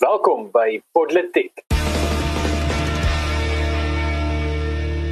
Welkom 0.00 0.46
by 0.48 0.78
Politiek. 0.96 1.60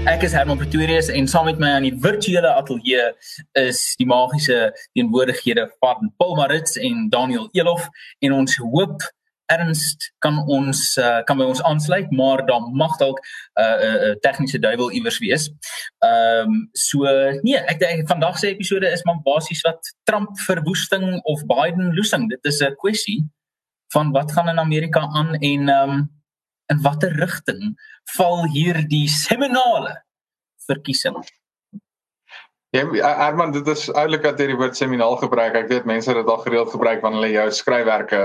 Ek 0.08 0.24
is 0.24 0.32
Herman 0.32 0.56
Pretorius 0.56 1.10
en 1.12 1.28
saam 1.28 1.44
met 1.50 1.60
my 1.60 1.74
aan 1.76 1.84
die 1.84 1.92
virtuele 1.92 2.48
ateljee 2.56 3.10
is 3.60 3.82
die 4.00 4.08
magiese 4.08 4.70
teenwoordighede 4.96 5.66
van 5.84 6.08
Paul 6.16 6.38
Marits 6.40 6.80
en 6.80 7.04
Daniel 7.12 7.50
Elof 7.52 7.84
en 8.24 8.38
ons 8.38 8.56
hoop 8.64 9.04
Ernst 9.52 10.08
kan 10.24 10.40
ons 10.48 10.80
uh, 10.96 11.20
kan 11.28 11.36
by 11.36 11.52
ons 11.52 11.60
aansluit 11.68 12.08
maar 12.16 12.46
dan 12.48 12.72
mag 12.72 12.96
dalk 12.96 13.20
'n 13.20 13.60
uh, 13.60 13.94
uh, 14.08 14.16
tegniese 14.24 14.56
duiwel 14.56 14.88
iewers 14.88 15.20
wees. 15.20 15.50
Ehm 16.00 16.48
um, 16.48 16.68
so 16.72 17.04
nee, 17.44 17.60
ek 17.60 17.84
dink 17.84 18.08
vandag 18.08 18.40
se 18.40 18.54
episode 18.56 18.88
is 18.88 19.04
maar 19.04 19.20
basies 19.20 19.60
wat 19.68 19.96
Trump 20.08 20.32
verwoesting 20.48 21.20
of 21.28 21.44
Biden 21.44 21.92
losing. 21.92 22.30
Dit 22.32 22.44
is 22.48 22.64
'n 22.64 22.72
kwessie 22.80 23.28
van 23.92 24.12
wat 24.12 24.32
gaan 24.32 24.48
in 24.48 24.58
Amerika 24.58 25.00
aan 25.00 25.34
en 25.34 25.68
ehm 25.68 25.90
um, 25.90 26.06
in 26.68 26.82
watter 26.84 27.12
rigting 27.16 27.78
val 28.16 28.44
hierdie 28.52 29.08
seminale 29.08 30.04
verkiesing? 30.66 31.16
Ja, 32.76 32.84
Armand, 33.14 33.54
dit 33.56 33.68
is 33.72 33.86
eintlik 33.96 34.26
dat 34.26 34.40
jy 34.40 34.50
die 34.50 34.58
woord 34.58 34.76
seminaal 34.76 35.16
gebruik. 35.16 35.54
Ek 35.56 35.70
weet 35.70 35.86
mense 35.88 36.10
het 36.10 36.18
dit 36.20 36.28
al 36.28 36.42
gereeld 36.42 36.68
gebruik 36.68 37.00
wanneer 37.00 37.22
hulle 37.22 37.36
jou 37.38 37.46
skryfwerke 37.56 38.20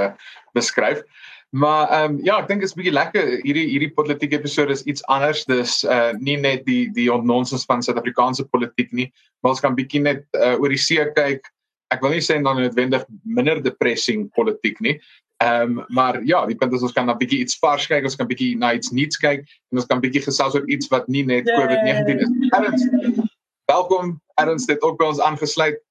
beskryf. 0.57 1.05
Maar 1.53 1.89
ehm 1.89 2.11
um, 2.11 2.19
ja, 2.25 2.39
ek 2.41 2.47
dink 2.49 2.63
dit 2.65 2.69
is 2.69 2.75
bietjie 2.75 2.95
lekker 2.95 3.27
hierdie 3.45 3.67
hierdie 3.69 3.91
politieke 3.93 4.39
episode 4.41 4.73
is 4.73 4.83
iets 4.89 5.03
anders. 5.13 5.45
Dis 5.45 5.83
uh 5.85 6.11
nie 6.17 6.35
net 6.41 6.65
die 6.65 6.89
die 6.91 7.07
onnonsens 7.13 7.63
van 7.69 7.85
Suid-Afrikaanse 7.85 8.47
politiek 8.51 8.91
nie, 8.91 9.11
maar 9.39 9.53
ons 9.53 9.61
kan 9.61 9.77
bietjie 9.77 10.01
net 10.01 10.25
uh, 10.33 10.57
oor 10.57 10.73
die 10.73 10.81
see 10.81 11.05
kyk. 11.15 11.45
Ek 11.93 12.01
wil 12.01 12.15
nie 12.15 12.25
sê 12.25 12.39
dan 12.41 12.57
noodwendig 12.57 13.05
minder 13.21 13.61
depressing 13.61 14.25
politiek 14.33 14.81
nie, 14.81 14.97
Ehm 15.43 15.77
um, 15.77 15.85
maar 15.87 16.23
ja, 16.25 16.45
die 16.45 16.55
punt 16.55 16.73
is 16.73 16.81
ons 16.81 16.93
kan 16.95 17.05
na 17.05 17.15
bietjie 17.19 17.39
iets 17.43 17.57
vars 17.59 17.87
kyk, 17.91 18.05
ons 18.07 18.15
kan 18.15 18.27
bietjie 18.29 18.53
na 18.57 18.73
iets 18.77 18.93
nuuts 18.95 19.19
kyk 19.19 19.41
en 19.43 19.79
ons 19.81 19.87
kan 19.89 19.99
bietjie 20.03 20.21
gesels 20.23 20.55
oor 20.55 20.67
iets 20.71 20.87
wat 20.93 21.09
nie 21.11 21.23
net 21.27 21.49
COVID-19 21.49 22.21
is. 22.23 22.29
Ernst, 22.55 23.25
welkom 23.71 24.13
Ernst 24.39 24.71
het 24.71 24.85
ook 24.87 24.99
by 25.01 25.09
ons 25.11 25.19
aangesluit. 25.19 25.81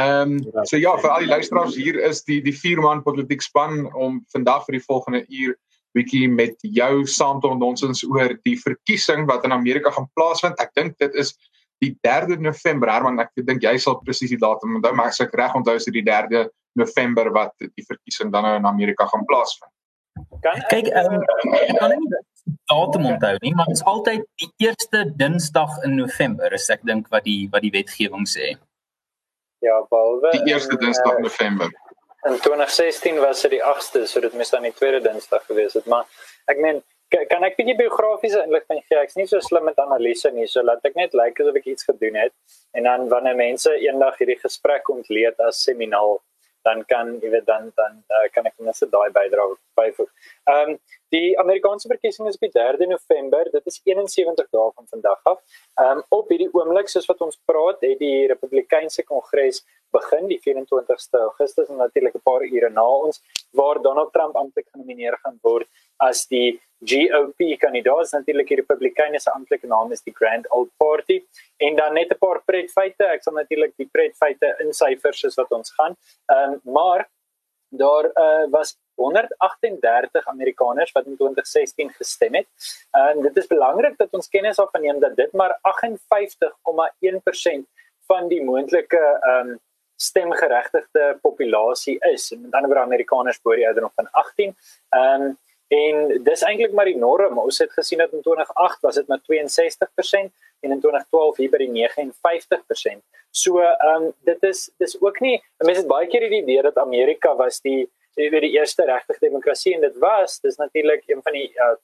Ehm 0.00 0.34
um, 0.34 0.64
so 0.66 0.80
ja, 0.80 0.96
vir 1.02 1.12
al 1.12 1.22
die 1.22 1.30
luisteraars 1.30 1.76
hier 1.78 2.00
is 2.08 2.24
die 2.26 2.40
die 2.42 2.56
vier 2.56 2.82
man 2.82 3.04
politiek 3.06 3.44
span 3.46 3.86
om 3.94 4.18
vandag 4.34 4.66
vir 4.66 4.80
die 4.80 4.86
volgende 4.88 5.22
uur 5.28 5.54
bietjie 5.96 6.26
met 6.28 6.56
jou 6.60 7.06
saam 7.06 7.38
te 7.40 7.48
ondonsens 7.48 8.02
oor 8.08 8.34
die 8.48 8.56
verkiesing 8.60 9.24
wat 9.30 9.46
in 9.46 9.54
Amerika 9.54 9.92
gaan 9.94 10.10
plaasvind. 10.18 10.58
Ek 10.60 10.74
dink 10.74 10.98
dit 10.98 11.14
is 11.14 11.36
die 11.84 11.92
3de 12.06 12.38
November, 12.40 12.90
Herman, 12.92 13.20
ek 13.24 13.32
dink 13.46 13.64
jy 13.64 13.76
sal 13.82 13.98
presies 14.04 14.32
die 14.32 14.40
datum 14.40 14.78
onthou, 14.78 14.92
maar 14.96 15.12
as 15.12 15.20
ek 15.24 15.34
reg 15.36 15.56
onthou 15.58 15.76
is 15.76 15.88
dit 15.88 15.98
die 15.98 16.06
3de 16.06 16.46
November 16.76 17.32
wat 17.34 17.54
die 17.60 17.84
verkiesing 17.86 18.32
dan 18.32 18.46
nou 18.46 18.54
in 18.60 18.68
Amerika 18.68 19.06
gaan 19.10 19.24
plaasvind. 19.28 19.72
Kan 20.44 20.62
kyk 20.70 20.88
um, 20.96 21.18
ek 21.56 21.74
kan 21.76 21.92
nie 21.92 22.22
datum 22.70 23.08
onthou 23.12 23.34
nie, 23.42 23.52
maar 23.56 23.68
dit 23.68 23.76
is 23.76 23.84
altyd 23.84 24.24
die 24.40 24.48
eerste 24.64 25.04
Dinsdag 25.20 25.76
in 25.84 25.98
November, 26.00 26.52
is 26.56 26.68
ek 26.72 26.84
dink 26.88 27.10
wat 27.12 27.26
die 27.28 27.48
wat 27.52 27.64
die 27.66 27.72
wetgewing 27.74 28.28
sê. 28.30 28.54
Ja, 29.64 29.80
behalwe 29.90 30.32
die 30.38 30.54
eerste 30.54 30.78
Dinsdag 30.80 31.18
uh, 31.18 31.24
November. 31.24 31.72
In 32.26 32.40
2016 32.42 33.20
was 33.22 33.44
dit 33.44 33.58
die 33.58 33.62
8ste, 33.62 34.06
so 34.08 34.20
dit 34.24 34.34
moes 34.34 34.50
dan 34.50 34.64
die 34.66 34.74
tweede 34.74 35.02
Dinsdag 35.04 35.44
gewees 35.50 35.76
het, 35.78 35.86
maar 35.90 36.08
ek 36.50 36.60
meen 36.62 36.80
kan 37.10 37.44
ek 37.46 37.56
bietjie 37.58 37.76
biografiese 37.78 38.42
inligting 38.44 38.82
gee? 38.86 38.98
Ek's 38.98 39.16
nie 39.18 39.26
so 39.30 39.40
slim 39.40 39.64
met 39.68 39.78
analise 39.78 40.30
nie, 40.34 40.46
so 40.50 40.62
laat 40.62 40.84
ek 40.84 40.96
net 40.98 41.14
lyk 41.14 41.34
like 41.36 41.44
asof 41.44 41.58
ek 41.60 41.68
iets 41.72 41.88
gedoen 41.88 42.18
het 42.18 42.34
en 42.74 42.88
dan 42.88 43.08
wanneer 43.12 43.38
mense 43.38 43.72
eendag 43.78 44.18
hierdie 44.20 44.40
gesprek 44.40 44.90
ontleed 44.90 45.38
as 45.46 45.62
seminaal 45.68 46.18
dan 46.66 46.82
kan 46.90 47.14
jy 47.22 47.30
weet 47.30 47.46
dan 47.46 47.70
dan 47.78 48.00
uh, 48.10 48.26
kan 48.34 48.46
ek 48.50 48.56
net 48.66 48.76
so 48.78 48.90
daai 48.90 49.10
bydra 49.14 49.46
byvoeg. 49.78 50.10
Ehm 50.50 50.74
um, 50.74 50.78
die 51.14 51.38
Amerikaanse 51.38 51.88
verkiesing 51.92 52.26
is 52.28 52.38
op 52.38 52.44
die 52.46 52.54
3de 52.56 52.88
November. 52.90 53.46
Dit 53.52 53.68
is 53.70 53.78
71 53.86 54.48
dae 54.56 54.72
van 54.74 54.88
vandag 54.94 55.30
af. 55.32 55.40
Ehm 55.82 56.00
um, 56.00 56.04
op 56.18 56.32
hierdie 56.34 56.50
oomblik 56.58 56.90
soos 56.90 57.06
wat 57.12 57.22
ons 57.28 57.38
praat, 57.50 57.86
het 57.86 58.02
die 58.02 58.26
Republikeinse 58.32 59.06
Kongres 59.06 59.62
begin 59.94 60.26
die 60.32 60.40
24ste 60.42 61.22
Augustus 61.28 61.70
en 61.70 61.82
natuurlik 61.84 62.18
'n 62.18 62.26
paar 62.30 62.42
ure 62.50 62.70
na 62.70 62.86
ons 63.08 63.22
waar 63.60 63.82
Donald 63.82 64.12
Trump 64.12 64.36
amptelik 64.36 64.68
genomineer 64.72 65.16
gaan 65.22 65.38
word 65.42 65.68
as 66.08 66.26
die 66.26 66.60
GOP 66.84 67.58
kandidaat 67.58 68.12
natuurlik 68.12 68.48
die 68.48 68.56
Republikeine 68.56 69.20
se 69.20 69.30
amptelike 69.30 69.66
naam 69.66 69.92
is 69.92 70.02
die 70.02 70.14
Grand 70.14 70.50
Old 70.50 70.70
Party. 70.76 71.24
En 71.56 71.76
dan 71.76 71.94
net 71.94 72.10
'n 72.10 72.18
paar 72.18 72.42
pretfeite. 72.44 73.04
Ek 73.04 73.22
sal 73.22 73.34
natuurlik 73.34 73.72
die 73.76 73.88
pretfeite 73.92 74.56
in 74.58 74.72
syfers 74.72 75.20
soos 75.20 75.34
wat 75.34 75.50
ons 75.50 75.72
gaan. 75.72 75.96
Ehm 76.26 76.52
um, 76.52 76.60
maar 76.72 77.08
daar 77.68 78.04
uh, 78.04 78.50
was 78.50 78.78
138 78.94 80.26
Amerikaners 80.26 80.92
wat 80.92 81.06
in 81.06 81.16
2016 81.16 81.90
gestem 81.90 82.34
het. 82.34 82.46
En 82.90 83.22
dit 83.22 83.36
is 83.36 83.46
belangrik 83.46 83.96
dat 83.96 84.08
ons 84.10 84.28
kennis 84.28 84.58
af 84.58 84.72
neem 84.72 85.00
dat 85.00 85.16
dit 85.16 85.32
maar 85.32 85.60
58,1% 85.60 85.62
van 88.06 88.28
die 88.28 88.44
moontlike 88.44 89.18
ehm 89.20 89.48
um, 89.48 89.60
stemgeregtigde 89.98 91.18
populasie 91.22 91.98
is. 92.12 92.32
En 92.32 92.40
met 92.40 92.52
ander 92.52 92.70
woorde 92.70 92.84
Amerikaners 92.84 93.40
bo 93.40 93.54
die 93.54 93.66
ouderdom 93.66 93.92
van 93.94 94.10
18 94.10 94.56
ehm 94.88 95.22
um, 95.22 95.38
En 95.68 96.22
dis 96.22 96.42
eintlik 96.46 96.72
maar 96.72 96.86
die 96.86 96.98
norm. 96.98 97.38
Ons 97.38 97.58
het 97.58 97.72
gesien 97.72 97.98
dat 97.98 98.12
in 98.12 98.22
2008 98.22 98.80
was 98.86 98.94
dit 98.94 99.08
met 99.08 99.22
62% 99.26 100.30
en 100.60 100.70
in 100.70 100.80
2012 100.80 101.36
hier 101.36 101.50
by 101.50 101.58
die 101.64 101.72
59%. 101.74 103.02
So, 103.30 103.58
ehm 103.60 104.06
um, 104.06 104.12
dit 104.24 104.42
is 104.42 104.70
dis 104.78 104.96
ook 105.00 105.20
nie 105.20 105.36
mense 105.58 105.82
het 105.82 105.90
baie 105.90 106.06
keer 106.06 106.28
die 106.30 106.42
idee 106.42 106.62
dat 106.62 106.78
Amerika 106.78 107.34
was 107.36 107.60
die 107.60 107.90
weet 108.16 108.40
die 108.40 108.54
eerste 108.56 108.84
regte 108.88 109.16
demokrasie 109.20 109.74
en 109.74 109.82
dit 109.84 109.96
was 110.00 110.38
dis 110.40 110.56
natuurlik 110.56 111.02
een 111.06 111.20
van 111.22 111.34
die 111.36 111.50
uh, 111.60 111.74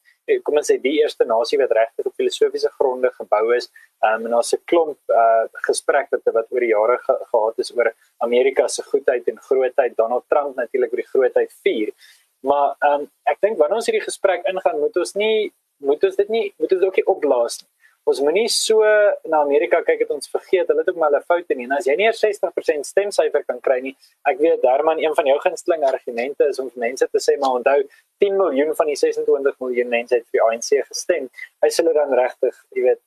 kom 0.47 0.57
ons 0.57 0.71
sê 0.71 0.79
die 0.81 0.95
eerste 1.03 1.27
nasie 1.29 1.59
wat 1.61 1.75
regtig 1.77 2.07
op 2.09 2.15
filosofiese 2.17 2.71
gronde 2.79 3.11
gebou 3.19 3.43
is. 3.57 3.69
Ehm 4.01 4.23
um, 4.23 4.27
en 4.27 4.37
daar's 4.37 4.55
'n 4.55 4.63
klomp 4.65 4.99
uh 5.11 5.45
gesprekke 5.69 6.21
wat 6.23 6.35
wat 6.35 6.47
oor 6.51 6.61
die 6.61 6.73
jare 6.73 6.99
ge 6.99 7.19
gehad 7.33 7.59
is 7.59 7.73
oor 7.77 7.93
Amerika 8.19 8.69
se 8.69 8.83
goedheid 8.83 9.29
en 9.29 9.39
grootheid. 9.49 9.97
Donald 9.97 10.25
Trump 10.29 10.57
natuurlik 10.57 10.93
oor 10.93 11.03
die 11.05 11.13
grootheid 11.15 11.53
vier. 11.63 11.93
Maar 12.43 12.75
ehm 12.79 13.01
um, 13.01 13.11
ek 13.31 13.39
dink 13.45 13.59
wanneer 13.59 13.79
ons 13.79 13.89
hierdie 13.91 14.07
gesprek 14.07 14.47
ingaan, 14.51 14.81
moet 14.83 14.97
ons 14.97 15.15
nie 15.15 15.53
moet 15.83 16.05
ons 16.09 16.17
dit 16.19 16.29
nie 16.29 16.47
moet 16.59 16.75
ons 16.77 16.89
ook 16.89 16.99
nie 16.99 17.11
opblaas 17.15 17.61
nie. 17.63 17.69
Ons 18.11 18.19
moenie 18.19 18.49
so 18.51 18.83
na 19.31 19.41
Amerika 19.45 19.79
kyk 19.87 20.01
dat 20.03 20.11
ons 20.11 20.31
vergeet 20.31 20.71
hulle 20.71 20.83
het 20.83 20.89
ook 20.91 20.99
maar 20.99 21.15
'n 21.15 21.23
foute 21.23 21.55
nie. 21.55 21.67
En 21.71 21.77
as 21.79 21.87
jy 21.87 21.95
nie 21.97 22.09
'n 22.09 22.13
60% 22.13 22.87
stemsyfer 22.87 23.45
kan 23.45 23.61
kry 23.61 23.79
nie, 23.81 23.95
ek 24.27 24.39
weet 24.39 24.63
Herman 24.63 24.99
een 24.99 25.15
van 25.15 25.27
jou 25.27 25.39
gunsteling 25.39 25.85
argumente 25.85 26.49
is 26.49 26.59
om 26.59 26.71
mense 26.75 27.07
te 27.07 27.21
sê 27.27 27.39
maar 27.39 27.55
onthou 27.59 27.81
10 28.19 28.37
miljoen 28.37 28.75
van 28.75 28.87
die 28.87 28.97
26 28.97 29.59
miljoen 29.61 29.89
mense 29.89 30.15
het 30.15 30.25
vir 30.25 30.41
die 30.41 30.43
ANC 30.43 30.87
gestem. 30.89 31.31
Is 31.63 31.77
hulle 31.77 31.93
dan 31.93 32.13
regtig, 32.13 32.55
jy 32.71 32.83
weet, 32.83 33.01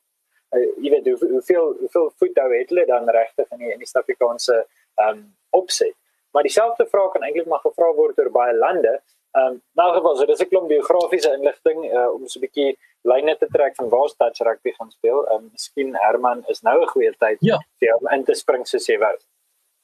uh, 0.56 0.68
jy 0.84 0.90
weet 0.90 1.06
hoe, 1.06 1.30
hoeveel 1.30 1.76
hoeveel 1.80 2.12
voethou 2.20 2.50
het 2.54 2.70
hulle 2.70 2.86
dan 2.86 3.10
regtig 3.10 3.52
in 3.52 3.58
die 3.58 3.72
in 3.74 3.80
die 3.80 3.88
Suid-Afrikaanse 3.88 4.66
ehm 4.96 5.10
um, 5.10 5.36
opset? 5.50 5.96
Maar 6.32 6.44
dieselfde 6.44 6.86
vraag 6.86 7.12
kan 7.12 7.24
eintlik 7.24 7.48
maar 7.48 7.64
gevra 7.64 7.94
word 7.94 8.20
oor 8.20 8.32
baie 8.32 8.54
lande. 8.54 9.02
Ehm 9.36 9.52
um, 9.52 9.62
nou 9.76 9.90
geval 9.94 10.16
so 10.18 10.26
dis 10.26 10.42
'n 10.44 10.50
klomp 10.52 10.70
biografiese 10.72 11.32
inligting 11.38 11.80
uh, 11.92 12.10
om 12.16 12.28
so 12.28 12.40
'n 12.40 12.46
bietjie 12.46 12.78
lyne 13.12 13.36
te 13.38 13.48
trek 13.52 13.76
van 13.76 13.90
waar 13.90 14.10
Touch 14.18 14.40
Rugby 14.48 14.72
gaan 14.78 14.92
speel. 14.92 15.26
Ehm 15.28 15.36
um, 15.36 15.50
miskien 15.52 15.96
Herman 16.04 16.44
is 16.48 16.62
nou 16.62 16.82
'n 16.82 16.92
goeie 16.94 17.14
tyd 17.20 17.38
ja. 17.40 17.58
vir 17.80 17.92
hom 17.94 18.08
in 18.16 18.24
te 18.24 18.34
spring 18.34 18.68
soos 18.68 18.88
jy 18.88 18.98
wou. 18.98 19.16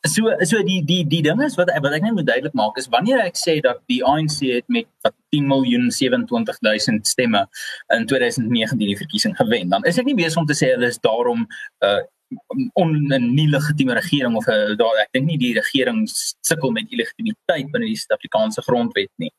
So 0.08 0.32
so 0.50 0.64
die 0.64 0.80
die 0.86 1.04
die 1.08 1.22
ding 1.22 1.44
is 1.44 1.56
wat 1.60 1.70
wat 1.82 1.94
ek 1.94 2.02
net 2.02 2.14
moet 2.14 2.26
duidelik 2.26 2.54
maak 2.54 2.78
is 2.78 2.88
wanneer 2.96 3.20
ek 3.26 3.36
sê 3.38 3.60
dat 3.62 3.84
die 3.92 4.00
ANC 4.04 4.40
het 4.40 4.68
met 4.68 4.88
wat 5.04 5.14
10 5.30 5.48
miljoen 5.48 5.92
27000 5.92 7.08
stemme 7.08 7.44
in 7.98 8.08
2019 8.08 8.78
die 8.78 8.98
verkiesing 8.98 9.36
gewen, 9.38 9.70
dan 9.70 9.84
is 9.84 10.00
ek 10.00 10.06
nie 10.06 10.16
besig 10.16 10.42
om 10.42 10.48
te 10.48 10.58
sê 10.58 10.72
hulle 10.74 10.88
is 10.88 11.00
daarom 11.00 11.46
uh 11.86 12.02
on 12.74 13.14
'n 13.14 13.34
nie 13.34 13.48
legitieme 13.50 13.94
regering 13.94 14.36
of 14.36 14.48
'n 14.48 14.52
uh, 14.52 14.78
daar 14.78 14.96
ek 15.04 15.12
dink 15.12 15.26
nie 15.28 15.38
die 15.38 15.54
regering 15.54 16.08
sukkel 16.42 16.72
met 16.72 16.92
illegitimiteit 16.92 17.72
binne 17.72 17.88
die 17.88 18.00
Suid-Afrikaanse 18.02 18.62
grondwet 18.62 19.12
nie. 19.16 19.32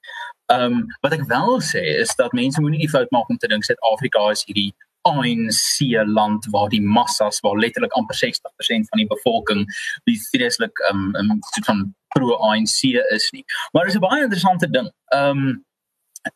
Ehm 0.52 0.72
um, 0.72 0.86
wat 1.00 1.12
ek 1.12 1.26
wel 1.26 1.60
sê 1.60 1.82
is 2.04 2.14
dat 2.16 2.32
mense 2.32 2.60
moenie 2.60 2.84
die 2.84 2.94
fout 2.94 3.10
maak 3.10 3.28
om 3.28 3.36
te 3.36 3.48
dink 3.48 3.64
Suid-Afrika 3.64 4.30
is 4.30 4.44
hierdie 4.44 4.72
ANC 5.02 6.06
land 6.06 6.46
waar 6.50 6.68
die 6.68 6.82
massas 6.82 7.40
waar 7.40 7.58
letterlik 7.58 7.92
amper 7.92 8.16
60% 8.16 8.88
van 8.90 8.98
die 8.98 9.10
bevolking 9.14 9.66
die 10.04 10.18
vreeslik 10.30 10.78
ehm 10.88 11.16
um, 11.16 11.30
um, 11.30 11.38
soort 11.54 11.66
van 11.66 11.94
pro 12.14 12.36
ANC 12.36 12.80
is 13.16 13.30
nie. 13.30 13.44
Maar 13.72 13.84
dit 13.84 13.94
is 13.94 14.00
'n 14.00 14.08
baie 14.08 14.22
interessante 14.22 14.70
ding. 14.70 14.92
Ehm 15.08 15.38
um, 15.38 15.64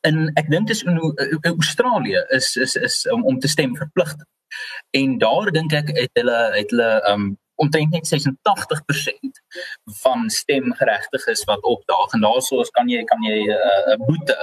en 0.01 0.31
ek 0.35 0.51
dink 0.51 0.67
dis 0.67 0.83
in, 0.83 0.99
in 1.43 1.53
Australië 1.53 2.25
is 2.29 2.57
is 2.57 2.75
is 2.77 3.05
um, 3.13 3.25
om 3.25 3.39
te 3.39 3.49
stem 3.49 3.77
verpligtend. 3.77 4.29
En 4.91 5.19
daar 5.19 5.51
dink 5.53 5.73
ek 5.73 5.91
het 5.97 6.11
hulle 6.21 6.39
het 6.57 6.71
hulle 6.71 6.91
um 7.11 7.35
omtrent 7.57 7.91
net 7.91 8.07
86% 8.07 9.41
van 10.03 10.31
stemgeregtiges 10.31 11.45
wat 11.49 11.63
opdaag. 11.63 12.13
En 12.13 12.21
daarsoos 12.21 12.71
kan 12.71 12.89
jy 12.89 13.05
kan 13.05 13.23
jy 13.25 13.39
'n 13.49 13.51
uh, 13.51 13.97
boete 14.07 14.37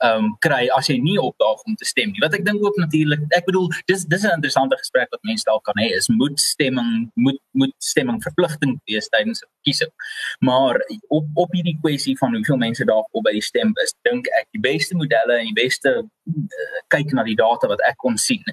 ehm 0.00 0.24
um, 0.24 0.28
kry 0.40 0.68
as 0.76 0.88
jy 0.88 0.96
nie 1.02 1.18
opdaag 1.20 1.64
om 1.68 1.74
te 1.76 1.84
stem 1.84 2.12
nie. 2.12 2.22
Wat 2.24 2.34
ek 2.36 2.44
dink 2.46 2.62
ook 2.64 2.76
natuurlik, 2.80 3.20
ek 3.36 3.44
bedoel 3.48 3.68
dis 3.90 4.06
dis 4.08 4.24
'n 4.24 4.36
interessante 4.38 4.76
gesprek 4.80 5.10
wat 5.12 5.28
mense 5.28 5.44
dalk 5.44 5.64
kan 5.64 5.76
hê 5.82 5.90
is 5.96 6.08
moet 6.08 6.40
stemming 6.40 7.10
moet 7.14 7.40
moet 7.52 7.74
stemming 7.78 8.22
verpligting 8.22 8.78
wees 8.88 9.08
tydens 9.08 9.42
'n 9.42 9.50
verkiesing. 9.56 9.92
Maar 10.40 10.80
op 11.08 11.26
op 11.34 11.52
hierdie 11.52 11.78
kwessie 11.82 12.16
van 12.18 12.34
hoeveel 12.34 12.56
mense 12.56 12.84
daar 12.84 13.04
op 13.10 13.24
by 13.24 13.32
die 13.32 13.48
stem 13.50 13.72
is, 13.84 13.94
dink 14.08 14.26
ek 14.40 14.46
die 14.56 14.64
beste 14.70 14.96
modelle 14.96 15.38
en 15.38 15.52
die 15.52 15.62
beste 15.64 15.90
uh, 16.00 16.80
kyk 16.88 17.12
na 17.12 17.22
die 17.22 17.36
data 17.36 17.68
wat 17.68 17.80
ek 17.88 17.96
kon 17.96 18.16
sien 18.16 18.44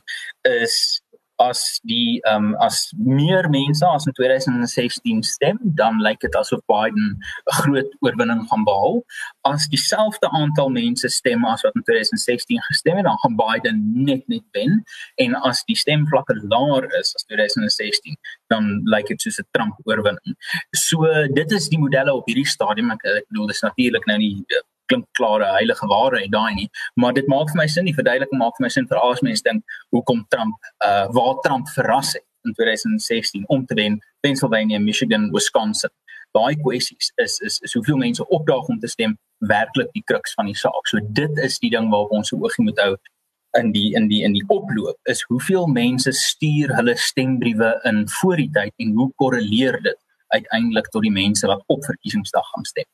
is 0.44 1.01
as 1.38 1.80
die 1.84 2.19
ehm 2.25 2.54
um, 2.54 2.56
as 2.66 2.94
meer 2.98 3.50
mense 3.50 3.86
as 3.86 4.06
in 4.06 4.13
2016 4.13 5.24
stem, 5.24 5.60
dan 5.62 6.00
lyk 6.01 6.19
dit 6.19 6.36
asof 6.36 6.62
Biden 6.66 7.07
'n 7.13 7.57
groot 7.62 7.92
oorwinning 8.00 8.48
gaan 8.50 8.63
behaal. 8.63 9.04
As 9.42 9.68
dieselfde 9.68 10.30
aantal 10.30 10.69
mense 10.69 11.10
stem 11.10 11.45
as 11.45 11.62
wat 11.62 11.75
in 11.75 11.84
2016 11.84 12.62
gestem 12.62 12.95
het, 12.95 13.06
dan 13.06 13.18
gaan 13.18 13.36
Biden 13.36 13.78
net 14.04 14.28
net 14.28 14.45
wen 14.51 14.84
en 15.16 15.36
as 15.36 15.63
die 15.66 15.75
stemvlakke 15.75 16.36
laer 16.54 16.84
is 17.00 17.13
as 17.16 17.25
2016, 17.25 18.18
dan 18.48 18.81
lyk 18.86 19.07
dit 19.07 19.22
soos 19.22 19.40
'n 19.40 19.48
Trump 19.51 19.75
oorwinning. 19.83 20.36
So 20.72 21.06
dit 21.33 21.51
is 21.51 21.69
die 21.69 21.80
modelle 21.80 22.13
op 22.13 22.25
hierdie 22.25 22.48
stadium. 22.48 22.92
Ek, 22.92 23.04
ek 23.04 23.28
bedoel 23.30 23.48
dis 23.48 23.62
natuurlik 23.62 24.06
nou 24.06 24.18
nie 24.18 24.45
klink 24.92 25.06
klare 25.19 25.50
heilige 25.56 25.88
waarheid 25.92 26.31
daai 26.31 26.54
nie, 26.56 26.69
maar 26.95 27.13
dit 27.13 27.28
maak 27.31 27.51
vir 27.54 27.62
my 27.62 27.68
sin, 27.72 27.88
die 27.89 27.95
verduideliking 27.98 28.42
maak 28.42 28.57
vir 28.57 28.68
my 28.68 28.72
sin 28.74 28.88
vir 28.89 29.01
al 29.01 29.16
die 29.19 29.28
mense 29.30 29.45
dink 29.45 29.78
hoekom 29.95 30.25
Trump 30.34 30.72
uh 30.88 31.06
waar 31.18 31.36
Trump 31.45 31.69
verras 31.75 32.13
het 32.18 32.25
in 32.48 32.54
2016 32.54 33.48
om 33.48 33.66
te 33.66 33.75
wen 33.80 34.00
Pennsylvania, 34.25 34.80
Michigan, 34.80 35.31
Wisconsin. 35.31 35.92
Daai 36.36 36.56
kwessies 36.63 37.12
is 37.24 37.39
is 37.39 37.60
is 37.66 37.74
hoeveel 37.74 37.98
mense 37.98 38.28
opdaag 38.28 38.72
om 38.74 38.80
te 38.80 38.88
stem 38.88 39.18
werklik 39.54 39.92
die 39.94 40.04
kruks 40.06 40.34
van 40.34 40.50
die 40.50 40.57
saak. 40.57 40.88
So 40.88 41.00
dit 41.22 41.38
is 41.44 41.60
die 41.60 41.72
ding 41.74 41.92
waarop 41.92 42.12
ons 42.19 42.33
se 42.33 42.36
oogie 42.36 42.66
moet 42.66 42.80
hou 42.83 42.95
in 43.57 43.72
die 43.72 43.94
in 43.95 44.07
die 44.12 44.24
in 44.24 44.33
die 44.36 44.44
oploop 44.54 44.98
is 45.13 45.24
hoeveel 45.31 45.68
mense 45.68 46.12
stuur 46.12 46.74
hulle 46.75 46.95
stembriewe 46.98 47.72
in 47.90 48.04
voor 48.19 48.36
die 48.42 48.50
tyd 48.54 48.74
en 48.83 48.94
hoe 49.00 49.10
korreleer 49.16 49.80
dit 49.81 50.00
uiteindelik 50.36 50.90
tot 50.94 51.06
die 51.07 51.13
mense 51.13 51.48
wat 51.48 51.63
op 51.74 51.86
verkiesingsdag 51.86 52.50
gaan 52.54 52.66
stem. 52.66 52.88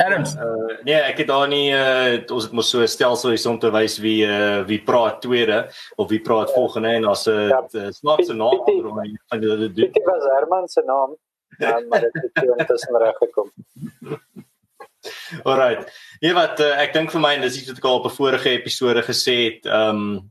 Adams. 0.00 0.34
Uh, 0.34 0.78
nee, 0.86 0.96
ek 0.96 1.22
het 1.22 1.28
daar 1.28 1.48
nie 1.48 1.72
uh, 1.76 2.20
ons 2.32 2.46
het 2.46 2.52
mos 2.56 2.70
so 2.72 2.80
'n 2.80 2.88
stelsel 2.88 3.34
hier 3.34 3.48
om 3.50 3.58
te 3.58 3.70
wys 3.70 3.98
wie 4.00 4.24
uh, 4.26 4.62
wie 4.64 4.80
praat 4.80 5.20
tweede 5.20 5.68
of 5.96 6.08
wie 6.08 6.20
praat 6.20 6.52
volgende 6.52 6.88
en 6.88 7.04
as 7.04 7.26
'n 7.28 7.48
ja, 7.52 7.90
snaakse 7.90 8.34
naam 8.34 8.62
van 8.64 9.42
hulle 9.42 9.68
doen. 9.72 9.92
Dit 9.92 10.04
was 10.04 10.24
Herman 10.24 10.68
se 10.68 10.82
naam. 10.86 11.16
Ja, 11.58 11.80
maar 11.88 12.00
dit 12.00 12.30
het 12.32 12.44
intussen 12.58 12.98
reg 12.98 13.16
gekom. 13.16 13.52
Alrite. 15.48 15.92
Nee 16.20 16.34
wat 16.34 16.60
uh, 16.60 16.74
ek 16.80 16.92
dink 16.92 17.10
vir 17.12 17.20
my 17.20 17.34
en 17.36 17.44
dis 17.44 17.60
iets 17.60 17.72
wat 17.72 17.80
ek 17.80 17.88
al 17.88 18.00
op 18.00 18.08
'n 18.08 18.16
vorige 18.16 18.50
episode 18.50 19.02
gesê 19.02 19.36
het, 19.44 19.66
ehm 19.66 19.96
um, 19.96 20.30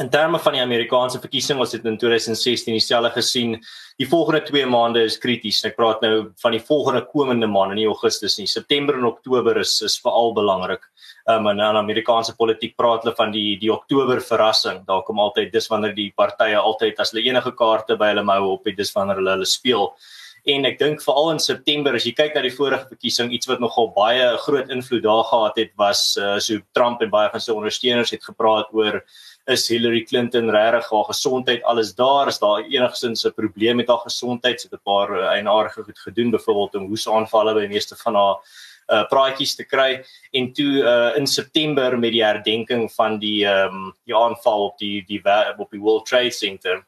in 0.00 0.10
terme 0.10 0.38
van 0.38 0.52
die 0.56 0.60
Amerikaanse 0.60 1.18
verkiesing 1.22 1.58
was 1.58 1.72
dit 1.72 1.84
in 1.88 1.96
2016 1.98 2.74
dieselfde 2.76 3.10
gesien. 3.14 3.56
Die 4.00 4.08
volgende 4.08 4.42
2 4.44 4.66
maande 4.68 5.04
is 5.08 5.16
krities. 5.18 5.62
Ek 5.64 5.76
praat 5.78 6.02
nou 6.04 6.32
van 6.42 6.52
die 6.52 6.60
volgende 6.60 7.02
komende 7.08 7.48
maande, 7.48 7.78
nie 7.78 7.86
Augustus 7.88 8.36
nie. 8.38 8.48
September 8.50 8.98
en 8.98 9.08
Oktober 9.08 9.56
is 9.62 9.78
is 9.86 9.96
veral 10.04 10.34
belangrik. 10.36 10.84
Um 11.32 11.48
en 11.48 11.62
in 11.64 11.80
Amerikaanse 11.80 12.36
politiek 12.36 12.76
praat 12.76 13.06
hulle 13.06 13.16
van 13.16 13.32
die 13.32 13.56
die 13.62 13.72
Oktober 13.72 14.20
verrassing. 14.20 14.84
Daar 14.86 15.02
kom 15.06 15.20
altyd 15.20 15.52
dis 15.52 15.70
wanneer 15.72 15.96
die 15.96 16.12
partye 16.16 16.60
altyd 16.60 17.00
as 17.00 17.14
hulle 17.14 17.24
enige 17.24 17.54
kaarte 17.56 17.96
by 17.96 18.12
hulle 18.12 18.24
mou 18.24 18.42
op 18.52 18.68
het, 18.68 18.76
dis 18.76 18.92
wanneer 18.92 19.22
hulle 19.22 19.38
hulle 19.38 19.48
speel. 19.48 19.90
En 20.46 20.62
ek 20.68 20.76
dink 20.78 21.00
veral 21.02 21.32
in 21.32 21.40
September 21.42 21.96
as 21.98 22.04
jy 22.06 22.12
kyk 22.14 22.36
na 22.36 22.42
die 22.44 22.54
vorige 22.54 22.86
verkiesing, 22.86 23.32
iets 23.34 23.48
wat 23.50 23.58
nogal 23.58 23.88
baie 23.96 24.28
groot 24.44 24.68
invloed 24.70 25.02
daar 25.02 25.24
gehad 25.26 25.56
het 25.58 25.72
was 25.80 26.02
uh, 26.20 26.36
so 26.38 26.60
Trump 26.76 27.02
en 27.02 27.10
baie 27.10 27.32
van 27.32 27.42
sy 27.42 27.50
ondersteuners 27.50 28.12
het 28.14 28.22
gepraat 28.22 28.70
oor 28.76 29.00
is 29.46 29.68
Hillary 29.68 30.02
Clinton 30.02 30.50
regtig 30.50 30.90
haar 30.90 31.04
gesondheid 31.04 31.62
alles 31.62 31.94
daar? 31.94 32.28
Is 32.28 32.38
daar 32.38 32.64
enigsins 32.64 33.24
'n 33.24 33.34
probleem 33.34 33.76
met 33.76 33.88
haar 33.88 34.02
gesondheid? 34.02 34.60
Sy 34.60 34.68
het 34.70 34.80
'n 34.80 34.82
paar 34.82 35.10
uh, 35.10 35.26
eienaardige 35.34 35.82
goed 35.82 35.98
gedoen 35.98 36.30
byvoorbeeld 36.30 36.74
om 36.74 36.86
hoesaanvalle 36.86 37.54
by 37.54 37.66
meeste 37.66 37.96
van 37.96 38.14
haar 38.14 38.36
uh 38.88 39.04
praatjies 39.08 39.54
te 39.54 39.64
kry. 39.64 40.04
En 40.32 40.52
toe 40.52 40.82
uh 40.82 41.16
in 41.16 41.26
September 41.26 41.98
met 41.98 42.12
die 42.12 42.24
herdenking 42.24 42.92
van 42.92 43.18
die 43.18 43.44
ehm 43.46 43.74
um, 43.74 43.94
die 44.04 44.14
aanval 44.14 44.64
op 44.64 44.78
die 44.78 45.04
die 45.06 45.22
op 45.58 45.70
die 45.70 45.80
World 45.80 46.06
Trade 46.06 46.30
Center 46.30 46.86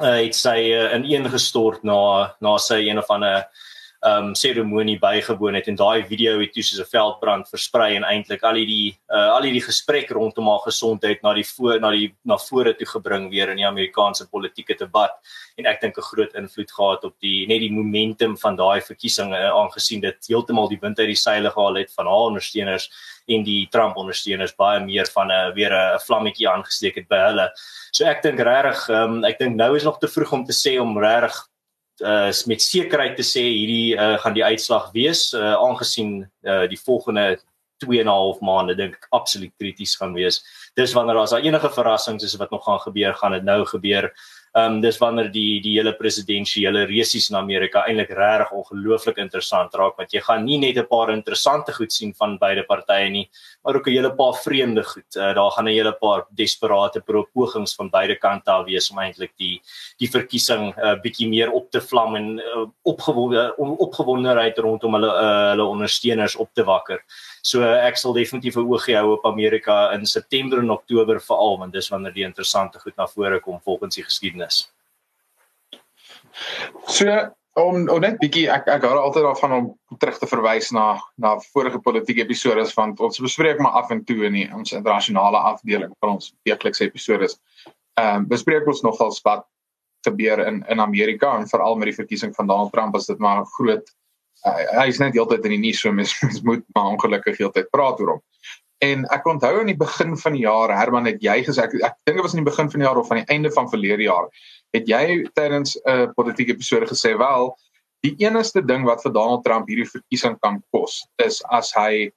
uh 0.00 0.22
het 0.22 0.34
sy 0.34 0.70
uh, 0.70 0.94
in 0.94 1.04
een 1.04 1.30
gestort 1.30 1.82
na 1.82 2.34
na 2.40 2.58
sy 2.58 2.88
een 2.88 2.98
of 2.98 3.10
ander 3.10 3.46
um 4.02 4.32
seremonie 4.34 4.98
bygewoon 4.98 5.54
het 5.54 5.68
en 5.70 5.76
daai 5.78 6.02
video 6.02 6.40
het 6.40 6.52
toe 6.52 6.62
soos 6.62 6.80
'n 6.82 6.90
veldbrand 6.90 7.48
versprei 7.48 7.94
en 7.94 8.02
eintlik 8.02 8.42
al 8.42 8.58
hierdie 8.58 8.98
uh, 9.14 9.30
al 9.36 9.42
hierdie 9.46 9.62
gesprek 9.62 10.10
rondom 10.10 10.48
haar 10.48 10.64
gesondheid 10.66 11.22
na 11.22 11.34
die 11.34 11.46
voor 11.46 11.78
na 11.80 11.90
die 11.90 12.14
na 12.24 12.36
vore 12.36 12.74
toe 12.74 12.86
gebring 12.86 13.30
weer 13.30 13.50
in 13.50 13.56
die 13.56 13.66
Amerikaanse 13.66 14.26
politieke 14.26 14.74
debat 14.74 15.14
en 15.56 15.66
ek 15.66 15.80
dink 15.80 15.98
'n 15.98 16.02
groot 16.02 16.34
invloed 16.34 16.72
gehad 16.72 17.04
op 17.04 17.14
die 17.20 17.46
net 17.46 17.60
die 17.60 17.70
momentum 17.70 18.36
van 18.36 18.56
daai 18.56 18.80
verkiesing 18.80 19.32
uh, 19.32 19.50
aangesien 19.54 20.00
dit 20.00 20.18
heeltemal 20.26 20.68
die 20.68 20.80
wind 20.82 20.98
uit 20.98 21.06
die 21.14 21.22
seile 21.22 21.50
gehaal 21.50 21.78
het 21.78 21.92
van 21.94 22.06
haar 22.06 22.26
ondersteuners 22.32 22.90
en 23.28 23.44
die 23.44 23.68
Trump 23.70 23.96
ondersteuners 23.96 24.56
baie 24.56 24.80
meer 24.80 25.06
van 25.14 25.30
'n 25.30 25.30
uh, 25.30 25.54
weer 25.54 25.72
'n 25.72 26.00
vlammetjie 26.00 26.48
aangesteek 26.48 26.96
het 26.96 27.08
by 27.08 27.22
hulle. 27.30 27.50
So 27.92 28.04
ek 28.04 28.22
dink 28.22 28.40
regtig 28.40 28.88
um, 28.88 29.24
ek 29.24 29.38
dink 29.38 29.54
nou 29.54 29.76
is 29.76 29.84
nog 29.84 29.98
te 29.98 30.08
vroeg 30.08 30.32
om 30.32 30.44
te 30.44 30.52
sê 30.52 30.80
om 30.80 30.98
regtig 30.98 31.51
uh 32.00 32.32
met 32.46 32.62
sekerheid 32.62 33.16
te 33.16 33.22
sê 33.22 33.42
hierdie 33.44 33.94
uh 33.96 34.18
gaan 34.18 34.34
die 34.34 34.44
uitslag 34.44 34.90
wees 34.92 35.32
uh 35.34 35.54
aangesien 35.54 36.22
uh 36.44 36.66
die 36.68 36.80
volgende 36.80 37.38
2 37.84 38.00
en 38.00 38.06
'n 38.06 38.14
half 38.14 38.40
maande 38.40 38.74
dink 38.74 38.94
ek 38.94 39.06
absoluut 39.10 39.52
krities 39.58 39.96
gaan 39.96 40.14
wees. 40.14 40.42
Dis 40.74 40.94
wanneer 40.94 41.18
as 41.18 41.30
daar 41.30 41.42
enige 41.42 41.70
verrassings 41.70 42.24
is 42.24 42.36
wat 42.36 42.50
nog 42.50 42.64
gaan 42.64 42.80
gebeur, 42.80 43.14
gaan 43.14 43.32
dit 43.32 43.44
nou 43.44 43.64
gebeur. 43.66 44.12
Ehm 44.52 44.74
um, 44.74 44.80
dis 44.84 44.98
wanneer 45.00 45.30
die 45.32 45.62
die 45.64 45.78
hele 45.78 45.94
presidensiële 45.96 46.82
resies 46.84 47.30
in 47.30 47.38
Amerika 47.38 47.86
eintlik 47.88 48.10
regtig 48.12 48.50
ongelooflik 48.52 49.16
interessant 49.22 49.72
raak 49.80 49.96
want 49.96 50.12
jy 50.12 50.20
gaan 50.26 50.44
nie 50.44 50.58
net 50.60 50.76
'n 50.76 50.86
paar 50.90 51.10
interessante 51.10 51.72
goed 51.72 51.92
sien 51.92 52.12
van 52.12 52.36
beide 52.38 52.64
partye 52.68 53.08
nie, 53.08 53.30
maar 53.64 53.76
ook 53.76 53.86
'n 53.88 53.96
hele 53.96 54.12
paar 54.14 54.34
vreemde 54.34 54.84
goed. 54.84 55.16
Uh, 55.16 55.32
daar 55.34 55.50
gaan 55.56 55.68
'n 55.68 55.72
hele 55.72 55.92
paar 55.92 56.26
desperate 56.36 57.00
pogings 57.32 57.74
van 57.74 57.88
beide 57.88 58.16
kante 58.16 58.50
af 58.50 58.66
wees 58.66 58.90
om 58.90 58.98
eintlik 58.98 59.32
die 59.38 59.62
die 59.98 60.10
verkiesing 60.10 60.74
'n 60.76 60.84
uh, 60.84 61.00
bietjie 61.00 61.28
meer 61.28 61.50
op 61.50 61.70
te 61.70 61.80
vlam 61.80 62.16
en 62.16 62.38
uh, 62.38 62.66
opgewonde 62.82 63.56
opgewondenheid 63.56 64.58
rondom 64.58 64.92
hulle 64.92 65.12
uh, 65.16 65.48
hulle 65.50 65.64
ondersteuners 65.64 66.36
op 66.36 66.50
te 66.52 66.64
wakker. 66.64 67.00
So 67.42 67.66
ek 67.66 67.96
sal 67.98 68.14
definitief 68.14 68.56
'n 68.56 68.70
oogie 68.70 68.94
hou 68.96 69.16
op 69.16 69.24
Amerika 69.26 69.92
in 69.92 70.06
September 70.06 70.58
en 70.58 70.70
Oktober 70.70 71.20
veral 71.20 71.58
want 71.58 71.72
dis 71.72 71.88
wanneer 71.90 72.14
die 72.14 72.24
interessante 72.24 72.78
goed 72.78 72.96
na 72.96 73.06
vore 73.06 73.40
kom 73.40 73.60
volgens 73.60 73.94
die 73.94 74.04
geskiedenis. 74.04 74.70
So 76.86 77.06
om 77.52 77.88
om 77.88 78.00
net 78.00 78.20
bietjie 78.20 78.46
ek 78.48 78.68
ek 78.68 78.84
hou 78.86 78.96
altyd 78.96 79.26
daarvan 79.26 79.52
om 79.52 79.98
terug 79.98 80.18
te 80.18 80.26
verwys 80.26 80.70
na 80.72 81.00
na 81.18 81.34
vorige 81.52 81.80
politieke 81.82 82.22
episode 82.22 82.64
van 82.76 82.94
ons 82.98 83.18
bespreek 83.18 83.58
maar 83.58 83.72
af 83.82 83.90
en 83.90 84.04
toe 84.04 84.24
in 84.24 84.32
die, 84.32 84.48
ons 84.54 84.72
internasionale 84.72 85.36
afdeling 85.36 85.92
van 86.00 86.14
ons 86.16 86.34
weeklikse 86.44 86.84
episode. 86.84 87.28
Ehm 87.98 88.22
um, 88.22 88.28
bespreek 88.28 88.66
ons 88.66 88.82
nogal 88.82 89.12
wat 89.24 89.44
gebeur 90.06 90.46
in 90.46 90.64
in 90.68 90.80
Amerika 90.80 91.36
en 91.38 91.48
veral 91.48 91.76
met 91.76 91.90
die 91.90 91.98
verkiesing 91.98 92.34
van 92.34 92.46
Donald 92.46 92.72
Trump 92.72 92.94
as 92.94 93.06
dit 93.06 93.18
maar 93.18 93.40
'n 93.40 93.52
groot 93.58 93.94
hy 94.44 94.86
is 94.90 94.98
net 94.98 95.14
heeltyd 95.14 95.44
in 95.46 95.56
die 95.56 95.62
nuus 95.68 95.80
so 95.80 95.92
mens, 95.92 96.14
mens 96.24 96.42
moet 96.42 96.64
maar 96.74 96.94
ongelukkig 96.96 97.38
heeltyd 97.38 97.70
praat 97.74 98.00
oor 98.00 98.16
hom. 98.16 98.22
En 98.82 99.04
ek 99.14 99.26
onthou 99.30 99.52
aan 99.60 99.70
die 99.70 99.78
begin 99.78 100.16
van 100.18 100.34
die 100.34 100.42
jaar 100.42 100.72
Herman 100.74 101.06
het 101.06 101.22
jy 101.22 101.36
gesê 101.46 101.62
ek, 101.68 101.76
ek 101.78 101.98
dink 102.08 102.18
dit 102.18 102.24
was 102.26 102.34
in 102.34 102.42
die 102.42 102.50
begin 102.50 102.70
van 102.70 102.82
die 102.82 102.88
jaar 102.88 102.98
of 102.98 103.12
aan 103.12 103.22
die 103.22 103.30
einde 103.30 103.52
van 103.54 103.70
verlede 103.70 104.08
jaar 104.08 104.26
het 104.72 104.88
jy 104.88 105.04
tydens 105.36 105.76
'n 105.76 105.90
uh, 105.90 106.06
politieke 106.16 106.56
episode 106.56 106.88
gesê 106.88 107.12
wel 107.18 107.52
die 108.02 108.14
enigste 108.24 108.62
ding 108.64 108.84
wat 108.84 109.02
vir 109.04 109.12
Donald 109.12 109.44
Trump 109.44 109.68
hierdie 109.68 109.88
verkiesing 109.88 110.38
kan 110.42 110.62
kos 110.74 111.02
is 111.24 111.42
as 111.50 111.72
hy 111.76 112.10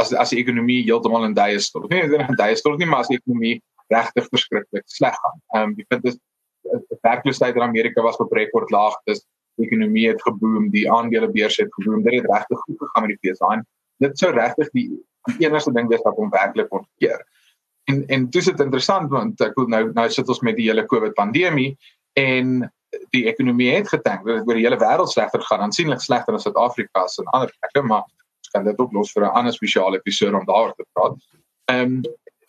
as 0.00 0.12
as 0.12 0.30
die 0.30 0.40
ekonomie 0.42 0.82
heeltemal 0.84 1.24
in 1.24 1.34
duie 1.34 1.60
stort. 1.60 1.90
Nee, 1.90 2.08
dit 2.08 2.20
is 2.20 2.28
in 2.28 2.36
duie 2.36 2.56
stort 2.56 2.78
nie, 2.78 2.88
maar 2.88 3.04
as 3.04 3.08
die 3.12 3.20
ekonomie 3.20 3.60
regtig 3.92 4.28
verskriklik 4.28 4.86
sleg 4.86 5.16
gaan. 5.22 5.38
Ehm 5.54 5.62
um, 5.70 5.74
die 5.76 5.86
punt 5.88 6.04
is 6.04 6.16
die 6.64 7.00
werkloosheid 7.02 7.56
in 7.56 7.62
Amerika 7.62 8.02
was 8.02 8.16
op 8.16 8.32
rekord 8.32 8.70
laag. 8.70 8.96
Dis 9.06 9.20
die 9.20 9.28
ekonomie 9.56 10.08
het 10.08 10.22
geboom, 10.22 10.70
die 10.70 10.86
aandelebeurs 10.92 11.56
het 11.56 11.74
geboom. 11.74 12.02
Dit 12.02 12.20
het 12.20 12.30
regtig 12.30 12.58
goed 12.58 12.78
gegaan 12.78 13.06
met 13.06 13.18
die 13.20 13.32
FSA. 13.32 13.62
Dit 13.96 14.18
sou 14.18 14.32
regtig 14.32 14.70
die, 14.70 14.88
die 15.28 15.46
enigste 15.46 15.72
ding 15.72 15.88
wees 15.88 16.02
wat 16.02 16.16
hom 16.16 16.30
werklik 16.30 16.72
ontkeer. 16.72 17.24
En 17.84 18.06
en 18.06 18.30
dis 18.30 18.44
dit 18.44 18.60
interessant 18.60 19.10
want 19.10 19.40
ek 19.40 19.56
wil 19.58 19.66
nou 19.66 19.92
nou 19.92 20.08
sit 20.10 20.28
ons 20.28 20.40
met 20.40 20.56
die 20.56 20.68
hele 20.68 20.86
COVID 20.86 21.14
pandemie 21.14 21.76
en 22.12 22.70
die 23.14 23.26
ekonomie 23.26 23.70
het 23.74 23.88
getank. 23.88 24.24
Dit 24.26 24.40
het 24.40 24.48
oor 24.48 24.58
die 24.58 24.64
hele 24.64 24.80
wêreld 24.80 25.12
slegter 25.12 25.42
gaan, 25.42 25.60
aansienlik 25.66 26.00
slegter 26.00 26.34
as 26.34 26.42
Suid-Afrika 26.42 27.06
se 27.08 27.22
en 27.22 27.30
ander 27.36 27.52
plekke, 27.58 27.86
maar 27.86 28.06
kan 28.50 28.64
dit 28.64 28.78
ook 28.78 28.92
los 28.92 29.12
vir 29.12 29.24
'n 29.24 29.36
ander 29.38 29.52
spesiale 29.52 29.96
episode 29.96 30.36
om 30.36 30.44
daaroor 30.44 30.74
te 30.74 30.86
praat. 30.92 31.14
Ehm 31.64 31.80
um, 31.80 32.02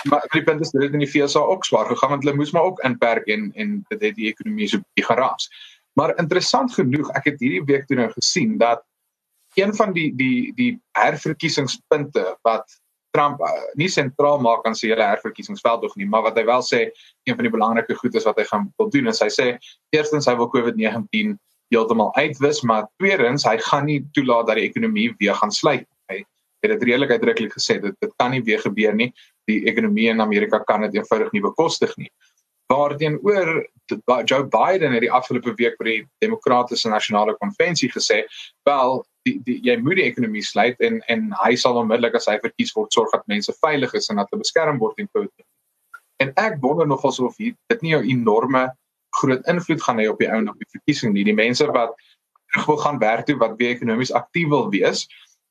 maar 0.10 0.26
die 0.32 0.44
punt 0.44 0.62
is 0.62 0.72
dit 0.72 0.82
het 0.82 0.94
in 0.94 1.04
die 1.04 1.08
FSA 1.08 1.40
ook 1.40 1.66
swaar 1.66 1.86
gegaan 1.86 2.10
want 2.10 2.24
hulle 2.24 2.36
moes 2.36 2.52
maar 2.52 2.64
ook 2.64 2.80
inperk 2.80 3.28
en 3.28 3.52
en 3.54 3.86
dit 3.88 4.02
het 4.02 4.16
die 4.16 4.28
ekonomie 4.28 4.68
so 4.68 4.78
bietjie 4.78 5.06
geraas. 5.14 5.50
Maar 6.00 6.16
interessant 6.20 6.74
genoeg, 6.74 7.10
ek 7.20 7.34
het 7.34 7.44
hierdie 7.44 7.66
week 7.68 7.88
toe 7.88 7.98
nou 8.00 8.08
gesien 8.14 8.58
dat 8.62 8.84
een 9.60 9.74
van 9.76 9.92
die 9.94 10.12
die 10.16 10.54
die 10.56 10.72
herverkiesingspunte 10.96 12.24
wat 12.48 12.80
Trump 13.12 13.42
uh, 13.44 13.52
nie 13.76 13.90
sentraal 13.92 14.40
maak 14.40 14.64
aan 14.68 14.76
sy 14.78 14.88
hele 14.94 15.04
herverkiesingsveld 15.04 15.84
of 15.84 15.96
nie, 16.00 16.08
maar 16.08 16.24
wat 16.30 16.38
hy 16.40 16.46
wel 16.48 16.64
sê 16.64 16.86
een 17.28 17.36
van 17.36 17.44
die 17.44 17.52
belangrike 17.52 17.98
goed 18.00 18.16
is 18.16 18.28
wat 18.28 18.40
hy 18.40 18.46
gaan 18.48 18.70
wil 18.80 18.92
doen 18.94 19.12
is 19.12 19.20
hy 19.20 19.28
sê 19.36 19.48
eerstens 19.92 20.30
hy 20.32 20.38
wil 20.40 20.48
COVID-19 20.54 21.36
heeltemal 21.72 22.12
uitwis, 22.16 22.62
maar 22.68 22.88
tweedens 23.00 23.46
hy 23.48 23.58
gaan 23.68 23.88
nie 23.88 24.02
toelaat 24.16 24.50
dat 24.50 24.60
die 24.60 24.68
ekonomie 24.68 25.10
weer 25.20 25.36
gaan 25.40 25.54
sluit. 25.56 25.88
Hy 26.12 26.20
het 26.62 26.74
dit 26.76 26.84
redelik 26.90 27.14
uitdruklik 27.16 27.56
gesê 27.56 27.80
dit 27.82 27.96
dit 28.04 28.12
kan 28.20 28.32
nie 28.36 28.44
weer 28.48 28.60
gebeur 28.64 28.96
nie. 28.96 29.10
Die 29.50 29.62
ekonomie 29.72 30.10
in 30.12 30.22
Amerika 30.22 30.60
kan 30.68 30.84
dit 30.86 31.00
eenvoudig 31.00 31.32
nie 31.36 31.44
bekostig 31.44 31.96
nie. 31.98 32.12
Waarteenoor 32.72 33.68
Joe 34.26 34.44
Biden 34.48 34.92
het 34.96 35.04
die 35.04 35.12
afgelope 35.12 35.54
week 35.60 35.78
by 35.80 35.88
die 35.88 36.02
Demokratiese 36.24 36.90
Nasionale 36.90 37.36
Konvensie 37.40 37.90
gesê, 37.92 38.22
wel 38.68 39.02
die, 39.28 39.36
die 39.46 39.58
jy 39.66 39.76
moet 39.84 40.00
die 40.00 40.08
ekonomie 40.08 40.44
sluit 40.46 40.80
en 40.80 41.02
en 41.12 41.32
hy 41.44 41.56
sal 41.60 41.80
onmiddellik 41.82 42.16
as 42.18 42.30
hy 42.32 42.38
verkies 42.44 42.72
word 42.78 42.94
sorg 42.96 43.12
dat 43.16 43.28
mense 43.32 43.54
veilig 43.60 43.94
is 44.00 44.10
en 44.10 44.22
dat 44.22 44.32
hulle 44.32 44.46
beskerm 44.46 44.80
word 44.82 44.96
teen 44.98 45.12
COVID. 45.12 45.46
En 46.24 46.32
ek 46.38 46.62
wonder 46.62 46.88
nog 46.88 47.04
of 47.04 47.38
hier 47.38 47.56
dit 47.74 47.82
nie 47.82 47.96
'n 47.96 48.10
enorme 48.16 48.70
groot 49.20 49.48
invloed 49.48 49.84
gaan 49.84 50.00
hê 50.00 50.08
op 50.10 50.20
die 50.20 50.30
ou 50.30 50.40
en 50.40 50.50
op 50.50 50.60
die 50.60 50.72
verkiesing 50.72 51.14
nie. 51.14 51.24
Die 51.24 51.36
mense 51.36 51.68
wat 51.68 51.96
wil 52.68 52.78
gaan 52.78 53.00
werk 53.00 53.26
toe 53.26 53.38
wat 53.38 53.58
weer 53.58 53.76
ekonomies 53.76 54.14
aktief 54.14 54.48
wil 54.48 54.70
wees 54.70 55.08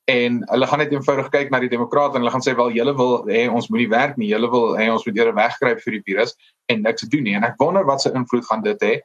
en 0.09 0.41
hulle 0.49 0.67
gaan 0.67 0.81
net 0.81 0.91
eenvoudig 0.91 1.29
kyk 1.33 1.51
na 1.51 1.59
die 1.61 1.69
demokrate 1.69 2.17
en 2.17 2.23
hulle 2.23 2.33
gaan 2.33 2.43
sê 2.43 2.55
wel 2.57 2.73
julle 2.75 2.93
wil 2.97 3.13
hê 3.29 3.43
ons 3.49 3.69
moenie 3.69 3.89
werk 3.89 4.17
nie. 4.17 4.31
Julle 4.31 4.49
wil 4.51 4.73
hê 4.79 4.89
ons 4.91 5.05
moet 5.05 5.17
eerder 5.17 5.35
wegkruip 5.37 5.81
vir 5.83 5.97
die 5.97 6.03
virus 6.09 6.33
en 6.71 6.81
niks 6.81 7.05
doen 7.13 7.23
nie. 7.27 7.35
En 7.37 7.45
ek 7.47 7.59
wonder 7.61 7.85
wat 7.85 8.01
se 8.01 8.11
invloed 8.15 8.47
gaan 8.49 8.63
dit 8.65 8.87
hê? 8.87 8.95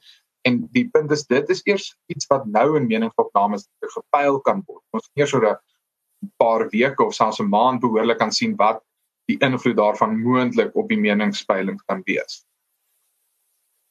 En 0.49 0.63
die 0.73 0.87
punt 0.95 1.13
is 1.13 1.27
dit 1.27 1.51
is 1.51 1.63
eers 1.67 1.91
iets 2.13 2.29
wat 2.31 2.47
nou 2.47 2.77
in 2.79 2.89
meningsopnames 2.89 3.67
gepyl 3.83 4.41
kan 4.47 4.63
word. 4.67 4.83
Ons 4.95 5.11
eers 5.19 5.35
oor 5.35 5.47
'n 5.53 5.57
paar 6.41 6.69
weke 6.73 7.05
of 7.05 7.15
selfs 7.15 7.41
'n 7.41 7.51
maand 7.51 7.81
behoorlik 7.81 8.19
kan 8.19 8.33
sien 8.33 8.57
wat 8.57 8.83
die 9.27 9.39
invloed 9.41 9.77
daarvan 9.77 10.19
moontlik 10.23 10.75
op 10.77 10.89
die 10.89 10.99
meningspeiling 10.99 11.81
kan 11.87 12.03
wees. 12.07 12.45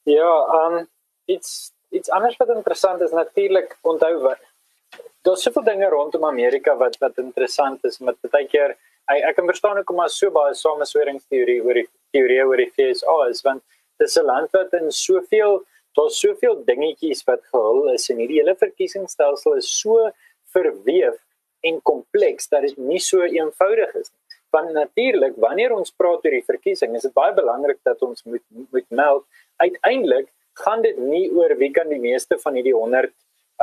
Ja, 0.03 0.33
um, 0.59 0.87
iets 1.25 1.73
iets 1.89 2.09
anders 2.09 2.37
wat 2.37 2.49
interessant 2.49 3.01
is 3.01 3.11
natuurlik 3.11 3.77
onthou 3.81 4.21
wat 4.21 4.41
daar's 5.25 5.43
soveel 5.43 5.63
dinge 5.63 5.89
rondom 5.89 6.25
Amerika 6.25 6.75
wat 6.77 6.97
wat 7.03 7.17
interessant 7.17 7.83
is 7.83 7.99
met 7.99 8.17
baie 8.31 8.47
keer 8.47 8.75
ek, 9.11 9.21
ek 9.31 9.35
kan 9.37 9.49
verstaan 9.51 9.79
hoekom 9.81 10.01
maar 10.01 10.13
so 10.13 10.31
baie 10.31 10.53
samesweringsteorie 10.53 11.61
oor 11.63 11.81
die 11.81 11.87
teorie 12.15 12.43
oor 12.43 12.61
die 12.61 12.71
FSA 12.73 13.17
is 13.29 13.41
want 13.47 13.63
dis 13.99 14.17
'n 14.17 14.25
land 14.25 14.51
wat 14.59 14.73
in 14.73 14.91
soveel 14.91 15.63
daar's 15.97 16.19
soveel 16.19 16.57
dingetjies 16.67 17.23
wat 17.29 17.43
gehul 17.53 17.93
is 17.93 18.09
en 18.09 18.19
hierdie 18.21 18.41
hele 18.41 18.55
verkiesingsstelsel 18.55 19.57
is 19.61 19.69
so 19.81 20.11
verweef 20.55 21.19
en 21.65 21.81
kompleks 21.81 22.49
dat 22.51 22.67
dit 22.67 22.77
nie 22.77 23.01
so 23.01 23.25
eenvoudig 23.25 23.95
is 23.95 24.09
nie. 24.11 24.21
Want 24.55 24.71
natuurlik, 24.75 25.35
wanneer 25.41 25.73
ons 25.75 25.91
praat 25.91 26.23
oor 26.23 26.35
die 26.37 26.45
verkiesing, 26.45 26.93
is 26.95 27.07
dit 27.07 27.13
baie 27.15 27.33
belangrik 27.35 27.81
dat 27.87 28.01
ons 28.05 28.23
moet 28.29 28.43
moet 28.71 28.87
meld 29.01 29.25
uiteindelik 29.63 30.29
gaan 30.61 30.83
dit 30.85 30.97
nie 30.99 31.25
oor 31.35 31.55
wie 31.59 31.71
kan 31.75 31.89
die 31.91 31.99
meeste 31.99 32.37
van 32.39 32.55
hierdie 32.55 32.75
100 32.75 33.11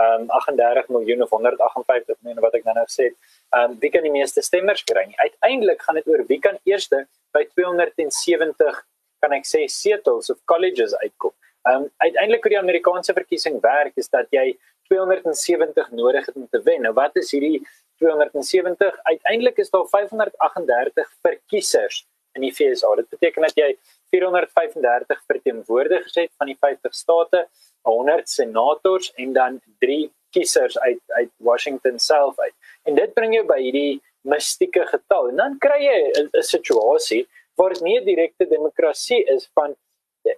um 0.01 0.31
38 0.31 0.89
miljoen 0.89 1.23
of 1.23 1.31
158 1.31 2.17
miljoen 2.21 2.41
wat 2.41 2.55
ek 2.55 2.65
nou 2.65 2.75
nou 2.77 2.87
het, 2.87 3.17
um 3.59 3.77
wie 3.81 3.91
kan 3.93 4.07
die 4.07 4.15
meeste 4.15 4.43
stemmers 4.43 4.85
kry 4.89 5.05
nie. 5.09 5.19
Uiteindelik 5.21 5.83
gaan 5.83 6.01
dit 6.01 6.09
oor 6.09 6.25
wie 6.29 6.41
kan 6.41 6.59
eerste 6.65 7.05
by 7.37 7.45
270 7.55 8.83
kan 9.23 9.37
ek 9.37 9.47
sê 9.47 9.67
setels 9.69 10.31
of 10.33 10.41
colleges 10.51 10.97
uitkom. 11.05 11.35
Um 11.69 11.89
uiteindelik 12.03 12.43
hoe 12.43 12.55
die 12.57 12.63
Amerikaanse 12.63 13.15
verkiesing 13.15 13.61
werk 13.63 13.97
is 14.01 14.09
dat 14.09 14.31
jy 14.35 14.57
270 14.91 15.91
nodig 15.97 16.27
het 16.27 16.37
om 16.37 16.49
te 16.51 16.61
wen. 16.65 16.83
Nou 16.83 16.93
wat 16.97 17.17
is 17.17 17.31
hierdie 17.33 17.63
270? 18.03 18.99
Uiteindelik 19.03 19.61
is 19.63 19.71
daar 19.71 19.87
538 19.87 21.13
verkiesers 21.23 22.03
in 22.37 22.47
die 22.47 22.53
FSA. 22.53 22.95
Dit 22.97 23.09
beteken 23.13 23.47
dat 23.47 23.57
jy 23.57 23.71
435 24.13 25.23
verteenwoordigers 25.27 26.15
het 26.21 26.33
van 26.37 26.51
die 26.53 26.57
50 26.61 26.95
state, 26.95 27.47
100 27.89 28.29
senators 28.29 29.13
en 29.17 29.33
dan 29.33 29.61
3 29.81 30.11
kiesers 30.33 30.79
uit 30.79 31.01
uit 31.07 31.31
Washington 31.37 31.99
self 31.99 32.39
uit. 32.39 32.55
En 32.89 32.95
dit 32.95 33.15
bring 33.15 33.35
jou 33.35 33.45
by 33.49 33.61
hierdie 33.61 34.01
mystieke 34.29 34.85
getal. 34.87 35.31
En 35.33 35.41
dan 35.41 35.57
kry 35.59 35.81
jy 35.85 36.01
'n 36.19 36.43
situasie 36.43 37.27
waar 37.57 37.75
dit 37.75 37.83
nie 37.83 38.01
'n 38.01 38.05
direkte 38.05 38.47
demokrasie 38.49 39.25
is 39.25 39.49
van 39.55 39.77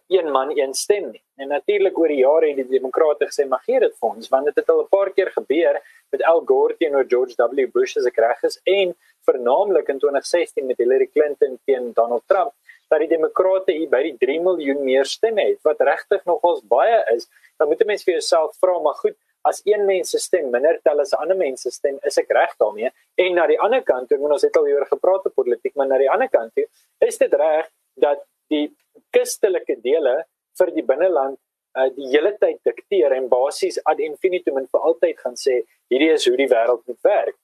een 0.08 0.30
man 0.30 0.58
een 0.58 0.74
stem 0.74 1.10
nie. 1.10 1.22
En 1.36 1.48
natuurlik 1.48 1.98
oor 1.98 2.08
die 2.08 2.22
jare 2.22 2.48
het 2.48 2.56
die 2.56 2.78
demokrate 2.78 3.26
gesê 3.26 3.46
mag 3.48 3.64
gee 3.64 3.80
dit 3.80 3.96
vir 4.00 4.08
ons 4.08 4.28
want 4.28 4.44
dit 4.44 4.56
het 4.56 4.68
al 4.70 4.82
'n 4.82 4.88
paar 4.88 5.10
keer 5.10 5.30
gebeur 5.30 5.80
met 6.10 6.22
Al 6.22 6.42
Gore 6.46 6.76
teenoor 6.76 7.04
George 7.08 7.34
W 7.36 7.66
Bush 7.72 7.96
as 7.96 8.06
ek 8.06 8.16
reg 8.16 8.42
is 8.42 8.60
en 8.64 8.94
vernaamlik 9.24 9.88
in 9.88 9.98
2016 9.98 10.66
met 10.66 10.78
Hillary 10.78 11.06
Clinton 11.06 11.58
teen 11.64 11.92
Donald 11.92 12.22
Trump 12.26 12.52
dat 12.94 13.04
die 13.04 13.10
demokrate 13.16 13.74
hier 13.74 13.90
by 13.90 14.02
die 14.06 14.16
3 14.22 14.40
miljoen 14.46 14.82
meer 14.86 15.08
stemme 15.08 15.44
het 15.50 15.60
wat 15.66 15.82
regtig 15.82 16.24
nogals 16.30 16.62
baie 16.70 17.02
is. 17.14 17.28
Dan 17.58 17.68
moet 17.68 17.82
'n 17.82 17.86
mens 17.86 18.04
vir 18.04 18.14
jouself 18.18 18.56
vra 18.62 18.78
maar 18.80 18.98
goed 19.02 19.18
As 19.44 19.60
een 19.64 19.84
mens 19.84 20.10
se 20.10 20.18
stem 20.18 20.50
minder 20.50 20.78
tel 20.82 21.00
as 21.00 21.12
ander 21.12 21.36
mense 21.36 21.70
stem, 21.70 21.98
is 22.08 22.16
ek 22.16 22.30
reg 22.32 22.54
daarmee. 22.56 22.88
En 23.20 23.34
na 23.36 23.44
die 23.46 23.58
ander 23.60 23.82
kant, 23.84 24.14
moet 24.16 24.32
ons 24.38 24.44
het 24.46 24.56
al 24.56 24.70
oor 24.72 24.86
gepraat 24.88 25.26
op 25.28 25.34
politiek, 25.36 25.74
maar 25.76 25.90
na 25.90 25.98
die 26.00 26.08
ander 26.08 26.30
kant, 26.32 26.62
is 27.04 27.20
dit 27.20 27.34
reg 27.36 27.68
dat 28.00 28.22
die 28.48 28.70
kustelike 29.12 29.76
dele 29.84 30.14
vir 30.56 30.72
die 30.72 30.84
binneland 30.88 31.36
uh, 31.76 31.90
die 31.92 32.08
hele 32.14 32.32
tyd 32.40 32.62
dikteer 32.64 33.12
en 33.18 33.28
basies 33.28 33.76
ad 33.84 34.00
infinitum 34.00 34.62
en 34.62 34.68
vir 34.70 34.88
altyd 34.88 35.20
gaan 35.20 35.36
sê 35.36 35.60
hierdie 35.92 36.12
is 36.14 36.24
hoe 36.28 36.38
die 36.40 36.48
wêreld 36.48 36.80
moet 36.88 37.00
werk. 37.04 37.36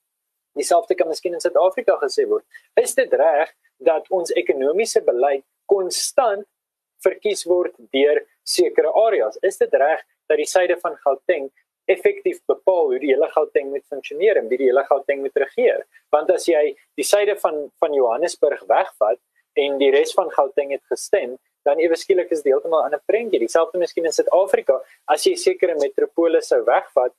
Dieselfde 0.56 0.96
kan 0.96 1.10
miskien 1.12 1.36
in 1.36 1.44
Suid-Afrika 1.44 1.98
gesê 2.00 2.24
word. 2.30 2.46
Is 2.80 2.96
dit 2.96 3.12
reg 3.12 3.52
dat 3.84 4.06
ons 4.10 4.32
ekonomiese 4.36 5.02
beleid 5.06 5.44
konstant 5.70 6.46
verkies 7.04 7.46
word 7.48 7.74
deur 7.94 8.22
sekere 8.44 8.92
areas? 9.06 9.38
Is 9.42 9.58
dit 9.58 9.74
reg 9.74 10.04
dat 10.28 10.38
die 10.40 10.48
suide 10.48 10.76
van 10.82 10.96
Gauteng 11.04 11.50
effektief 11.90 12.38
bepaal 12.46 12.92
hoe 12.92 13.00
die 13.02 13.12
hele 13.12 13.28
Gauteng 13.34 13.70
moet 13.72 13.86
funksioneer 13.90 14.38
en 14.38 14.48
wie 14.50 14.60
die 14.60 14.68
hele 14.70 14.84
Gauteng 14.88 15.24
moet 15.24 15.36
regeer? 15.42 15.84
Want 16.14 16.30
as 16.30 16.46
jy 16.48 16.74
die 16.98 17.06
suide 17.06 17.36
van 17.42 17.68
van 17.82 17.96
Johannesburg 17.96 18.62
wegvat 18.70 19.20
en 19.58 19.78
die 19.80 19.90
res 19.94 20.12
van 20.14 20.30
Gauteng 20.30 20.70
het 20.76 20.84
gestem, 20.92 21.38
dan 21.66 21.80
ewe 21.82 21.96
skielik 21.98 22.30
is 22.30 22.42
dit 22.42 22.52
heeltemal 22.52 22.82
'n 22.82 22.90
ander 22.90 23.02
prentjie. 23.06 23.40
Dieselfde 23.40 23.78
miskien 23.78 24.04
in 24.04 24.12
Suid-Afrika, 24.12 24.80
as 25.08 25.24
jy 25.24 25.34
sekere 25.34 25.74
metropole 25.74 26.40
sou 26.42 26.62
wegvat, 26.64 27.12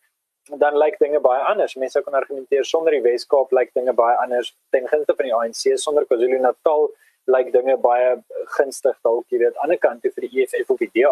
dan 0.60 0.76
lyk 0.80 0.98
dinge 1.00 1.20
baie 1.24 1.44
anders. 1.52 1.76
Mense 1.76 2.02
kan 2.04 2.18
argumenteer 2.20 2.66
sonder 2.66 2.96
die 2.96 3.04
Wes-Kaap 3.06 3.54
lyk 3.56 3.72
dinge 3.78 3.94
baie 3.94 4.18
anders 4.24 4.54
ten 4.72 4.88
gunste 4.88 5.16
van 5.16 5.30
die 5.30 5.36
ANC 5.38 5.80
sonder 5.80 6.06
KwaZulu-Natal 6.10 6.90
lyk 7.30 7.52
dinge 7.54 7.76
baie 7.78 8.16
gunstig 8.58 8.96
dalk 9.06 9.30
jy 9.30 9.40
weet 9.44 9.58
aan 9.62 9.70
die 9.70 9.78
kant 9.82 10.02
toe 10.02 10.10
vir 10.16 10.26
die 10.26 10.42
EFF 10.42 10.72
of 10.74 10.80
die 10.82 10.90
DA 10.96 11.12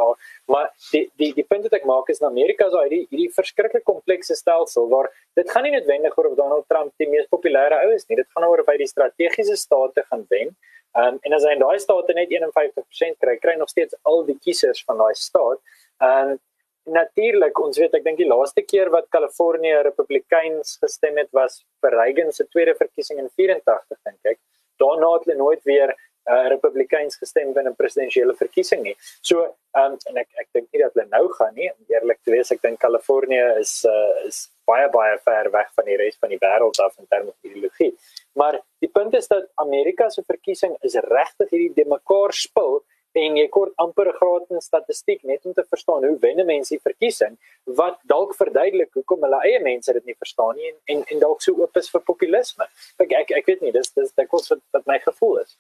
maar 0.50 0.72
die 0.90 1.04
die 1.22 1.30
die 1.38 1.46
punt 1.46 1.68
wat 1.68 1.76
ek 1.78 1.86
maak 1.86 2.10
is 2.10 2.22
in 2.24 2.28
Amerika 2.32 2.66
is 2.66 2.74
daai 2.74 2.96
hierdie 2.96 3.28
verskriklik 3.36 3.86
komplekse 3.86 4.36
stelsel 4.40 4.90
waar 4.90 5.12
dit 5.38 5.54
gaan 5.54 5.68
nie 5.68 5.76
noodwendig 5.76 6.18
oor 6.18 6.32
of 6.32 6.36
Donald 6.40 6.66
Trump 6.74 6.92
die 6.98 7.10
mees 7.14 7.30
populêre 7.36 7.78
ou 7.86 7.94
is 7.94 8.10
nie 8.10 8.18
dit 8.18 8.30
gaan 8.34 8.48
oor 8.50 8.66
of 8.66 8.74
hy 8.74 8.80
die 8.82 8.90
strategiese 8.90 9.60
state 9.62 10.08
gaan 10.10 10.26
wen 10.34 10.56
um, 10.96 11.20
en 11.22 11.38
as 11.38 11.46
hy 11.46 11.56
in 11.56 11.64
daai 11.64 11.80
state 11.82 12.16
net 12.18 12.34
51% 12.34 13.20
kry, 13.22 13.38
kry 13.42 13.56
nog 13.60 13.70
steeds 13.72 13.98
al 14.10 14.24
die 14.28 14.38
kiesers 14.42 14.84
van 14.88 15.02
daai 15.04 15.16
staat. 15.16 15.62
Ehm 16.04 16.36
um, 16.36 16.38
natuurlik, 16.86 17.60
ons 17.60 17.78
weet 17.78 17.96
ek 17.98 18.04
dink 18.04 18.18
die 18.18 18.28
laaste 18.30 18.62
keer 18.62 18.92
wat 18.94 19.10
Kalifornië 19.14 19.82
Republikeins 19.84 20.78
gestem 20.84 21.18
het 21.18 21.32
was 21.36 21.64
vir 21.84 21.98
Reagan 21.98 22.32
se 22.32 22.46
tweede 22.48 22.76
verkiesing 22.78 23.20
in 23.20 23.30
84 23.36 23.98
dink 24.04 24.34
ek. 24.36 24.40
Daarna 24.80 25.12
het 25.18 25.26
hulle 25.28 25.38
nooit 25.38 25.64
weer 25.68 25.92
uh, 26.30 26.48
Republikeins 26.54 27.18
gestem 27.18 27.54
binne 27.54 27.72
'n 27.72 27.76
presidentsiële 27.76 28.36
verkiesing 28.36 28.84
nie. 28.84 28.96
So 29.22 29.44
um, 29.80 29.98
en 30.10 30.18
ek 30.18 30.30
ek 30.44 30.48
dink 30.54 30.68
nie 30.72 30.84
dat 30.84 30.94
hulle 30.94 31.08
nou 31.10 31.26
gaan 31.38 31.56
nie. 31.56 31.72
Eerlik 31.90 32.20
te 32.24 32.32
wees, 32.32 32.52
ek 32.52 32.62
dink 32.62 32.80
Kalifornië 32.80 33.60
is 33.60 33.74
uh, 33.88 34.28
is 34.28 34.48
baie 34.70 34.90
baie 34.94 35.18
ver 35.26 35.52
weg 35.52 35.72
van 35.76 35.86
die 35.86 35.98
res 35.98 36.18
van 36.22 36.30
die 36.30 36.42
wêreld 36.42 36.80
af 36.80 36.98
in 36.98 37.08
terme 37.08 37.34
van 37.34 37.52
ideologie. 37.52 37.94
Maar 38.34 38.60
die 38.80 38.92
punt 38.92 39.16
is 39.16 39.28
dat 39.28 39.50
Amerika 39.56 40.10
se 40.10 40.24
verkiesing 40.24 40.78
is 40.82 40.96
regtig 40.96 41.50
hierdie 41.50 41.74
de 41.74 41.86
mekaar 41.90 42.34
spil 42.34 42.84
en 43.12 43.38
jy 43.38 43.48
kort 43.48 43.74
amper 43.76 44.08
'n 44.08 44.18
graad 44.20 44.46
in 44.50 44.62
statistiek 44.62 45.24
net 45.24 45.46
om 45.46 45.54
te 45.54 45.66
verstaan 45.70 46.06
hoe 46.06 46.18
wenne 46.20 46.44
mense 46.44 46.74
die 46.76 46.88
verkiesing 46.90 47.38
wat 47.66 47.98
dalk 48.04 48.36
verduidelik 48.36 48.94
hoekom 48.94 49.22
hulle 49.22 49.42
eie 49.44 49.60
mense 49.64 49.94
dit 49.94 50.06
nie 50.06 50.16
verstaan 50.18 50.56
nie 50.56 50.70
en 50.70 50.78
en, 50.86 51.04
en 51.12 51.20
dalk 51.20 51.42
so 51.42 51.54
oop 51.54 51.78
is 51.78 51.90
vir 51.90 52.02
populisme. 52.02 52.66
Ek 52.98 53.12
ek, 53.12 53.32
ek 53.32 53.46
weet 53.46 53.62
nie, 53.62 53.72
dis 53.72 53.92
dis 53.94 54.14
dit 54.14 54.28
kos 54.28 54.50
wat, 54.50 54.62
wat 54.72 54.86
my 54.86 55.00
gevoel 55.00 55.38
is. 55.44 55.58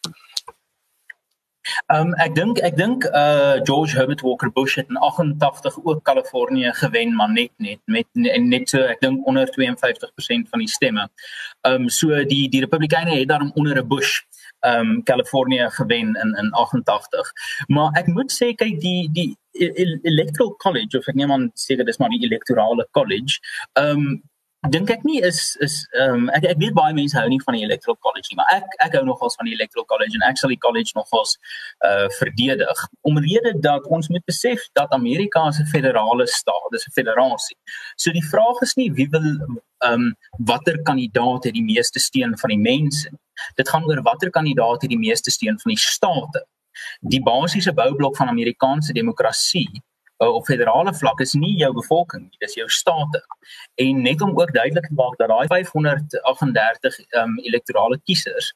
Ehm 1.93 2.07
um, 2.07 2.13
ek 2.23 2.35
dink 2.35 2.59
ek 2.65 2.75
dink 2.77 3.05
uh 3.05 3.57
George 3.67 3.97
Herbert 3.97 4.21
Walker 4.25 4.51
Bush 4.51 4.75
het 4.79 4.89
in 4.89 4.97
88 4.97 5.79
ook 5.83 6.03
Kalifornië 6.03 6.73
gewen 6.73 7.15
maar 7.15 7.31
net 7.31 7.51
net 7.57 7.79
met 7.85 8.07
net 8.13 8.69
so 8.69 8.81
ek 8.93 9.01
dink 9.01 9.27
onder 9.27 9.49
52% 9.57 10.49
van 10.49 10.63
die 10.65 10.69
stemme. 10.69 11.09
Ehm 11.61 11.81
um, 11.81 11.89
so 11.89 12.23
die 12.33 12.49
die 12.49 12.63
Republikeine 12.65 13.17
het 13.17 13.27
daarom 13.27 13.51
onder 13.55 13.81
'n 13.81 13.87
Bush 13.87 14.21
ehm 14.59 14.79
um, 14.79 15.03
Kalifornië 15.03 15.69
gewen 15.69 16.15
in 16.15 16.35
in 16.41 16.51
88. 16.51 17.31
Maar 17.67 17.91
ek 17.93 18.07
moet 18.07 18.31
sê 18.31 18.53
kyk 18.53 18.79
die 18.81 19.09
die 19.11 19.37
e-, 19.51 19.73
e-, 19.83 19.99
electoral 20.01 20.55
college 20.55 20.97
of 20.97 21.07
ek 21.07 21.15
neem 21.15 21.31
aan 21.31 21.51
seker 21.53 21.85
dis 21.85 21.97
maar 21.97 22.09
die 22.09 22.25
electorale 22.25 22.87
college. 22.91 23.39
Ehm 23.73 23.89
um, 23.89 24.19
dink 24.67 24.89
ek 24.91 25.03
nie 25.07 25.21
is 25.23 25.55
is 25.63 25.75
ehm 25.95 26.13
um, 26.13 26.29
ek 26.35 26.43
ek 26.51 26.57
weet 26.59 26.75
baie 26.75 26.93
mense 26.93 27.15
hou 27.15 27.27
nie 27.31 27.39
van 27.45 27.55
die 27.55 27.63
electoral 27.63 27.95
college 28.03 28.27
nie, 28.27 28.39
maar 28.41 28.51
ek 28.57 28.75
ek 28.85 28.97
hou 28.97 29.05
nogals 29.07 29.37
van 29.39 29.47
die 29.47 29.55
electoral 29.55 29.87
college 29.87 30.19
en 30.19 30.25
actually 30.27 30.57
college 30.65 30.91
nogals 30.95 31.37
uh 31.87 32.09
verdedig. 32.17 32.83
Omrede 33.07 33.53
dat 33.63 33.87
ons 33.87 34.11
moet 34.11 34.25
besef 34.27 34.67
dat 34.73 34.91
Amerika 34.91 35.47
'n 35.47 35.71
federale 35.71 36.27
staat, 36.27 36.67
dis 36.71 36.87
'n 36.87 36.97
federasie. 36.99 37.57
So 37.95 38.11
die 38.11 38.27
vraag 38.33 38.61
is 38.61 38.75
nie 38.75 38.91
wie 38.91 39.07
wil 39.09 39.61
um, 39.85 40.15
watter 40.45 40.81
kandidaat 40.81 41.43
het 41.43 41.53
die 41.53 41.63
meeste 41.63 41.99
steun 41.99 42.37
van 42.37 42.49
die 42.49 42.59
mense. 42.59 43.11
Dit 43.55 43.69
gaan 43.69 43.85
oor 43.87 44.01
watter 44.01 44.29
kandidaat 44.29 44.81
het 44.81 44.89
die 44.89 44.99
meeste 44.99 45.31
steun 45.31 45.59
van 45.59 45.73
die 45.73 45.79
state. 45.79 46.45
Die 46.99 47.21
basiese 47.23 47.73
boublok 47.73 48.17
van 48.17 48.27
Amerikaanse 48.27 48.93
demokrasie 48.93 49.69
uh, 50.23 50.33
op 50.33 50.45
federale 50.45 50.93
vlak 50.93 51.19
is 51.19 51.33
nie 51.33 51.55
jou 51.57 51.71
bevolking 51.73 52.25
nie, 52.27 52.39
dis 52.43 52.55
jou 52.57 52.67
state. 52.69 53.21
En 53.81 54.01
net 54.03 54.21
om 54.21 54.35
ook 54.39 54.53
duidelik 54.53 54.87
te 54.87 54.93
maak 54.97 55.17
dat 55.21 55.31
daai 55.31 55.47
538 55.47 56.99
um 57.21 57.37
elektorale 57.47 57.99
kiesers 58.03 58.51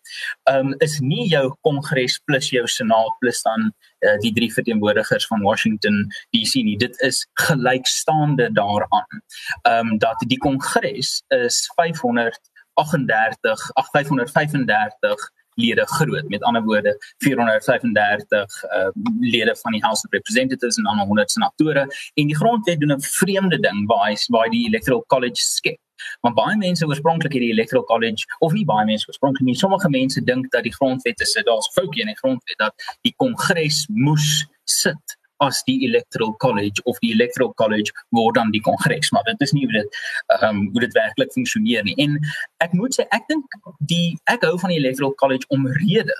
um 0.51 0.74
is 0.86 1.00
nie 1.00 1.27
jou 1.32 1.46
kongres 1.67 2.20
plus 2.27 2.50
jou 2.53 2.65
senaat 2.67 3.20
plus 3.20 3.41
dan 3.48 3.72
uh, 4.05 4.17
die 4.24 4.34
drie 4.36 4.51
verteenwoordigers 4.53 5.27
van 5.27 5.41
Washington 5.41 6.03
DC 6.36 6.63
nie. 6.63 6.77
Dit 6.77 7.00
is 7.01 7.24
gelykstaande 7.48 8.51
daaraan. 8.51 9.22
Um 9.70 9.98
dat 9.98 10.24
die 10.27 10.38
kongres 10.38 11.22
is 11.27 11.63
500 11.75 12.39
38 12.74 13.70
535 13.74 15.32
lede 15.56 15.86
groot. 15.86 16.28
Met 16.28 16.44
ander 16.44 16.64
woorde 16.64 16.98
435 17.18 18.64
uh, 18.64 18.88
lede 19.20 19.56
van 19.56 19.72
die 19.72 19.82
House 19.82 20.06
of 20.06 20.12
Representatives 20.12 20.78
en 20.78 20.84
dan 20.84 20.98
100 20.98 21.32
senatore 21.32 21.80
en 22.14 22.28
die 22.28 22.36
grondwet 22.36 22.80
doen 22.80 22.94
'n 22.94 23.02
vreemde 23.02 23.60
ding 23.60 23.88
waar 23.88 24.08
hy 24.10 24.16
waar 24.28 24.50
die 24.50 24.68
Electoral 24.68 25.04
College 25.08 25.42
skep. 25.42 25.80
Want 26.22 26.36
baie 26.36 26.58
mense 26.58 26.86
oorspronklik 26.86 27.32
hierdie 27.32 27.52
Electoral 27.52 27.84
College 27.84 28.26
of 28.40 28.54
nie 28.54 28.66
baie 28.66 28.86
mense 28.86 29.08
oorspronklik 29.08 29.46
nie, 29.46 29.56
sommige 29.56 29.90
mense 29.90 30.24
dink 30.24 30.52
dat 30.52 30.64
die 30.64 30.74
grondwet 30.74 31.20
is 31.22 31.34
daar's 31.44 31.70
foutjie 31.74 32.02
in 32.02 32.12
die 32.12 32.20
grondwet 32.22 32.58
dat 32.58 32.74
die 33.02 33.14
kongres 33.16 33.86
moes 33.90 34.48
sit 34.64 35.18
as 35.38 35.63
die 35.63 35.80
electoral 35.88 36.36
college 36.38 36.84
of 36.84 37.00
die 37.00 37.13
electoral 37.13 37.54
college 37.54 37.92
word 38.10 38.36
dan 38.36 38.52
die 38.52 38.62
kongres. 38.62 39.12
Maar 39.12 39.24
dit 39.24 39.42
is 39.42 39.52
nie 39.52 39.66
hoe 39.66 39.80
dit 39.80 39.98
ehm 40.40 40.50
um, 40.50 40.70
hoe 40.72 40.86
dit 40.86 40.94
werklik 40.94 41.32
funksioneer 41.32 41.84
nie. 41.84 41.96
En 41.96 42.20
ek 42.58 42.74
moet 42.74 42.96
sê 42.96 43.08
ek 43.10 43.28
dink 43.28 43.58
die 43.80 44.18
ek 44.32 44.46
hou 44.48 44.58
van 44.60 44.74
die 44.74 44.80
electoral 44.80 45.16
college 45.16 45.48
omrede 45.50 46.16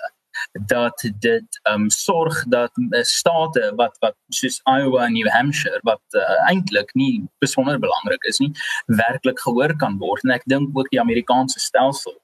dat 0.66 1.10
dit 1.18 1.60
ehm 1.62 1.86
um, 1.86 1.90
sorg 1.90 2.44
dat 2.48 2.72
uh, 2.76 3.02
state 3.02 3.72
wat 3.76 3.96
wat 4.00 4.16
soos 4.28 4.60
Iowa 4.64 5.04
en 5.06 5.12
New 5.12 5.28
Hampshire 5.28 5.80
wat 5.82 6.02
uh, 6.10 6.50
eintlik 6.50 6.90
nie 6.94 7.24
besonder 7.38 7.78
belangrik 7.78 8.24
is 8.24 8.38
nie 8.38 8.52
werklik 8.86 9.40
gehoor 9.40 9.76
kan 9.76 9.98
word. 9.98 10.24
En 10.24 10.34
ek 10.34 10.46
dink 10.50 10.74
ook 10.78 10.90
die 10.90 11.00
Amerikaanse 11.00 11.60
stelsel 11.60 12.16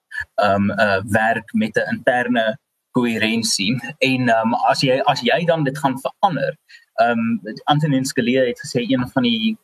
ehm 0.43 0.71
um, 0.71 0.75
uh, 0.79 1.01
werk 1.05 1.53
met 1.53 1.77
'n 1.77 1.97
interne 1.97 2.59
koherensie 2.97 3.75
en 3.99 4.31
um, 4.37 4.55
as 4.71 4.85
jy 4.87 5.01
as 5.13 5.21
jy 5.27 5.45
dan 5.47 5.65
dit 5.65 5.79
gaan 5.79 5.99
verander 6.05 6.57
ehm 7.01 7.19
um, 7.19 7.59
Antonin 7.65 8.05
Scalia 8.05 8.47
het 8.47 8.61
gesê 8.61 8.85
een 8.87 9.07
van 9.13 9.23
die 9.23 9.57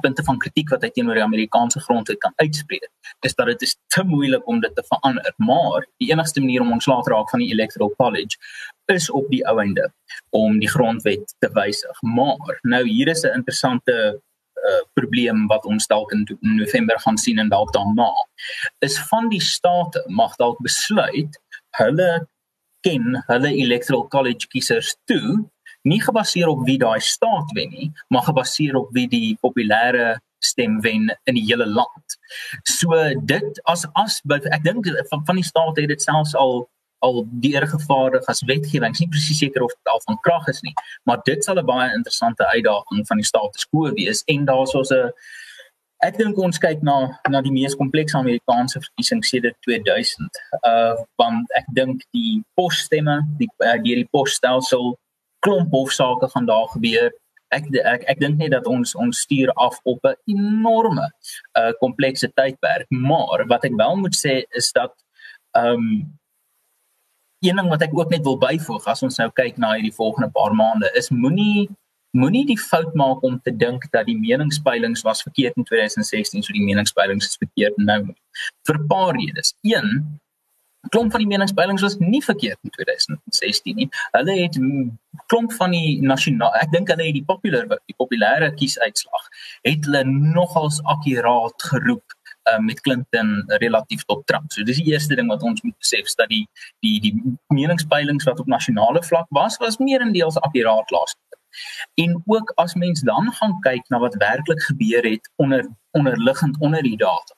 punte 0.00 0.22
van 0.24 0.38
kritiek 0.38 0.70
wat 0.72 0.84
hy 0.84 0.90
teenoor 0.94 1.18
die 1.18 1.24
Amerikaanse 1.24 1.80
grondwet 1.84 2.20
kan 2.22 2.32
uitspreek 2.40 2.88
is 3.26 3.34
dat 3.36 3.50
dit 3.52 3.66
is 3.66 3.74
te 3.92 4.04
moeilik 4.04 4.46
om 4.48 4.60
dit 4.60 4.74
te 4.76 4.84
verander. 4.88 5.32
Maar 5.36 5.86
die 6.02 6.10
enigste 6.12 6.40
manier 6.40 6.64
om 6.64 6.72
ontslae 6.72 7.02
te 7.02 7.12
raak 7.12 7.30
van 7.30 7.42
die 7.44 7.50
electoral 7.52 7.92
college 8.00 8.38
is 8.92 9.10
op 9.10 9.28
die 9.30 9.42
ou 9.48 9.58
einde 9.60 9.90
om 10.36 10.60
die 10.62 10.70
grondwet 10.70 11.34
te 11.38 11.50
wysig. 11.52 12.02
Maar 12.02 12.60
nou 12.62 12.84
hier 12.88 13.08
is 13.08 13.24
'n 13.24 13.34
interessante 13.34 13.96
uh, 14.66 14.82
probleem 14.94 15.46
wat 15.46 15.64
ons 15.64 15.86
dalk 15.86 16.12
in 16.12 16.24
November 16.40 17.00
gaan 17.00 17.18
sien 17.18 17.38
en 17.38 17.48
dalk 17.48 17.72
daarna. 17.72 18.12
Is 18.78 18.98
van 18.98 19.28
die 19.28 19.40
state 19.40 20.04
mag 20.06 20.36
dalk 20.36 20.58
besluit 20.62 21.40
hulle 21.76 22.28
ken 22.80 23.22
hulle 23.26 23.52
electoral 23.54 24.08
college 24.08 24.48
kiesers 24.52 24.96
toe 25.04 25.44
nie 25.86 26.02
gebaseer 26.02 26.48
op 26.50 26.64
wie 26.66 26.78
daai 26.78 27.00
staat 27.00 27.52
wen 27.54 27.70
nie, 27.70 27.90
maar 28.08 28.26
gebaseer 28.26 28.76
op 28.76 28.88
wie 28.96 29.06
die 29.08 29.36
populêre 29.44 30.16
stem 30.44 30.80
wen 30.80 31.10
in 31.24 31.38
die 31.38 31.44
hele 31.46 31.66
land. 31.66 32.16
So 32.66 32.96
dit 33.30 33.60
as 33.70 33.86
as 33.94 34.20
ek 34.28 34.64
dink 34.64 34.88
van 35.10 35.24
van 35.26 35.38
die 35.38 35.46
state 35.46 35.84
het 35.84 35.94
dit 35.94 36.02
selfs 36.02 36.34
al 36.34 36.66
al 37.04 37.26
deurgevaardig 37.44 38.24
as 38.32 38.42
wetgewing. 38.48 38.90
Ek 38.90 38.98
is 38.98 39.04
nie 39.04 39.12
presies 39.12 39.38
seker 39.38 39.62
of 39.66 39.74
dit 39.74 39.92
al 39.92 40.02
van 40.06 40.18
krag 40.26 40.48
is 40.52 40.62
nie, 40.64 40.74
maar 41.04 41.20
dit 41.24 41.44
sal 41.44 41.58
'n 41.60 41.66
baie 41.66 41.92
interessante 41.94 42.46
uitdaging 42.54 43.06
van 43.06 43.16
die 43.22 43.30
status 43.32 43.68
quo 43.68 43.92
wees 43.92 44.22
en 44.26 44.44
daar's 44.44 44.74
ons 44.74 44.90
'n 44.90 45.12
Ek 46.04 46.18
dink 46.20 46.36
ons 46.36 46.58
kyk 46.60 46.82
na 46.84 46.96
na 47.32 47.40
die 47.40 47.52
mees 47.52 47.74
komplekse 47.78 48.18
Amerikaanse 48.18 48.82
verkiesing 48.82 49.22
sedert 49.24 49.56
2000. 49.64 50.40
Uh 50.60 50.94
want 51.20 51.54
ek 51.56 51.70
dink 51.78 52.02
die 52.12 52.42
posstemme, 52.58 53.22
die 53.40 53.48
uh, 53.64 53.78
deur 53.80 54.02
die 54.02 54.10
posstelsel 54.12 54.92
klomp 55.46 55.72
hofsaake 55.72 56.28
gaan 56.34 56.48
daar 56.50 56.68
gebeur. 56.74 57.08
Ek 57.54 57.70
ek 57.94 58.04
ek 58.12 58.20
dink 58.20 58.36
net 58.42 58.52
dat 58.52 58.68
ons 58.68 58.92
ons 58.98 59.24
stuur 59.24 59.54
af 59.56 59.80
op 59.84 60.04
'n 60.04 60.20
enorme 60.36 61.08
uh 61.56 61.72
komplekse 61.80 62.28
tydperk, 62.28 62.86
maar 62.90 63.46
wat 63.48 63.64
ek 63.64 63.80
wel 63.80 63.96
moet 63.96 64.16
sê 64.16 64.44
is 64.52 64.72
dat 64.76 64.92
um 65.56 66.12
een 67.40 67.56
ding 67.56 67.68
wat 67.68 67.82
ek 67.82 67.96
ook 67.96 68.10
net 68.10 68.24
wil 68.24 68.38
byvoeg 68.38 68.84
as 68.84 69.02
ons 69.02 69.18
nou 69.18 69.30
kyk 69.32 69.56
na 69.56 69.74
hierdie 69.76 69.96
volgende 69.96 70.30
paar 70.32 70.52
maande 70.52 70.90
is 70.94 71.08
moenie 71.10 71.68
moenie 72.16 72.44
die 72.48 72.58
fout 72.60 72.94
maak 72.98 73.24
om 73.26 73.40
te 73.44 73.52
dink 73.64 73.88
dat 73.94 74.06
die 74.08 74.18
meningspeilings 74.18 75.04
was 75.06 75.22
verkeerd 75.26 75.56
in 75.60 75.66
2016 75.68 76.42
so 76.42 76.56
die 76.56 76.64
meningspeilings 76.64 77.28
is 77.32 77.40
verkeerd 77.42 77.76
nou 77.76 78.00
vir 78.68 78.78
'n 78.78 78.86
paar 78.92 79.14
redes. 79.16 79.54
Een 79.62 80.20
klomp 80.88 81.10
van 81.10 81.20
die 81.20 81.28
meningspeilings 81.28 81.82
was 81.82 81.96
nie 81.98 82.22
verkeerd 82.24 82.58
in 82.62 82.70
2016 82.70 83.76
nie. 83.76 83.88
Hulle 84.12 84.36
het 84.42 84.58
klomp 85.26 85.52
van 85.52 85.70
die 85.74 86.02
nasionaal 86.02 86.54
ek 86.60 86.70
dink 86.72 86.92
hulle 86.92 87.08
het 87.08 87.16
die 87.16 87.24
popular 87.24 87.66
die 87.68 87.96
populêre 88.02 88.52
kiesuitslag 88.54 89.26
het 89.66 89.88
hulle 89.88 90.04
nogals 90.04 90.80
akkuraat 90.84 91.68
geroep 91.70 92.16
uh, 92.50 92.58
met 92.58 92.80
Clinton 92.80 93.44
relatief 93.62 94.04
tot 94.04 94.26
Trump. 94.26 94.52
So 94.52 94.62
dis 94.62 94.80
die 94.82 94.92
eerste 94.92 95.14
ding 95.18 95.28
wat 95.32 95.42
ons 95.42 95.62
moet 95.62 95.78
besef 95.78 96.12
dat 96.20 96.30
die 96.32 96.44
die 96.84 97.00
die 97.00 97.14
meningspeilings 97.54 98.28
wat 98.28 98.40
op 98.40 98.46
nasionale 98.46 99.02
vlak 99.02 99.26
was 99.30 99.58
was 99.62 99.80
meerendeels 99.82 100.38
akkuraat 100.40 100.90
laaste. 100.90 101.20
En 101.94 102.22
ook 102.24 102.52
as 102.56 102.74
mens 102.74 103.00
dan 103.00 103.32
gaan 103.32 103.60
kyk 103.60 103.88
na 103.88 103.98
wat 103.98 104.14
werklik 104.14 104.62
gebeur 104.62 105.04
het 105.04 105.30
onder 105.36 105.68
onderliggend 105.90 106.58
onder 106.60 106.82
die 106.82 106.96
data 106.96 107.34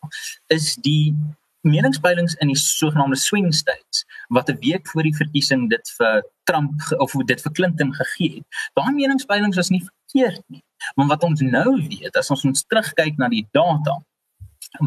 is 0.47 0.75
die 0.75 1.15
meningspeilings 1.61 2.35
in 2.35 2.51
die 2.51 2.59
sogenaamde 2.59 3.17
swing 3.17 3.55
states 3.55 4.05
wat 4.29 4.49
'n 4.51 4.59
week 4.61 4.89
voor 4.89 5.03
die 5.03 5.17
verkiesing 5.17 5.69
dit 5.71 5.95
vir 5.99 6.25
Trump 6.45 6.73
of 6.99 7.13
dit 7.13 7.41
vir 7.41 7.53
Clinton 7.53 7.95
gegee 7.95 8.35
het. 8.35 8.47
Daai 8.73 8.93
meningspeilings 8.93 9.57
was 9.57 9.69
nie 9.69 9.85
verkeerd 9.85 10.43
nie. 10.47 10.63
Maar 10.95 11.07
wat 11.07 11.23
ons 11.23 11.41
nou 11.41 11.87
weet, 11.89 12.17
as 12.17 12.31
ons 12.31 12.45
ons 12.45 12.65
terugkyk 12.67 13.17
na 13.17 13.29
die 13.29 13.47
data, 13.51 14.03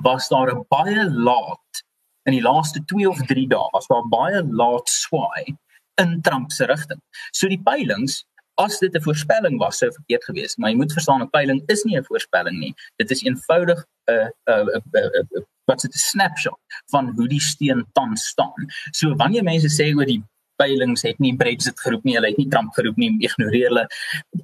was 0.01 0.27
daar 0.27 0.51
'n 0.51 0.65
baie 0.69 1.09
laat 1.09 1.83
in 2.23 2.33
die 2.33 2.41
laaste 2.41 2.83
2 2.85 3.09
of 3.09 3.21
3 3.25 3.47
dae 3.47 3.69
was 3.71 3.87
daar 3.87 4.07
baie 4.09 4.43
laat 4.43 4.89
swaai 4.89 5.57
in 6.01 6.21
Trump 6.21 6.51
se 6.51 6.65
rigting. 6.65 7.01
So 7.31 7.47
die 7.47 7.61
peilings 7.61 8.25
as 8.55 8.79
dit 8.79 8.95
'n 8.95 9.01
voorspelling 9.01 9.57
was 9.57 9.77
sou 9.77 9.91
verkeerd 9.91 10.23
gewees, 10.23 10.55
maar 10.55 10.69
jy 10.69 10.75
moet 10.75 10.93
verstaan 10.93 11.21
'n 11.21 11.29
peiling 11.29 11.63
is 11.67 11.83
nie 11.83 11.97
'n 11.97 12.03
voorspelling 12.03 12.57
nie. 12.59 12.73
Dit 12.95 13.11
is 13.11 13.23
eenvoudig 13.23 13.85
'n 14.07 14.29
'n 14.47 14.67
'n 14.69 15.45
wat 15.65 15.83
'n 15.83 15.91
snapshot 15.91 16.59
van 16.91 17.13
hoe 17.15 17.27
die 17.27 17.41
steen 17.41 17.85
tans 17.93 18.27
staan. 18.27 18.61
So 18.91 19.15
wanneer 19.15 19.43
mense 19.43 19.69
sê 19.69 19.95
oor 19.95 20.05
die 20.05 20.23
peilings 20.61 21.01
het 21.01 21.19
nie 21.19 21.35
Brexit 21.35 21.79
geroep 21.79 22.03
nie, 22.03 22.15
hulle 22.17 22.27
het 22.27 22.37
nie 22.37 22.49
Trump 22.51 22.73
geroep 22.77 22.97
nie, 23.01 23.09
ignoreer 23.25 23.69
hulle. 23.69 23.85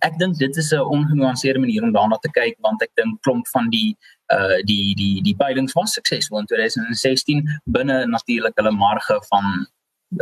Ek 0.08 0.18
dink 0.22 0.38
dit 0.38 0.58
is 0.58 0.72
'n 0.74 0.80
ongenuanceerde 0.98 1.60
manier 1.60 1.84
om 1.84 1.94
daarna 1.94 2.18
te 2.18 2.32
kyk 2.32 2.56
want 2.60 2.82
ek 2.82 2.92
dink 2.96 3.22
klomp 3.22 3.48
van 3.48 3.70
die 3.70 3.96
uh 4.34 4.60
die 4.68 4.96
die 4.96 5.22
die 5.24 5.36
peilings 5.36 5.74
was 5.74 5.94
suksesvol 5.94 6.40
in 6.40 6.46
2016 6.46 7.44
binne 7.66 8.06
natuurlik 8.06 8.56
hulle 8.56 8.72
marge 8.72 9.20
van 9.30 9.68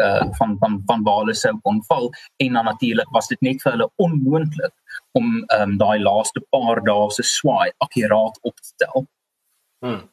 uh 0.01 0.23
van 0.37 0.57
van 0.59 0.81
van 0.85 1.03
waar 1.03 1.19
hulle 1.23 1.33
sou 1.33 1.53
kon 1.63 1.83
val 1.87 2.09
en 2.37 2.53
dan 2.53 2.65
natuurlik 2.65 3.09
was 3.09 3.27
dit 3.27 3.41
net 3.41 3.61
vir 3.61 3.71
hulle 3.71 3.89
onmoontlik 3.95 4.73
om 5.11 5.43
ehm 5.43 5.61
um, 5.61 5.77
daai 5.77 5.99
laaste 5.99 6.41
paar 6.49 6.81
dae 6.83 7.11
se 7.11 7.23
swaai 7.23 7.71
akkuraat 7.77 8.39
op 8.41 8.55
te 8.55 8.71
tel. 8.85 9.07
Hmm. 9.85 10.09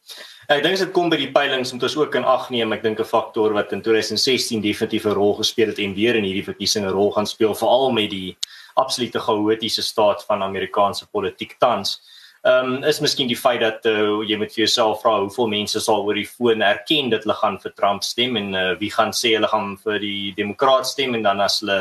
Ek 0.52 0.62
dink 0.62 0.76
dit 0.78 0.90
kom 0.92 1.08
by 1.08 1.16
die 1.16 1.30
peilings 1.32 1.72
moet 1.72 1.87
ons 1.87 1.96
ook 1.96 2.16
in 2.18 2.26
ag 2.28 2.50
neem. 2.50 2.72
Ek 2.76 2.82
dink 2.82 3.00
'n 3.00 3.08
faktor 3.08 3.54
wat 3.56 3.72
in 3.72 3.82
2016 3.82 4.61
definitief 4.61 5.06
'n 5.06 5.16
rol 5.16 5.35
gespeel 5.35 5.68
het 5.68 5.78
en 5.78 5.94
weer 5.94 6.16
in 6.16 6.24
hierdie 6.24 6.44
verkiesing 6.44 6.85
'n 6.85 6.92
rol 6.92 7.12
gaan 7.12 7.26
speel 7.26 7.54
veral 7.54 7.90
met 7.92 8.11
die 8.11 8.37
absolute 8.74 9.18
chaotiese 9.18 9.82
staat 9.82 10.24
van 10.24 10.42
Amerikaanse 10.42 11.06
politiek 11.06 11.56
tans. 11.58 12.00
Ehm 12.44 12.72
um, 12.74 12.85
is 12.90 12.98
miskien 12.98 13.28
die 13.31 13.38
feit 13.38 13.61
dat 13.62 13.85
uh, 13.87 14.18
jy 14.26 14.35
moet 14.35 14.50
vir 14.50 14.64
jouself 14.64 15.05
vra 15.05 15.12
hoeveel 15.20 15.46
mense 15.52 15.78
sal 15.85 16.00
oor 16.02 16.16
die 16.18 16.26
foon 16.26 16.64
erken 16.66 17.12
dat 17.12 17.22
hulle 17.22 17.37
gaan 17.38 17.59
vir 17.62 17.74
Trump 17.78 18.02
stem 18.02 18.35
en 18.40 18.48
uh, 18.59 18.62
wie 18.81 18.90
gaan 18.90 19.14
sê 19.14 19.37
hulle 19.37 19.50
gaan 19.52 19.76
vir 19.85 20.00
die 20.02 20.33
demokraat 20.35 20.88
stem 20.90 21.14
en 21.14 21.22
dan 21.22 21.44
as 21.44 21.61
hulle 21.62 21.76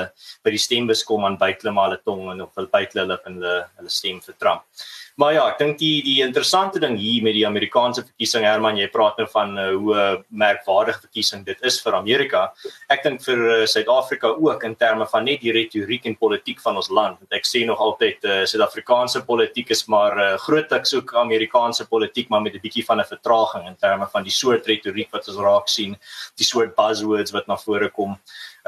by 0.46 0.54
die 0.54 0.62
stembus 0.62 1.02
kom 1.08 1.26
aan 1.26 1.40
byt 1.42 1.66
hulle 1.66 1.74
maar 1.74 1.90
hulle 1.90 2.04
tong 2.06 2.28
en 2.36 2.46
of 2.46 2.54
hulle 2.60 2.70
byt 2.78 2.94
hulle 2.94 3.08
lip 3.10 3.26
en 3.26 3.40
hulle 3.40 3.56
hulle 3.80 3.96
stem 3.96 4.22
vir 4.28 4.38
Trump. 4.38 4.86
Maar 5.20 5.34
ja, 5.34 5.44
ek 5.52 5.58
dink 5.60 5.80
die 5.80 6.02
die 6.06 6.20
interessante 6.24 6.80
ding 6.80 6.96
hier 7.00 7.24
met 7.24 7.36
die 7.36 7.46
Amerikaanse 7.48 8.04
verkiesing 8.06 8.46
Herman, 8.48 8.78
jy 8.80 8.88
praat 8.94 9.18
nou 9.20 9.28
van 9.34 9.58
uh, 9.60 9.66
hoe 9.74 9.96
'n 9.96 10.24
merkwaardige 10.30 11.02
verkiesing 11.08 11.44
dit 11.46 11.58
is 11.62 11.82
vir 11.84 11.96
Amerika. 11.96 12.54
Ek 12.90 13.04
dink 13.04 13.24
vir 13.24 13.40
uh, 13.40 13.66
Suid-Afrika 13.66 14.28
ook 14.28 14.64
in 14.64 14.76
terme 14.76 15.06
van 15.06 15.26
net 15.26 15.42
die 15.42 15.52
retoriek 15.52 16.06
en 16.06 16.16
politiek 16.16 16.62
van 16.62 16.76
ons 16.76 16.90
land. 16.90 17.20
Want 17.20 17.34
ek 17.34 17.46
sê 17.46 17.66
nog 17.66 17.80
altyd 17.80 18.24
uh, 18.24 18.46
Suid-Afrikaanse 18.46 19.24
politiek 19.26 19.70
is 19.70 19.86
maar 19.88 20.18
uh, 20.18 20.38
grootliks 20.38 20.94
ook 20.94 21.16
Amerikaanse 21.16 21.88
politiek 21.88 22.30
maar 22.30 22.42
met 22.42 22.56
'n 22.56 22.64
bietjie 22.64 22.86
van 22.86 23.00
'n 23.00 23.06
vertraging 23.06 23.68
in 23.68 23.76
terme 23.76 24.08
van 24.08 24.24
die 24.24 24.32
soort 24.32 24.66
retoriek 24.66 25.12
wat 25.12 25.28
ons 25.28 25.38
raak 25.38 25.68
sien, 25.68 25.98
die 26.36 26.46
soort 26.46 26.76
buzzwords 26.76 27.32
wat 27.32 27.48
na 27.48 27.58
vore 27.58 27.90
kom 27.90 28.18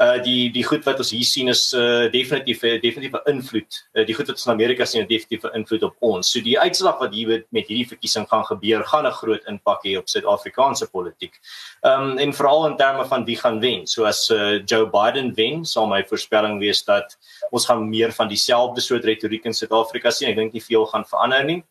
uh 0.00 0.18
die 0.22 0.50
die 0.50 0.64
goed 0.66 0.84
wat 0.84 0.98
ons 0.98 1.10
hier 1.14 1.26
sien 1.26 1.48
is 1.48 1.72
uh 1.72 2.10
definitief 2.10 2.60
definitief 2.82 3.14
'n 3.14 3.30
invloed. 3.30 3.80
Uh, 3.94 4.06
die 4.06 4.14
goed 4.14 4.26
wat 4.26 4.36
ons 4.36 4.46
in 4.46 4.52
Amerika 4.52 4.84
sien 4.84 5.00
het 5.00 5.08
definitief 5.08 5.44
'n 5.44 5.56
invloed 5.60 5.82
op 5.82 5.96
ons. 6.00 6.30
So 6.30 6.40
die 6.40 6.58
uitslag 6.58 6.98
wat 6.98 7.14
hier 7.14 7.44
met 7.50 7.66
hierdie 7.66 7.86
verkiesing 7.86 8.26
gaan 8.28 8.44
gebeur, 8.44 8.84
gaan 8.84 9.06
'n 9.06 9.12
groot 9.12 9.44
impak 9.46 9.84
hê 9.84 9.96
op 9.98 10.08
Suid-Afrikaanse 10.08 10.90
politiek. 10.90 11.38
Um 11.82 12.18
en 12.18 12.32
veral 12.32 12.66
in 12.66 12.76
terme 12.76 13.04
van 13.04 13.24
wie 13.24 13.36
gaan 13.36 13.60
wen. 13.60 13.86
So 13.86 14.04
as 14.04 14.30
uh, 14.30 14.58
Joe 14.64 14.86
Biden 14.86 15.34
wen, 15.34 15.64
sal 15.64 15.86
my 15.86 16.04
voorspelling 16.04 16.58
wees 16.58 16.84
dat 16.84 17.16
ons 17.50 17.66
gaan 17.66 17.88
meer 17.88 18.12
van 18.12 18.28
dieselfde 18.28 18.80
soort 18.80 19.04
retoriek 19.04 19.44
in 19.44 19.54
Suid-Afrika 19.54 20.10
sien. 20.10 20.28
Ek 20.28 20.36
dink 20.36 20.52
nie 20.52 20.64
veel 20.64 20.86
gaan 20.86 21.04
verander 21.04 21.44
nie 21.44 21.64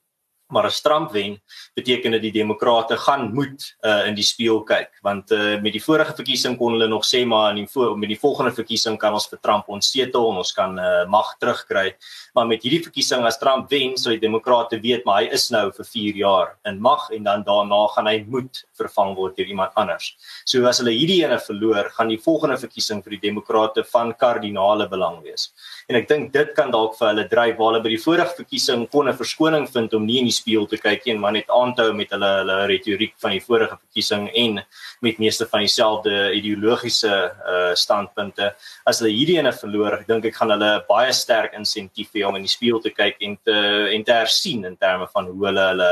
maar 0.48 0.66
as 0.66 0.82
Trump 0.82 1.12
wen 1.12 1.38
beteken 1.74 2.12
dit 2.12 2.22
die 2.28 2.32
demokrate 2.32 2.98
gaan 2.98 3.34
moet 3.34 3.66
uh, 3.82 4.08
in 4.08 4.16
die 4.18 4.26
spieël 4.26 4.62
kyk 4.68 5.00
want 5.06 5.32
uh, 5.32 5.56
met 5.62 5.74
die 5.74 5.84
vorige 5.84 6.16
verkiesing 6.16 6.58
kon 6.60 6.76
hulle 6.76 6.88
nog 6.92 7.06
sê 7.08 7.24
maar 7.26 7.54
in 7.54 7.64
die 7.64 7.88
met 7.98 8.12
die 8.12 8.20
volgende 8.20 8.54
verkiesing 8.56 8.98
kan 9.02 9.14
ons 9.14 9.30
vir 9.32 9.42
Trump 9.42 9.70
ontsetel 9.70 10.30
en 10.32 10.42
ons 10.44 10.54
kan 10.54 10.78
uh, 10.80 11.06
mag 11.10 11.34
terugkry 11.40 11.94
maar 12.34 12.48
met 12.50 12.63
hierdie 12.63 12.82
verkiesing 12.84 13.26
as 13.30 13.39
Trump 13.41 13.69
wen 13.72 13.98
sou 13.98 14.13
die 14.15 14.24
demokrate 14.24 14.80
weet 14.84 15.06
maar 15.06 15.22
hy 15.22 15.30
is 15.39 15.50
nou 15.52 15.69
vir 15.72 15.89
4 15.91 16.22
jaar 16.24 16.56
in 16.69 16.80
mag 16.82 17.10
en 17.12 17.24
dan 17.24 17.43
daarna 17.48 17.88
gaan 17.96 18.08
hy 18.12 18.17
moet 18.28 18.63
vervang 18.78 19.15
word 19.15 19.38
deur 19.38 19.54
iemand 19.56 19.72
anders 19.76 20.13
so 20.46 20.65
as 20.69 20.82
hulle 20.82 20.96
hierdie 20.96 21.22
ene 21.24 21.39
verloor 21.39 21.91
gaan 21.98 22.10
die 22.10 22.22
volgende 22.22 22.58
verkiesing 22.58 23.04
vir 23.04 23.17
die 23.17 23.24
demokrate 23.30 23.84
van 23.93 24.13
kardinale 24.13 24.89
belang 24.89 25.22
wees 25.24 25.52
en 25.89 26.00
ek 26.00 26.08
dink 26.10 26.34
dit 26.34 26.54
kan 26.58 26.72
dalk 26.74 26.98
vir 27.00 27.12
hulle 27.12 27.28
dryf 27.30 27.58
waar 27.60 27.74
hulle 27.74 27.84
by 27.84 27.93
die 27.93 28.02
vorige 28.02 28.38
verkiesing 28.41 28.88
kon 28.91 29.08
'n 29.10 29.17
verskoning 29.17 29.67
vind 29.67 29.93
om 29.93 30.06
nie 30.06 30.19
in 30.19 30.30
die 30.30 30.36
spieël 30.36 30.67
te 30.69 30.78
kyk 30.78 31.06
nie, 31.06 31.17
maar 31.17 31.34
net 31.36 31.50
aan 31.50 31.74
te 31.76 31.84
hou 31.88 31.93
met 31.93 32.12
hulle 32.13 32.30
hulle 32.39 32.58
retoriek 32.72 33.13
van 33.22 33.36
die 33.36 33.43
vorige 33.43 33.78
verkiesing 33.78 34.30
en 34.43 34.62
met 35.02 35.19
meeste 35.19 35.48
van 35.52 35.63
dieselfde 35.65 36.34
ideologiese 36.39 37.13
uh 37.54 37.74
standpunte. 37.74 38.54
As 38.86 39.00
hulle 39.00 39.12
hierdie 39.12 39.38
ene 39.39 39.52
verloor, 39.52 40.04
dink 40.08 40.26
ek 40.26 40.36
gaan 40.36 40.54
hulle 40.54 40.72
baie 40.89 41.13
sterk 41.13 41.56
insentief 41.58 42.12
hê 42.13 42.23
om 42.28 42.36
in 42.36 42.46
die 42.46 42.52
spieël 42.52 42.82
te 42.84 42.92
kyk 42.94 43.22
en 43.26 43.38
te 43.44 43.58
en 43.94 44.04
te 44.04 44.16
hersien 44.16 44.66
in 44.66 44.78
terme 44.78 45.08
van 45.14 45.28
hoe 45.30 45.48
hulle 45.48 45.66
hulle 45.72 45.90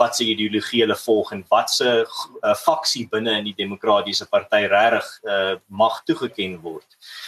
wat 0.00 0.16
se 0.16 0.24
ideologie 0.24 0.82
hulle 0.84 0.96
volg 0.98 1.32
en 1.36 1.44
wat 1.52 1.70
se 1.70 1.90
uh, 2.02 2.54
faksie 2.58 3.06
binne 3.12 3.38
in 3.38 3.48
die 3.50 3.56
demokratiese 3.58 4.28
party 4.30 4.64
regtig 4.72 5.10
uh 5.24 5.54
mag 5.68 6.02
toegeken 6.06 6.58
word. 6.62 6.86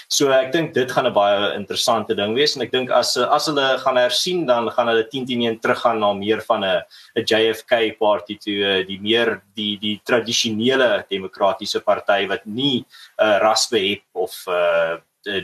So 0.08 0.30
ek 0.32 0.52
dink 0.52 0.74
dit 0.74 0.90
gaan 0.90 1.06
'n 1.06 1.14
baie 1.14 1.54
interessante 1.54 2.14
ding 2.14 2.34
wees 2.34 2.56
en 2.56 2.62
ek 2.62 2.72
dink 2.72 2.90
as 2.90 3.16
as 3.16 3.46
hulle 3.50 3.66
gaan 3.84 3.96
hersien 3.96 4.46
dan 4.46 4.70
gaan 4.70 4.88
hulle 4.88 5.06
10 5.08 5.26
teen 5.26 5.42
1 5.42 5.60
teruggaan 5.60 6.00
na 6.00 6.12
meer 6.12 6.40
van 6.48 6.64
'n 6.64 6.82
'n 7.16 7.24
JFK 7.24 7.98
party 7.98 8.36
toe 8.38 8.58
eh, 8.64 8.86
die 8.86 9.00
meer 9.00 9.42
die 9.54 9.76
die 9.78 10.00
tradisionele 10.04 11.04
demokratiese 11.10 11.80
party 11.80 12.26
wat 12.28 12.46
nie 12.46 12.84
uh, 13.18 13.38
ras 13.38 13.68
behep 13.70 14.02
of 14.12 14.32
uh, 14.48 14.96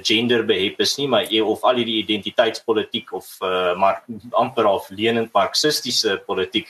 gender 0.02 0.42
behep 0.44 0.80
is 0.84 0.96
nie 0.98 1.08
maar 1.08 1.28
of 1.44 1.62
al 1.64 1.80
hierdie 1.80 2.00
identiteitspolitiek 2.02 3.12
of 3.16 3.28
uh, 3.40 3.74
maar 3.80 4.02
amper 4.36 4.66
of 4.66 4.90
lenend 4.90 5.32
marxistiese 5.32 6.18
politiek 6.26 6.68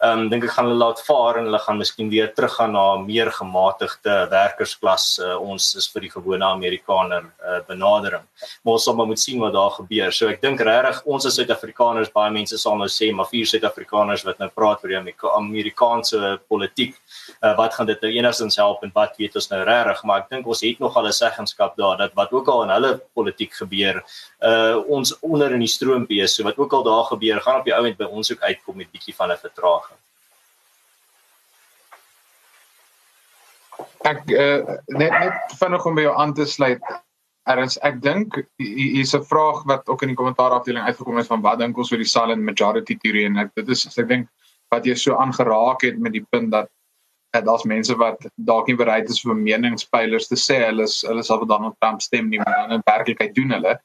ehm 0.00 0.18
um, 0.20 0.28
dink 0.32 0.44
ek 0.44 0.54
gaan 0.56 0.64
hulle 0.64 0.80
laat 0.80 1.00
vaar 1.04 1.38
en 1.38 1.44
hulle 1.44 1.58
gaan 1.60 1.76
miskien 1.76 2.08
weer 2.08 2.30
teruggaan 2.32 2.72
na 2.72 2.84
'n 2.96 3.04
meer 3.04 3.30
gematigde 3.30 4.14
werkersklas 4.30 5.18
uh, 5.20 5.36
ons 5.36 5.74
is 5.76 5.88
vir 5.92 6.00
die 6.06 6.10
gewone 6.10 6.44
Amerikaner 6.44 7.24
uh, 7.24 7.60
benadering. 7.68 8.24
Maar 8.62 8.72
ons 8.72 8.84
sal 8.84 8.94
maar 8.96 9.06
moet 9.06 9.20
sien 9.20 9.40
wat 9.40 9.52
daar 9.52 9.70
gebeur. 9.70 10.12
So 10.12 10.28
ek 10.28 10.40
dink 10.40 10.60
regtig 10.60 11.02
ons 11.04 11.26
as 11.26 11.34
Suid-Afrikaners 11.34 12.12
baie 12.12 12.30
mense 12.30 12.58
sal 12.58 12.76
nou 12.76 12.88
sê 12.88 13.12
maar 13.12 13.28
vier 13.28 13.46
Suid-Afrikaners 13.46 14.24
wat 14.24 14.38
nou 14.38 14.48
praat 14.48 14.84
oor 14.84 14.88
die 14.88 15.14
Amerikaanse 15.36 16.40
politiek 16.48 16.96
uh, 17.42 17.56
wat 17.56 17.74
gaan 17.74 17.86
dit 17.86 18.00
nou 18.00 18.10
enigstens 18.10 18.56
help 18.56 18.82
en 18.82 18.92
wat 18.94 19.16
weet 19.20 19.36
ons 19.36 19.50
nou 19.52 19.60
regtig 19.68 20.02
maar 20.08 20.24
ek 20.24 20.30
dink 20.32 20.46
ons 20.46 20.64
het 20.64 20.80
nog 20.80 20.96
al 20.96 21.08
'n 21.08 21.12
seggenskap 21.12 21.76
daar 21.76 21.96
dat 21.96 22.14
wat 22.14 22.32
ook 22.32 22.48
al 22.48 22.62
in 22.62 22.74
hulle 22.76 22.92
politiek 23.14 23.52
gebeur 23.52 24.02
uh 24.40 24.76
ons 24.88 25.12
onder 25.20 25.52
in 25.52 25.60
die 25.60 25.74
stroompie 25.76 26.22
is 26.22 26.34
so 26.34 26.44
wat 26.44 26.58
ook 26.58 26.72
al 26.72 26.82
daar 26.82 27.04
gebeur 27.12 27.40
gaan 27.40 27.60
op 27.60 27.64
die 27.64 27.74
ouend 27.74 27.96
by 27.98 28.04
ons 28.04 28.32
ook 28.32 28.40
uitkom 28.40 28.76
met 28.76 28.90
bietjie 28.92 29.14
van 29.14 29.30
'n 29.32 29.36
vertraging 29.36 29.89
Ek 34.08 34.24
uh, 34.32 34.76
net 34.96 35.12
net 35.12 35.54
vinnig 35.60 35.86
om 35.86 35.96
by 35.98 36.06
jou 36.06 36.16
aan 36.16 36.34
te 36.34 36.46
sluit. 36.48 36.80
Erns, 37.50 37.76
ek 37.84 37.98
dink 38.04 38.36
hier's 38.60 39.14
'n 39.16 39.24
vraag 39.28 39.64
wat 39.68 39.88
ook 39.88 40.02
in 40.02 40.12
die 40.12 40.16
kommentaar 40.16 40.54
afdeling 40.56 40.84
uitgekom 40.84 41.16
het 41.16 41.28
van 41.28 41.42
wat 41.44 41.58
dink 41.58 41.76
ons 41.76 41.92
oor 41.92 42.00
die 42.00 42.08
silent 42.08 42.42
majority 42.42 42.96
teorie 42.96 43.26
en 43.26 43.36
ek 43.44 43.54
dit 43.56 43.68
is 43.68 43.86
ek 43.98 44.08
dink 44.08 44.28
wat 44.70 44.86
jy 44.86 44.94
so 44.94 45.16
aangeraak 45.16 45.82
het 45.82 45.98
met 45.98 46.12
die 46.12 46.24
punt 46.30 46.52
dat 46.52 46.68
dat 47.32 47.44
daar's 47.44 47.64
mense 47.64 47.94
wat 47.94 48.26
dalk 48.34 48.66
nie 48.66 48.76
bereid 48.76 49.08
is 49.10 49.22
vir 49.22 49.34
meningspeilers 49.34 50.28
te 50.28 50.36
sê 50.36 50.58
hulle 50.66 50.82
is 50.88 51.00
hulle 51.06 51.22
sal 51.22 51.46
dan 51.46 51.64
op 51.68 51.76
Trump 51.80 52.00
stem 52.02 52.28
nie 52.28 52.38
maar 52.38 52.56
dan 52.56 52.78
in 52.78 52.86
werklikheid 52.86 53.34
doen 53.34 53.50
hulle. 53.50 53.78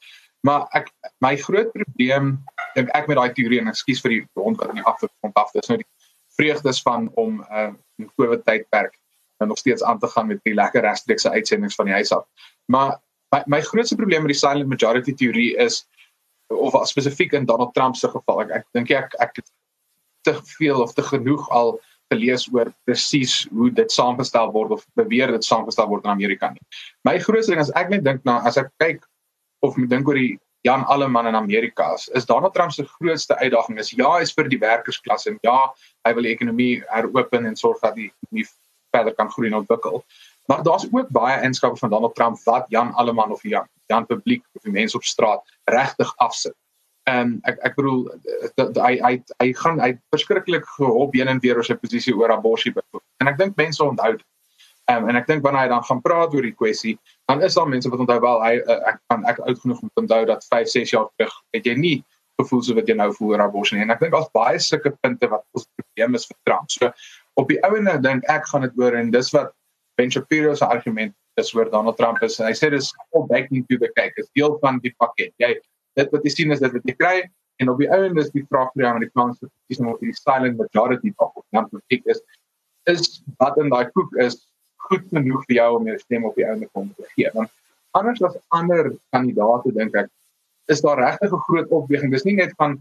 Maar 0.46 0.66
ek 0.78 0.90
my 1.20 1.36
groot 1.36 1.72
probleem 1.72 2.36
dink 2.74 2.90
ek 2.94 3.08
met 3.08 3.16
daai 3.16 3.32
teorie 3.34 3.60
en 3.60 3.72
ekskuus 3.72 4.02
vir 4.04 4.16
die 4.16 4.22
rond 4.34 4.60
wat 4.60 4.74
die 4.74 4.86
agtergrond 4.92 5.42
af 5.42 5.54
is 5.54 5.68
nou 5.68 5.78
die 5.82 5.90
vreugdes 6.38 6.82
van 6.82 7.10
om 7.14 7.42
'n 7.42 7.76
uh, 8.02 8.06
COVID 8.16 8.44
tydperk 8.44 8.94
en 9.38 9.48
nog 9.48 9.58
steeds 9.58 9.82
aan 9.82 9.98
te 9.98 10.08
gaan 10.08 10.26
met 10.26 10.40
die 10.42 10.54
lekker 10.54 10.82
regstreekse 10.82 11.30
uitsendings 11.30 11.74
van 11.74 11.90
die 11.90 11.94
huis 11.94 12.12
af. 12.12 12.24
Maar 12.72 12.96
my, 13.34 13.42
my 13.46 13.60
grootste 13.60 13.96
probleem 13.96 14.22
met 14.24 14.32
die 14.32 14.40
silent 14.40 14.68
majority 14.68 15.14
teorie 15.14 15.56
is 15.56 15.84
of 16.46 16.76
spesifiek 16.88 17.32
in 17.32 17.44
Donald 17.44 17.74
Trump 17.74 17.96
se 17.96 18.08
geval 18.08 18.46
ek 18.46 18.54
ek 18.60 18.66
dink 18.76 18.90
ek 18.94 19.14
ek 19.20 19.42
het 19.42 19.52
te 20.26 20.34
veel 20.56 20.80
of 20.82 20.94
te 20.94 21.02
genoeg 21.02 21.48
al 21.50 21.76
gelees 22.12 22.46
oor 22.54 22.70
presies 22.86 23.46
hoe 23.50 23.70
dit 23.74 23.92
saamgestel 23.92 24.52
word 24.54 24.76
of 24.78 24.86
beweer 24.98 25.32
dit 25.34 25.44
saamgestel 25.44 25.88
word 25.90 26.06
in 26.06 26.14
Amerika 26.14 26.52
nie. 26.54 26.62
My 27.06 27.18
grootste 27.18 27.54
ding 27.54 27.62
is 27.62 27.72
ek 27.74 27.90
net 27.90 28.04
dink 28.06 28.24
na 28.24 28.38
as 28.46 28.58
ek 28.62 28.70
kyk 28.82 29.02
of 29.66 29.78
ek 29.78 29.90
dink 29.90 30.08
oor 30.08 30.18
die 30.18 30.36
Jan 30.66 30.82
Alleman 30.90 31.28
in 31.30 31.38
Amerika 31.38 31.92
is, 31.94 32.08
is 32.18 32.26
Donald 32.26 32.54
Trump 32.54 32.72
se 32.74 32.82
grootste 32.96 33.36
uitdaging 33.38 33.78
is 33.78 33.92
ja, 33.94 34.08
hy 34.16 34.24
is 34.26 34.34
vir 34.34 34.48
die 34.50 34.58
werkersklas 34.62 35.28
en 35.30 35.38
ja, 35.46 35.58
hy 36.06 36.14
wil 36.16 36.26
die 36.26 36.32
ekonomie 36.34 36.72
heropen 36.90 37.46
en 37.46 37.58
sorg 37.58 37.82
dat 37.84 37.94
die 37.98 38.08
ekonomie 38.08 38.46
verder 38.96 39.14
kan 39.14 39.30
groei 39.30 39.52
en 39.52 39.60
ontwikkel. 39.60 40.02
Maar 40.50 40.62
daar's 40.66 40.86
ook 40.90 41.08
baie 41.14 41.40
eenskappe 41.42 41.78
van 41.78 41.92
Donald 41.92 42.14
Trump 42.14 42.40
wat 42.44 42.70
Jan 42.74 42.94
Alleman 42.94 43.34
of 43.34 43.42
Jan, 43.42 43.68
Jan 43.92 44.06
publiek 44.06 44.44
of 44.52 44.62
die 44.62 44.74
mense 44.74 44.96
op 44.96 45.04
straat 45.04 45.56
regtig 45.64 46.12
afsit 46.16 46.56
en 47.06 47.36
ek 47.46 47.60
ek 47.66 47.76
bedoel 47.78 48.00
hy 48.82 48.94
hy 49.02 49.12
hy 49.38 49.48
gaan 49.60 49.78
hy 49.82 49.92
verskriklik 50.14 50.66
gehop 50.76 51.14
heen 51.14 51.30
en 51.30 51.42
weer 51.42 51.58
oor 51.58 51.66
sy 51.66 51.76
posisie 51.78 52.14
oor 52.14 52.34
abortus 52.34 52.74
byvoorbeeld. 52.74 53.04
En 53.22 53.30
ek 53.30 53.38
dink 53.38 53.54
mense 53.60 53.82
onthou 53.84 54.16
dit. 54.16 54.26
Um, 54.90 55.08
en 55.10 55.18
ek 55.18 55.26
dink 55.26 55.42
wanneer 55.42 55.66
hy 55.66 55.70
dan 55.72 55.82
gaan 55.86 56.02
praat 56.02 56.34
oor 56.34 56.46
die 56.46 56.54
kwessie, 56.54 56.94
dan 57.26 57.40
is 57.42 57.56
daar 57.58 57.66
mense 57.66 57.90
wat 57.90 58.02
onthou 58.04 58.18
wel 58.22 58.42
hy 58.44 58.52
uh, 58.58 58.76
ek 58.92 59.00
kan 59.10 59.24
ek 59.30 59.40
oud 59.42 59.62
genoeg 59.62 59.80
om 59.82 59.90
te 59.90 60.02
onthou 60.04 60.20
dat 60.30 60.46
5, 60.50 60.70
6 60.74 60.92
jaar 60.94 61.08
terug 61.18 61.34
het 61.56 61.66
jy 61.66 61.74
nie 61.78 61.96
gevoel 62.38 62.62
so 62.62 62.76
wat 62.76 62.90
jy 62.90 62.94
nou 62.98 63.08
voel 63.16 63.34
oor 63.34 63.46
abortus 63.46 63.74
nie. 63.74 63.82
En 63.86 63.94
ek 63.94 64.02
dink 64.02 64.14
daar's 64.14 64.30
baie 64.34 64.60
sulke 64.62 64.92
punte 64.98 65.30
wat 65.30 65.46
ons 65.56 65.66
probleem 65.78 66.18
is 66.18 66.26
vir 66.30 66.38
Trump. 66.46 66.70
So 66.74 66.90
op 67.40 67.48
die 67.52 67.60
ouene 67.68 67.98
dink 68.02 68.24
ek 68.32 68.48
gaan 68.50 68.64
dit 68.66 68.76
oor 68.80 68.96
en 68.96 69.12
dis 69.14 69.30
wat 69.36 69.52
Ben 69.96 70.10
Shapiro 70.12 70.54
se 70.54 70.66
argument 70.66 71.14
is 71.40 71.54
oor 71.54 71.70
Donald 71.70 71.96
Trump 71.96 72.22
is 72.24 72.38
en 72.40 72.48
hy 72.48 72.54
sê 72.56 72.70
dis 72.72 72.92
all 73.12 73.26
back 73.28 73.50
into 73.52 73.78
the 73.78 73.90
cake. 73.96 74.16
Is 74.16 74.28
deel 74.36 74.58
van 74.60 74.80
die 74.84 74.92
pakket. 75.00 75.32
Jy 75.40 75.54
dit 75.96 76.12
wat 76.12 76.24
jy 76.24 76.32
sien 76.32 76.52
is 76.52 76.62
dit 76.64 76.72
wat 76.72 76.88
jy 76.88 76.96
kry 76.96 77.16
en 77.62 77.70
op 77.72 77.78
die 77.80 77.88
einde 77.92 78.20
is 78.20 78.32
die 78.34 78.44
vraag 78.50 78.72
vir 78.74 78.84
die 78.84 78.90
Amerikaanse 78.90 79.46
verkiesing 79.46 79.88
of 79.92 80.02
die 80.02 80.12
silent 80.16 80.58
majority 80.60 81.12
of 81.24 81.32
dan 81.56 81.68
politiek 81.72 82.04
is 82.12 82.20
is 82.92 83.22
wat 83.40 83.56
in 83.62 83.72
daai 83.72 83.88
koek 83.94 84.12
is 84.24 84.36
goed 84.88 85.06
genoeg 85.12 85.46
vir 85.48 85.56
jou 85.58 85.70
om 85.78 85.88
jou 85.90 85.96
stem 86.02 86.26
op 86.28 86.36
die 86.38 86.44
einde 86.46 86.68
kom 86.76 86.90
te 86.98 87.08
gee 87.14 87.32
want 87.38 87.52
anders 88.00 88.20
as 88.28 88.36
ander 88.58 88.92
kandidate 89.14 89.72
dink 89.78 89.96
ek 90.02 90.12
is 90.74 90.84
daar 90.84 91.00
regtig 91.00 91.32
'n 91.32 91.46
groot 91.48 91.72
opweging 91.80 92.12
dis 92.12 92.28
nie 92.28 92.36
net 92.42 92.52
van 92.60 92.76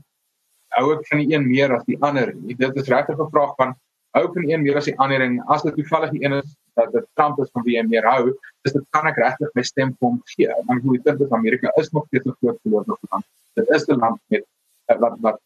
hou 0.78 0.92
ek 0.98 1.08
van 1.10 1.24
die 1.24 1.34
een 1.34 1.48
meer 1.48 1.76
as 1.76 1.88
die 1.88 2.00
ander 2.02 2.34
nie 2.36 2.58
dit 2.60 2.84
is 2.84 2.92
regtig 2.96 3.20
'n 3.20 3.32
vraag 3.32 3.56
van 3.62 3.76
hou 4.16 4.26
van 4.34 4.50
een 4.50 4.62
meer 4.64 4.78
as 4.80 4.88
die 4.88 4.96
ander 5.04 5.22
en 5.22 5.40
as 5.52 5.64
dit 5.66 5.76
toevallig 5.76 6.14
die 6.16 6.24
een 6.24 6.38
is 6.38 6.56
dat 6.80 6.92
dit 6.92 7.08
Trump 7.20 7.40
is 7.44 7.52
van 7.56 7.64
wie 7.68 7.76
jy 7.78 7.84
meer 7.88 8.06
hou, 8.08 8.32
dis 8.64 8.76
dit 8.76 8.86
kan 8.96 9.08
ek 9.10 9.20
regtig 9.20 9.52
my 9.58 9.64
stem 9.68 9.92
vir 9.96 10.08
hom 10.08 10.20
gee. 10.32 10.56
Want 10.70 10.84
hoe 10.88 10.98
dit 11.08 11.24
is 11.26 11.34
Amerika 11.36 11.72
is 11.82 11.92
nog 11.96 12.06
steeds 12.08 12.28
'n 12.28 12.36
groot 12.40 12.60
verloorde 12.64 12.98
land. 13.12 13.26
Dit 13.60 13.70
is 13.78 13.88
'n 13.88 14.00
land 14.00 14.20
met 14.28 14.46
uh, 14.92 14.98
wat 15.04 15.18
wat 15.28 15.40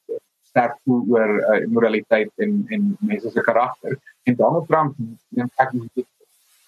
sterk 0.49 0.77
voel 0.83 1.01
oor 1.13 1.31
uh, 1.39 1.65
moraliteit 1.67 2.31
en 2.37 2.65
en 2.69 2.95
mense 2.99 3.29
se 3.29 3.41
karakter. 3.41 3.97
En 4.23 4.35
Donald 4.35 4.67
Trump 4.67 4.95
en 5.35 5.51
ek 5.55 5.73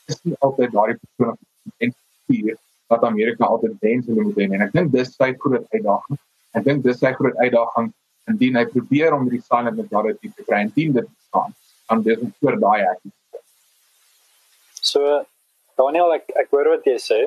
is 0.08 0.20
nie 0.24 0.36
altyd 0.40 0.72
daardie 0.72 1.00
persoon 1.02 1.38
en 1.78 1.94
hier 2.26 2.58
wat 2.88 3.04
Amerika 3.04 3.46
altyd 3.46 3.80
dink 3.80 4.06
hulle 4.06 4.22
moet 4.24 4.36
doen. 4.36 4.54
En 4.54 4.62
ek 4.62 4.74
dink 4.74 4.92
dis 4.92 5.16
sy 5.16 5.34
groot 5.38 5.66
uitdaging. 5.70 6.18
Ek 6.52 6.64
dink 6.64 6.84
dis 6.84 7.00
sy 7.00 7.14
groot 7.14 7.38
uitdaging 7.38 7.94
indien 8.30 8.56
hy 8.56 8.66
probeer 8.66 9.14
om 9.14 9.30
die 9.30 9.42
silent 9.42 9.78
majority 9.78 10.30
te 10.36 10.44
kry 10.44 10.66
en 10.66 10.72
dit 10.76 10.94
te 10.94 11.22
staan 11.28 11.54
dis 12.00 12.20
vir 12.40 12.58
daai 12.64 12.82
ek. 12.94 13.00
So 14.82 15.26
Daniel 15.78 16.16
ek 16.18 16.32
ek 16.36 16.50
hoor 16.56 16.70
wat 16.76 16.88
jy 16.88 16.98
sê. 17.02 17.20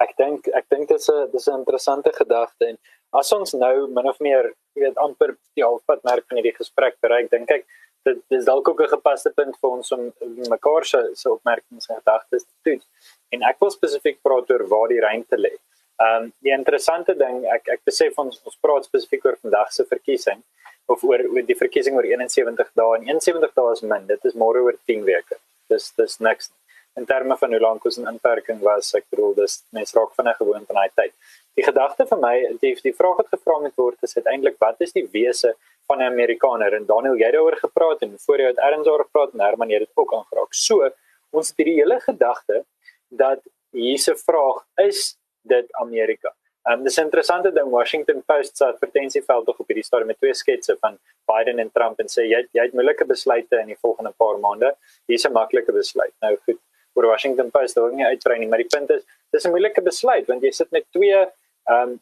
Ek 0.00 0.14
dink 0.20 0.48
ek 0.54 0.68
dink 0.70 0.88
dit 0.88 1.00
is 1.00 1.10
'n 1.10 1.30
dis 1.32 1.48
'n 1.48 1.58
interessante 1.60 2.12
gedagte 2.12 2.68
en 2.70 2.78
as 3.12 3.32
ons 3.32 3.54
nou 3.54 3.88
min 3.88 4.08
of 4.08 4.20
meer 4.20 4.52
jy 4.74 4.82
weet 4.84 4.98
amper 5.04 5.36
die 5.56 5.64
halfpad 5.64 6.04
merk 6.04 6.24
van 6.28 6.38
hierdie 6.38 6.56
gesprek 6.56 6.96
bereik 7.02 7.30
dink 7.30 7.50
ek 7.50 7.64
dit 8.06 8.20
dis 8.30 8.44
dalk 8.44 8.68
ook 8.68 8.80
'n 8.80 8.94
gepaste 8.96 9.30
punt 9.38 9.56
vir 9.60 9.70
ons 9.70 9.92
om 9.92 10.12
mekaar 10.56 10.84
se 10.84 11.00
se 11.14 11.30
opmerkings 11.30 11.88
en 11.88 11.96
gedagtes 11.96 12.44
te 12.44 12.54
toets. 12.64 12.86
En 13.32 13.42
ek 13.42 13.56
wil 13.60 13.70
spesifiek 13.70 14.22
praat 14.22 14.50
oor 14.50 14.64
waar 14.68 14.88
die 14.88 15.00
ruimte 15.00 15.36
lê. 15.36 15.54
Ehm 15.98 16.22
um, 16.22 16.32
die 16.46 16.52
interessante 16.52 17.14
ding 17.14 17.44
ek 17.56 17.68
ek 17.68 17.80
besef 17.84 18.18
ons 18.18 18.40
ons 18.44 18.58
praat 18.60 18.84
spesifiek 18.84 19.24
oor 19.24 19.38
vandag 19.42 19.72
se 19.72 19.84
verkiesing 19.84 20.42
of 20.88 21.04
oor 21.04 21.24
oor 21.32 21.44
die 21.48 21.58
verkiesing 21.58 21.96
oor 21.98 22.06
71 22.08 22.70
dae 22.80 22.94
en 22.98 23.08
71 23.10 23.54
dae 23.60 23.72
is 23.76 23.82
min. 23.82 24.06
Dit 24.08 24.24
is 24.24 24.36
môre 24.42 24.62
oor 24.64 24.78
10 24.90 25.04
weke. 25.08 25.40
Dis 25.72 25.92
dis 26.00 26.18
niks 26.24 26.50
in 26.98 27.06
terme 27.06 27.36
van 27.38 27.52
hoe 27.54 27.60
lank 27.62 27.84
ons 27.86 27.98
in 28.00 28.08
inperking 28.10 28.60
was. 28.64 28.90
Ek 28.98 29.06
bedoel 29.12 29.34
dis 29.38 29.60
mense 29.76 29.96
raak 29.98 30.14
vinnig 30.18 30.38
gewoond 30.40 30.70
aan 30.72 30.80
daai 30.80 30.94
tyd. 31.00 31.14
Die 31.58 31.66
gedagte 31.66 32.06
vir 32.10 32.20
my, 32.22 32.34
die 32.62 32.74
die 32.82 32.94
vraag 33.00 33.20
wat 33.22 33.30
gevra 33.34 33.58
moet 33.64 33.76
word 33.82 34.08
is 34.08 34.16
uiteindelik 34.16 34.58
wat 34.64 34.80
is 34.86 34.94
die 34.96 35.06
wese 35.12 35.54
van 35.90 36.02
'n 36.02 36.10
Amerikaner 36.12 36.74
en 36.78 36.86
Daniel 36.86 37.16
jy 37.20 37.30
het 37.30 37.36
daaroor 37.36 37.58
gepraat 37.66 38.02
en 38.02 38.16
voor 38.24 38.38
jy 38.38 38.48
het 38.52 38.64
erns 38.70 38.88
oor 38.88 39.04
gepraat 39.04 39.32
en 39.34 39.44
Herman 39.46 39.70
het 39.70 39.86
dit 39.86 39.94
ook 39.94 40.14
aangeraak. 40.14 40.52
So, 40.54 40.90
ons 41.30 41.48
het 41.48 41.56
hierdie 41.56 41.78
hele 41.80 42.00
gedagte 42.00 42.64
dat 43.08 43.40
hierse 43.72 44.14
vraag 44.16 44.64
is 44.76 45.16
dit 45.42 45.66
Amerika. 45.72 46.34
Um 46.70 46.82
dis 46.84 46.98
'n 46.98 47.04
interessante 47.08 47.52
ding 47.52 47.70
Washington 47.70 48.22
Post 48.26 48.56
se 48.56 48.64
advertensieveld 48.64 49.44
tog 49.44 49.58
op 49.58 49.66
hierdie 49.66 49.84
stadium 49.84 50.06
met 50.06 50.18
twee 50.18 50.34
sketse 50.34 50.76
van 50.80 50.98
Biden 51.30 51.58
en 51.58 51.70
Trump 51.72 52.00
en 52.00 52.06
sê 52.06 52.22
jy 52.28 52.40
jy 52.52 52.62
het 52.62 52.72
moeilike 52.72 53.04
besluite 53.04 53.60
in 53.60 53.66
die 53.66 53.80
volgende 53.80 54.12
paar 54.16 54.38
maande. 54.38 54.74
Hier's 55.06 55.24
'n 55.24 55.32
maklike 55.32 55.72
besluit. 55.72 56.14
Nou 56.20 56.36
goed, 56.44 56.58
oor 56.94 57.06
Washington 57.06 57.50
Post 57.50 57.74
wil 57.74 57.86
ek 57.86 57.94
nie 57.94 58.06
uitbrei 58.06 58.38
nie, 58.38 58.48
maar 58.48 58.62
die 58.64 58.72
punt 58.76 58.90
is 58.90 59.02
dis 59.32 59.44
'n 59.46 59.50
moeilike 59.50 59.82
besluit 59.82 60.26
want 60.26 60.42
jy 60.42 60.50
sit 60.50 60.70
met 60.70 60.84
twee 60.92 61.26
um 61.70 62.00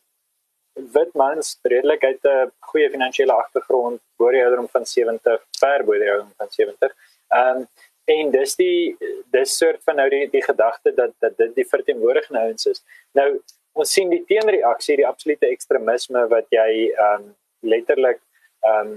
wit 0.76 1.14
mans 1.14 1.58
redelik 1.62 2.04
uit 2.04 2.24
'n 2.24 2.52
goeie 2.60 2.90
finansiële 2.90 3.32
agtergrond, 3.32 4.00
bo 4.18 4.30
die 4.30 4.42
ouderdom 4.42 4.68
van 4.68 4.86
70, 4.86 5.40
ver 5.58 5.84
bo 5.84 5.92
die 5.92 6.10
ouderdom 6.10 6.34
van 6.36 6.50
70. 6.50 6.92
Ehm 7.28 7.56
um, 7.56 7.68
en 8.06 8.30
dis 8.30 8.54
die 8.56 8.96
dis 9.32 9.56
soort 9.56 9.82
van 9.84 9.96
nou 9.96 10.08
die 10.08 10.28
die 10.30 10.42
gedagte 10.42 10.94
dat 10.94 11.12
dat 11.18 11.36
dit 11.36 11.54
die 11.54 11.68
verteenwoordigende 11.68 12.40
ouens 12.40 12.66
is. 12.66 12.82
Nou 13.12 13.42
ons 13.76 13.92
sien 13.92 14.12
die 14.12 14.22
teenreaksie, 14.28 14.96
die 15.00 15.08
absolute 15.08 15.50
ekstremisme 15.52 16.26
wat 16.32 16.48
jy 16.54 16.70
ehm 16.92 17.26
um, 17.26 17.34
letterlik 17.66 18.22
ehm 18.64 18.94
um, 18.94 18.96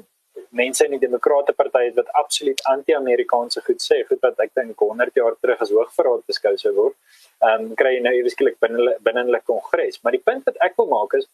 mense 0.55 0.85
in 0.85 0.93
die 0.95 1.01
demokrate 1.01 1.51
party 1.53 1.81
het 1.89 1.97
wat 1.97 2.11
absoluut 2.15 2.61
anti-Amerikaanse 2.71 3.61
goed 3.65 3.81
sê, 3.83 3.97
goed 4.07 4.21
wat 4.23 4.39
ek 4.39 4.53
dink 4.55 4.79
100 4.79 5.17
jaar 5.19 5.35
terug 5.41 5.61
as 5.65 5.73
hoogverraad 5.75 6.23
beskou 6.31 6.55
sou 6.61 6.73
word. 6.77 6.95
Ehm 7.43 7.67
um, 7.69 7.75
kry 7.81 7.97
jy 7.97 8.05
nou 8.07 8.15
ewesklik 8.21 8.59
binne 8.63 8.95
binne 9.05 9.25
hulle 9.27 9.43
kongres. 9.51 9.99
Maar 10.03 10.17
die 10.17 10.25
punt 10.31 10.47
wat 10.49 10.59
ek 10.69 10.79
wil 10.79 10.91
maak 10.95 11.17
is 11.19 11.27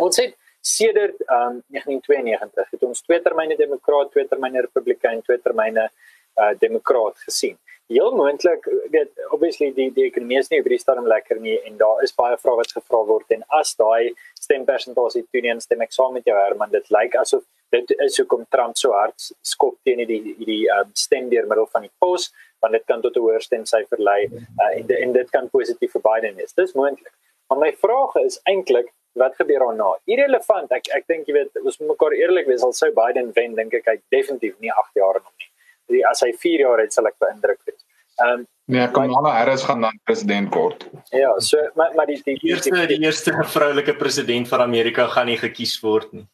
Ons 0.00 0.20
het 0.22 0.36
sedert 0.62 1.18
um, 1.26 1.58
1992 1.74 2.70
het 2.70 2.82
ons 2.86 3.02
twee 3.02 3.20
termyne 3.22 3.56
demokraat, 3.58 4.12
twee 4.12 4.28
termyne 4.30 4.62
republikein, 4.62 5.22
twee 5.26 5.40
termyne 5.42 5.88
uh, 5.88 6.52
demokraat 6.60 7.18
gesien. 7.26 7.58
Heel 7.90 8.14
moontlik 8.16 8.66
weet 8.90 9.10
obviously 9.30 9.72
die 9.74 9.90
die 9.92 10.04
ekonomie 10.06 10.38
is 10.38 10.48
nie 10.50 10.60
op 10.60 10.68
die 10.70 10.78
stadium 10.78 11.08
lekker 11.10 11.40
nie 11.40 11.58
en 11.66 11.76
daar 11.80 12.02
is 12.02 12.14
baie 12.14 12.36
vrae 12.38 12.60
wat 12.60 12.72
gevra 12.76 13.02
word 13.08 13.34
en 13.36 13.42
as 13.58 13.74
daai 13.76 14.14
stempersentasie 14.40 15.24
toeneem 15.32 15.60
stem 15.60 15.82
ek 15.82 15.92
saam 15.92 16.14
met 16.16 16.24
jou 16.24 16.36
Herman 16.38 16.70
dit 16.70 16.88
lyk 16.94 17.18
asof 17.20 17.42
dit 17.74 17.92
is 18.06 18.16
hoekom 18.20 18.46
Trump 18.54 18.78
so 18.78 18.94
hard 18.96 19.28
skop 19.42 19.76
teen 19.84 20.04
die 20.06 20.22
die 20.38 20.62
um, 20.78 20.94
stem 20.94 21.28
deur 21.34 21.48
middel 21.50 21.68
van 21.74 21.88
die 21.88 21.92
pos 22.04 22.30
want 22.62 22.78
dit 22.78 22.86
kan 22.86 23.02
tot 23.02 23.16
'n 23.16 23.24
hoër 23.26 23.42
stemsyfer 23.42 24.00
lei 24.08 24.20
uh, 24.30 24.72
en, 24.78 24.96
en 25.04 25.12
dit 25.12 25.30
kan 25.30 25.50
positief 25.50 25.92
vir 25.92 26.02
Biden 26.08 26.38
is. 26.44 26.54
Dis 26.54 26.74
moontlik. 26.78 27.14
Maar 27.48 27.58
my 27.58 27.72
vraag 27.84 28.14
is 28.24 28.40
eintlik 28.48 28.92
wat 29.12 29.34
gebeur 29.36 29.64
daarna? 29.66 29.90
Irrelevant. 30.04 30.70
Ek 30.72 30.88
ek 30.96 31.08
dink 31.10 31.26
jy 31.28 31.34
weet, 31.36 31.58
ons 31.60 31.78
moet 31.80 31.92
mekaar 31.92 32.14
eerlik 32.16 32.46
wees, 32.48 32.62
al 32.64 32.72
sou 32.72 32.90
Biden 32.96 33.32
wen, 33.36 33.56
dink 33.58 33.74
ek 33.74 33.90
hy 33.90 33.96
definitief 34.14 34.54
nie 34.64 34.72
8 34.72 35.02
jaar 35.02 35.18
nog 35.20 35.32
nie. 35.36 35.50
Die 35.92 36.02
as 36.08 36.24
hy 36.24 36.32
4 36.44 36.66
jaar 36.66 36.82
het, 36.82 36.92
sal 36.96 37.10
ek 37.10 37.20
beïndruk 37.22 37.60
wees. 37.68 37.80
Ehm 38.18 38.42
um, 38.42 38.48
Nee, 38.72 38.90
Kamala 38.90 39.32
Harris 39.36 39.62
gaan 39.62 39.80
dan 39.80 40.00
president 40.04 40.54
word. 40.54 40.90
Ja, 41.10 41.38
so 41.40 41.70
maar 41.74 41.94
maar 41.94 42.06
die 42.06 42.20
die 42.24 42.38
eerste 42.48 42.70
die, 42.70 42.86
die 42.86 43.04
eerste 43.04 43.32
vroulike 43.44 43.94
president 43.96 44.48
van 44.48 44.60
Amerika 44.60 45.06
gaan 45.06 45.26
nie 45.26 45.38
gekies 45.38 45.80
word 45.80 46.12
nie. 46.12 46.26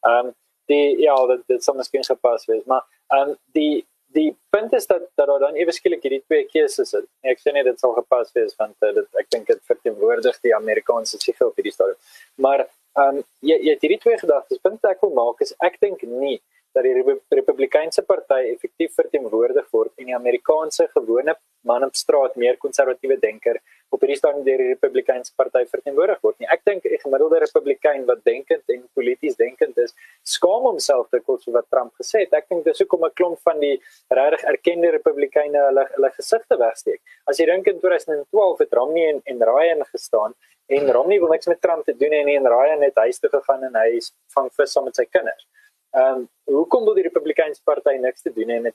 Ehm 0.00 0.26
um, 0.26 0.32
die 0.66 0.98
ja, 1.00 1.14
dit 1.26 1.44
dit 1.46 1.64
sou 1.64 1.76
miskien 1.76 2.04
gepas 2.04 2.44
wees, 2.50 2.64
maar 2.66 2.82
ehm 3.14 3.30
um, 3.30 3.36
die 3.54 3.86
die 4.16 4.36
punt 4.50 4.72
is 4.72 4.86
dat 4.86 5.06
dat 5.14 5.26
daar 5.30 5.38
dan 5.38 5.54
ewe 5.54 5.72
skielik 5.72 6.02
hierdie 6.02 6.24
twee 6.26 6.44
keuses 6.50 6.92
is. 6.92 7.06
Nee, 7.22 7.32
ek 7.32 7.40
sê 7.40 7.54
nie 7.54 7.64
dit 7.64 7.80
sal 7.80 7.94
gepas 7.94 8.34
wees 8.34 8.58
want 8.58 8.76
uh, 8.82 8.92
dit 8.98 9.22
ek 9.22 9.30
dink 9.30 9.46
dit 9.46 9.62
verteenwoordig 9.70 10.42
die 10.42 10.54
Amerikaanse 10.56 11.22
siege 11.22 11.46
op 11.46 11.56
hierdie 11.56 11.74
stadium. 11.78 12.00
Maar 12.42 12.66
ehm 12.66 13.22
um, 13.22 13.24
jy 13.40 13.60
jy 13.68 13.76
het 13.76 13.86
hierdie 13.86 14.02
twee 14.02 14.18
gedagtes. 14.18 14.62
Punt 14.66 14.92
ek 14.92 15.06
wil 15.06 15.14
maak 15.22 15.46
is 15.46 15.54
ek 15.70 15.78
dink 15.80 16.02
nie 16.10 16.40
dat 16.76 16.84
die 16.84 16.94
Republikeinse 17.38 18.02
party 18.04 18.42
effektief 18.52 18.92
verteenwoordig 18.98 19.68
word 19.72 19.92
en 19.96 20.10
die 20.10 20.16
Amerikaanse 20.16 20.88
gewone 20.92 21.34
man 21.66 21.84
op 21.86 21.96
straat 21.98 22.36
meer 22.38 22.58
konservatiewe 22.62 23.16
denker 23.22 23.58
op 23.94 24.02
hierdie 24.02 24.18
stadium 24.18 24.44
deur 24.46 24.60
die 24.60 24.72
Republikeinse 24.74 25.32
party 25.38 25.62
verteenwoordig 25.70 26.20
word 26.22 26.36
nie. 26.42 26.48
Ek 26.52 26.62
dink 26.68 26.84
'n 26.84 27.00
gemiddelde 27.04 27.40
Republikein 27.40 28.04
wat 28.06 28.24
denkend 28.24 28.62
en 28.74 28.82
polities 28.94 29.36
denkend 29.36 29.78
is, 29.78 29.94
skaam 30.22 30.66
homself 30.68 31.08
te 31.10 31.20
kos 31.20 31.46
wat 31.46 31.66
Trump 31.70 31.92
gesê 32.00 32.24
het. 32.24 32.32
Ek 32.32 32.48
dink 32.48 32.64
dis 32.64 32.78
hoekom 32.78 33.04
'n 33.04 33.14
klomp 33.14 33.38
van 33.48 33.60
die 33.60 33.80
regtig 34.10 34.44
erkende 34.44 34.90
Republikeine 34.90 35.58
hulle 35.68 35.88
hulle 35.94 36.10
gesigte 36.10 36.56
wegsteek. 36.58 37.00
As 37.26 37.38
jy 37.38 37.46
dink 37.46 37.66
in 37.66 37.80
2012 37.80 38.58
het 38.58 38.72
Romney 38.72 39.08
en, 39.08 39.20
en 39.24 39.42
Ryan 39.42 39.84
gestaan 39.84 40.34
en 40.68 40.92
Romney 40.92 41.18
wil 41.18 41.28
niks 41.28 41.46
met 41.46 41.60
Trump 41.60 41.84
te 41.84 41.96
doen 41.96 42.10
hê 42.10 42.20
en, 42.20 42.28
en 42.28 42.46
Ryan 42.46 42.82
het 42.82 42.96
huis 42.96 43.18
toe 43.18 43.30
gegaan 43.30 43.62
en 43.64 43.74
hy 43.74 44.00
vang 44.34 44.50
vis 44.52 44.72
saam 44.72 44.84
met 44.84 44.96
sy 44.96 45.06
kinders. 45.06 45.46
Ehm 45.96 46.16
um, 46.16 46.24
hoekom 46.44 46.84
wil 46.84 46.94
die 46.94 47.06
Republikeinse 47.06 47.62
party 47.64 47.96
niks 47.96 48.22
te 48.22 48.30
doen 48.32 48.50
hê 48.52 48.60
met 48.60 48.74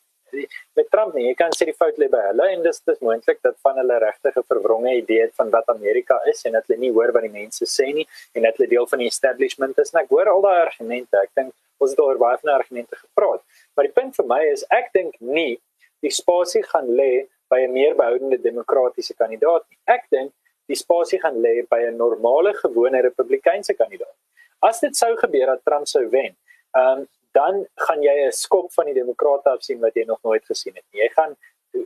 met 0.74 0.88
Trump 0.90 1.14
nie? 1.14 1.26
Jy 1.28 1.34
kan 1.38 1.52
sê 1.54 1.68
die 1.68 1.76
fout 1.78 2.00
lê 2.02 2.08
by 2.10 2.22
hulle 2.30 2.48
en 2.54 2.64
dis 2.66 2.82
dis 2.88 3.02
moontlik 3.06 3.42
dat 3.46 3.58
van 3.66 3.78
hulle 3.82 3.98
regtig 4.02 4.38
'n 4.42 4.48
verwronge 4.54 4.94
idee 5.02 5.22
het 5.26 5.36
van 5.42 5.52
wat 5.56 5.70
Amerika 5.74 6.18
is 6.32 6.42
en 6.46 6.58
dat 6.58 6.66
hulle 6.68 6.80
nie 6.80 6.92
hoor 6.96 7.14
wat 7.18 7.28
die 7.28 7.36
mense 7.36 7.68
sê 7.74 7.92
nie 7.94 8.08
en 8.34 8.48
dat 8.48 8.58
hulle 8.58 8.70
deel 8.74 8.88
van 8.94 9.04
die 9.04 9.12
establishment 9.14 9.78
is. 9.84 9.94
En 9.94 10.02
ek 10.02 10.10
hoor 10.10 10.34
al 10.34 10.42
daai 10.48 10.62
argumente. 10.66 11.22
Ek 11.22 11.30
dink 11.36 11.54
ons 11.78 11.94
het 11.94 12.00
oor 12.00 12.18
baie 12.18 12.42
van 12.42 12.50
die 12.50 12.58
argumente 12.58 12.96
gepraat. 12.96 13.42
Maar 13.76 13.86
die 13.86 13.96
punt 14.02 14.16
vir 14.16 14.28
my 14.34 14.42
is 14.56 14.66
ek 14.82 14.92
dink 14.94 15.22
nie 15.22 15.60
die 16.02 16.16
spasie 16.22 16.64
gaan 16.74 16.90
lê 17.02 17.28
by 17.54 17.60
'n 17.68 17.74
meer 17.74 17.96
behoudende 17.96 18.42
demokratiese 18.42 19.14
kandidaat 19.14 19.64
nie. 19.70 19.78
Ek 19.86 20.10
dink 20.10 20.34
die 20.68 20.76
spasie 20.76 21.20
gaan 21.20 21.38
lê 21.38 21.68
by 21.70 21.82
'n 21.86 21.98
normale 21.98 22.54
gewone 22.54 23.02
republikeinse 23.02 23.74
kandidaat. 23.74 24.18
As 24.62 24.80
dit 24.80 24.96
sou 24.96 25.16
gebeur 25.18 25.46
dat 25.46 25.66
Trump 25.66 25.88
sou 25.88 26.10
wen, 26.10 26.36
um, 26.78 27.08
dan 27.32 27.66
gaan 27.76 28.02
jy 28.04 28.16
'n 28.28 28.32
skop 28.32 28.72
van 28.74 28.86
die 28.86 28.94
demokrate 28.94 29.50
af 29.50 29.64
sien 29.64 29.80
wat 29.80 29.96
jy 29.96 30.04
nog 30.06 30.22
nooit 30.24 30.46
gesien 30.46 30.76
het 30.76 30.84
nie. 30.92 31.02
Jy 31.02 31.10
gaan 31.10 31.36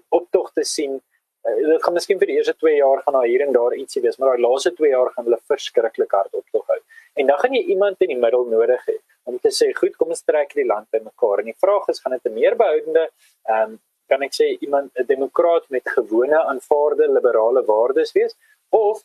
optogte 0.10 0.64
sien. 0.64 1.02
Uh, 1.44 1.56
dit 1.56 1.84
gaan 1.84 1.94
miskien 1.94 2.20
vir 2.20 2.28
die 2.28 2.38
eerste 2.38 2.56
2 2.58 2.76
jaar 2.76 3.02
gaan 3.04 3.14
daar 3.14 3.30
hier 3.30 3.42
en 3.42 3.54
daar 3.54 3.76
ietsie 3.76 4.02
wees, 4.02 4.18
maar 4.18 4.30
daai 4.30 4.48
laaste 4.48 4.74
2 4.74 4.90
jaar 4.90 5.12
gaan 5.14 5.26
hulle 5.26 5.40
verskriklik 5.48 6.12
hard 6.12 6.34
optog 6.34 6.66
hou. 6.68 6.80
En 7.14 7.28
dan 7.28 7.38
gaan 7.38 7.54
jy 7.54 7.64
iemand 7.64 8.02
in 8.02 8.08
die 8.08 8.22
middel 8.22 8.46
nodig 8.46 8.86
hê 8.90 8.98
om 9.24 9.40
te 9.40 9.50
sê, 9.50 9.74
"Goed, 9.74 9.96
kom 9.98 10.10
ons 10.10 10.24
trek 10.24 10.54
die 10.54 10.66
land 10.66 10.90
bymekaar." 10.90 11.40
En 11.40 11.46
die 11.46 11.60
vraag 11.60 11.88
is, 11.88 12.00
gaan 12.00 12.14
dit 12.14 12.26
'n 12.26 12.34
meer 12.34 12.56
behoudende 12.56 13.10
ehm 13.46 13.72
um, 13.72 13.80
kan 14.08 14.22
ek 14.22 14.34
sê 14.34 14.58
iemand 14.62 14.92
'n 14.96 15.06
demokraat 15.06 15.70
met 15.70 15.90
gewone 15.98 16.44
aanvaarde 16.44 17.08
liberale 17.12 17.64
waardes 17.66 18.12
wees 18.12 18.36
of 18.70 19.04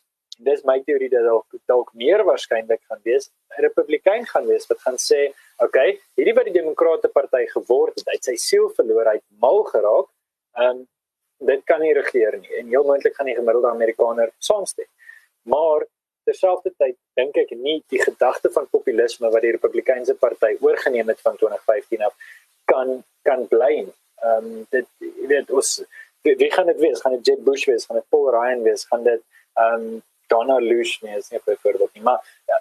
dis 0.49 0.63
my 0.65 0.79
teorie 0.87 1.11
dat 1.13 1.27
dalk 1.29 1.59
dalk 1.73 1.91
meer 2.03 2.25
waarskynlik 2.29 2.83
gaan 2.89 3.03
wees 3.09 3.31
'n 3.57 3.63
republikein 3.67 4.25
gaan 4.33 4.47
wees 4.47 4.67
wat 4.71 4.81
gaan 4.87 4.99
sê 5.11 5.21
okay 5.67 5.89
hierdie 6.17 6.37
wat 6.39 6.49
die 6.49 6.59
demokrate 6.61 7.09
party 7.09 7.45
geword 7.57 7.99
het 7.99 8.09
uit 8.15 8.25
sy 8.31 8.37
siel 8.49 8.71
verloor 8.79 9.13
uit 9.15 9.25
mal 9.45 9.63
geraak 9.75 10.09
um, 10.65 10.87
dit 11.41 11.63
kan 11.65 11.81
nie 11.81 11.93
regeer 11.97 12.37
nie 12.39 12.59
en 12.61 12.69
heel 12.69 12.85
moontlik 12.85 13.17
gaan 13.17 13.31
die 13.31 13.37
gemiddelde 13.39 13.71
amerikaner 13.71 14.33
saamstem. 14.39 14.89
Maar 15.49 15.87
terselfdertyd 16.29 16.97
dink 17.17 17.39
ek 17.41 17.55
nie 17.57 17.79
die 17.93 18.03
gedagte 18.03 18.51
van 18.53 18.69
populisme 18.71 19.31
wat 19.33 19.45
die 19.45 19.55
republikeinse 19.57 20.15
party 20.21 20.57
oorgeneem 20.61 21.09
het 21.09 21.23
van 21.25 21.39
2015 21.41 22.05
af 22.09 22.37
kan 22.71 23.01
kan 23.25 23.47
bly 23.49 23.73
nie. 23.87 23.97
Um, 24.25 24.67
dit 24.71 24.87
weet 25.29 25.51
ons 25.51 25.81
wie 26.29 26.51
gaan 26.53 26.69
dit 26.69 26.81
wees? 26.85 27.01
Gaan 27.01 27.17
dit 27.17 27.33
Jeb 27.33 27.45
Bush 27.45 27.65
wees? 27.67 27.87
Gaan 27.89 27.97
dit 28.03 28.09
Paul 28.13 28.29
Ryan 28.35 28.63
wees? 28.63 28.85
Gaan 28.93 29.05
dit 29.09 29.25
um 29.57 30.03
Donna 30.31 30.59
Lush 30.63 31.01
nie 31.03 31.17
is 31.17 31.31
nie 31.31 31.41
byvoorbeeld 31.45 31.95
nie, 31.95 32.03
maar 32.07 32.21
ja, 32.49 32.59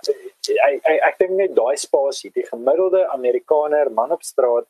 ek 0.68 0.90
ek 0.94 1.00
ek 1.10 1.18
dink 1.24 1.38
net 1.38 1.56
daai 1.56 1.78
spasie, 1.78 2.32
die 2.36 2.46
gemiddelde 2.50 3.06
Amerikaner 3.16 3.92
man 4.02 4.12
op 4.18 4.24
straat 4.24 4.68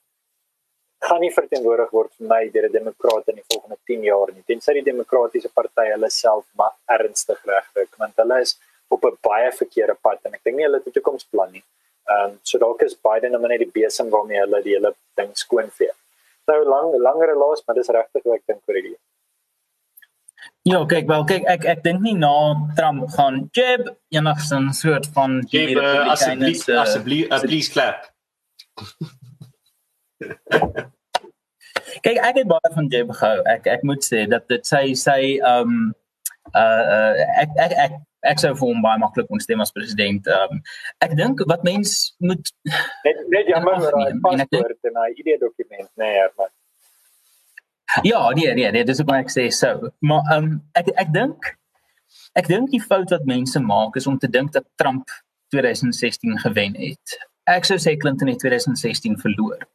gaan 1.08 1.22
nie 1.24 1.32
verteenwoordig 1.32 1.92
word 1.96 2.12
vir 2.18 2.28
my 2.28 2.42
deur 2.54 2.68
'n 2.68 2.74
demokraat 2.74 3.30
in 3.32 3.36
die 3.40 3.48
volgende 3.52 3.78
10 3.92 4.04
jaar 4.04 4.32
nie. 4.34 4.44
Tensy 4.48 4.74
die 4.74 4.90
demokratiese 4.92 5.50
party 5.50 5.86
hulle 5.92 6.10
self 6.10 6.46
maar 6.60 6.76
ernstig 6.98 7.40
regkry, 7.52 7.86
want 7.98 8.16
hulle 8.24 8.42
is 8.42 8.58
op 8.90 9.06
'n 9.06 9.18
baie 9.22 9.52
verkeerde 9.52 9.96
pad 10.02 10.20
en 10.26 10.34
ek 10.34 10.44
dink 10.44 10.58
nie 10.58 10.66
hulle 10.68 10.80
het 10.80 10.88
'n 10.88 10.98
toekomsplan 10.98 11.52
nie. 11.52 11.64
Ehm 12.10 12.30
um, 12.30 12.40
so 12.44 12.58
dalk 12.58 12.82
is 12.82 12.96
Biden 13.08 13.32
nou 13.32 13.48
net 13.48 13.60
die 13.60 13.74
besem 13.82 14.10
waarmee 14.10 14.40
hulle 14.40 14.62
die 14.62 14.76
hele 14.76 14.94
ding 15.16 15.32
skoonvee. 15.34 15.94
Nou 16.48 16.64
lang 16.64 16.88
langer 17.08 17.36
laas, 17.36 17.62
maar 17.66 17.76
dis 17.76 17.90
regtig 17.98 18.24
wat 18.26 18.36
ek 18.36 18.48
dink 18.48 18.62
oor 18.68 18.76
hierdie. 18.76 18.98
Ja, 20.68 20.86
kyk 20.86 21.08
wel, 21.08 21.24
kyk 21.30 21.46
ek 21.48 21.66
ek 21.72 21.84
dink 21.86 22.02
nie 22.04 22.16
na 22.20 22.34
Trump 22.78 23.08
gaan 23.16 23.46
jab 23.56 23.88
enigstens 24.14 24.82
soort 24.84 25.08
van 25.16 25.40
jab 25.54 25.80
uh, 25.80 26.12
asseblief 26.12 26.68
asseblief 26.68 27.32
uh, 27.32 27.40
please 27.46 27.72
clap. 27.72 28.10
kyk 32.06 32.20
ek 32.20 32.42
het 32.42 32.52
baie 32.52 32.74
van 32.76 32.92
jab 32.92 33.16
gehou. 33.22 33.40
Ek 33.56 33.72
ek 33.72 33.88
moet 33.88 34.04
sê 34.04 34.26
dat 34.30 34.46
dit 34.52 34.68
sy 34.68 34.86
sy 35.00 35.22
ehm 35.40 35.74
um, 35.74 35.80
uh 36.52 36.84
uh 36.98 37.14
ek 37.46 37.58
ek 37.66 37.74
ek 37.88 37.98
ek 38.28 38.44
sou 38.44 38.52
vir 38.52 38.68
hom 38.68 38.84
baie 38.84 39.00
maklik 39.00 39.28
kon 39.32 39.42
stem 39.44 39.64
as 39.64 39.74
president. 39.76 40.28
Ehm 40.28 40.60
um, 40.60 40.64
ek 41.08 41.16
dink 41.24 41.44
wat 41.48 41.64
mens 41.68 42.14
moet 42.20 42.54
net 43.08 43.26
net 43.32 43.48
jammer 43.56 43.80
oor 43.80 43.96
daai 43.96 44.22
paspoort 44.28 44.92
en 44.92 45.02
daai 45.02 45.12
ID 45.16 45.38
dokument, 45.40 45.90
nee, 45.96 46.14
ja, 46.20 46.28
maar 46.36 46.52
Ja, 48.02 48.30
nee, 48.30 48.54
nee, 48.54 48.72
nee, 48.72 48.86
dis 48.86 49.02
wat 49.02 49.16
ek 49.24 49.32
sê 49.34 49.48
so. 49.54 49.90
Maar 50.06 50.28
ehm 50.36 50.46
um, 50.46 50.60
ek 50.78 50.92
ek 51.06 51.10
dink 51.14 51.56
ek 52.38 52.48
dink 52.52 52.70
die 52.74 52.84
fout 52.84 53.10
wat 53.14 53.26
mense 53.26 53.60
maak 53.60 53.98
is 53.98 54.08
om 54.08 54.20
te 54.22 54.30
dink 54.30 54.54
dat 54.54 54.68
Trump 54.78 55.10
2016 55.56 56.38
gewen 56.46 56.78
het. 56.78 57.18
Ek 57.50 57.66
sou 57.66 57.80
sê 57.82 57.96
Clinton 57.98 58.30
het 58.30 58.40
2016 58.44 59.18
verloor. 59.24 59.66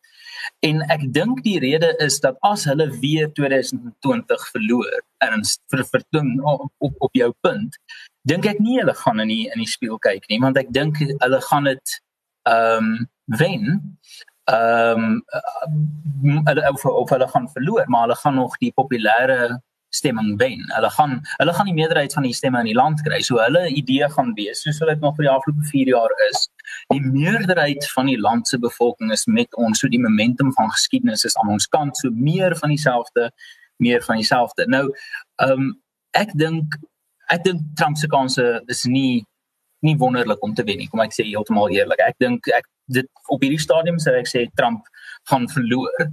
En 0.63 0.83
ek 0.93 1.09
dink 1.13 1.43
die 1.45 1.59
rede 1.59 1.91
is 2.05 2.21
dat 2.23 2.39
as 2.47 2.65
hulle 2.71 2.87
weer 3.03 3.33
2020 3.35 4.47
verloor 4.53 5.01
en 5.25 5.43
vir 5.73 5.85
verdoem 5.91 6.31
op, 6.45 6.71
op 6.79 7.09
op 7.09 7.19
jou 7.19 7.33
punt, 7.41 7.79
dink 8.29 8.47
ek 8.47 8.61
nie 8.63 8.79
hulle 8.79 8.95
gaan 9.01 9.25
in 9.25 9.33
die 9.33 9.45
in 9.51 9.65
die 9.65 9.71
spieël 9.71 9.99
kyk 9.99 10.29
nie, 10.31 10.41
want 10.45 10.61
ek 10.61 10.71
dink 10.77 11.03
hulle 11.03 11.43
gaan 11.51 11.71
dit 11.73 11.99
ehm 12.47 12.95
um, 12.95 12.95
wen. 13.41 13.99
Ehm 14.45 15.23
um, 16.23 16.43
hulle 16.45 16.71
of, 16.71 16.85
of 16.85 17.11
hulle 17.11 17.29
gaan 17.29 17.49
verloor, 17.53 17.85
maar 17.87 18.01
hulle 18.01 18.17
gaan 18.17 18.35
nog 18.35 18.59
die 18.59 18.73
populêre 18.73 19.61
stemming 19.95 20.39
wen. 20.39 20.65
Hulle 20.75 20.91
gaan 20.91 21.21
hulle 21.37 21.55
gaan 21.55 21.71
die 21.71 21.75
meerderheid 21.75 22.13
van 22.13 22.27
die 22.27 22.35
stemme 22.35 22.61
in 22.61 22.69
die 22.69 22.77
land 22.77 23.03
kry. 23.07 23.21
So 23.23 23.41
hulle 23.41 23.67
idee 23.69 24.09
gaan 24.17 24.35
wees 24.39 24.65
soos 24.65 24.81
wat 24.83 24.95
dit 24.95 25.05
nog 25.05 25.17
vir 25.17 25.29
die 25.29 25.33
afgelope 25.33 25.69
4 25.71 25.93
jaar 25.95 26.15
is. 26.29 26.49
Die 26.93 27.03
meerderheid 27.05 27.87
van 27.93 28.11
die 28.11 28.19
land 28.21 28.49
se 28.49 28.59
bevolking 28.59 29.13
is 29.13 29.27
met 29.27 29.55
ons. 29.57 29.81
So 29.81 29.89
die 29.89 30.03
momentum 30.03 30.53
van 30.59 30.73
geskiedenis 30.75 31.25
is 31.25 31.37
aan 31.41 31.55
ons 31.57 31.69
kant. 31.69 31.97
So 31.97 32.11
meer 32.11 32.57
van 32.57 32.75
dieselfde, 32.75 33.31
meer 33.77 34.03
van 34.03 34.21
dieselfde. 34.21 34.69
Nou, 34.69 34.89
ehm 35.43 35.69
um, 35.69 35.71
ek 36.15 36.37
dink 36.39 36.77
ek 37.33 37.43
dink 37.43 37.63
Trump 37.79 37.97
se 37.97 38.07
kanse 38.07 38.45
is 38.71 38.85
nie 38.85 39.25
nie 39.85 39.97
wonderlik 40.01 40.43
om 40.45 40.55
te 40.55 40.65
wen 40.67 40.81
nie. 40.83 40.89
Kom 40.91 41.03
ek 41.05 41.15
sê 41.17 41.27
heeltemal 41.29 41.73
eerlik. 41.75 42.01
Ek 42.05 42.17
dink 42.23 42.49
ek 42.57 42.69
dit 42.93 43.09
op 43.33 43.43
hierdie 43.45 43.61
stadium 43.61 44.01
sou 44.03 44.15
ek 44.17 44.29
sê 44.31 44.47
Trump 44.59 44.89
gaan 45.31 45.49
verloor. 45.53 46.09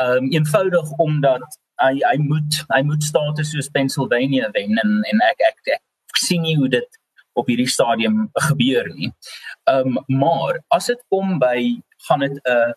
Ehm 0.00 0.24
um, 0.24 0.30
eenvoudig 0.32 0.92
omdat 1.04 1.58
hy 1.82 1.94
hy 2.04 2.18
moet 2.22 2.60
hy 2.70 2.82
moet 2.86 3.02
state 3.02 3.44
soos 3.48 3.70
Pennsylvania 3.74 4.50
wen 4.54 4.78
en 4.84 5.00
en 5.10 5.24
ek 5.30 5.42
ek, 5.50 5.74
ek 5.80 6.22
sien 6.22 6.44
nie 6.46 6.56
hoe 6.60 6.70
dit 6.70 7.00
op 7.34 7.48
hierdie 7.50 7.70
stadium 7.70 8.28
gebeur 8.50 8.88
nie. 8.94 9.10
Ehm 9.70 9.98
um, 9.98 10.20
maar 10.22 10.62
as 10.76 10.90
dit 10.92 11.04
kom 11.12 11.38
by 11.42 11.58
gaan 12.08 12.26
dit 12.26 12.40
'n 12.40 12.56
uh, 12.56 12.72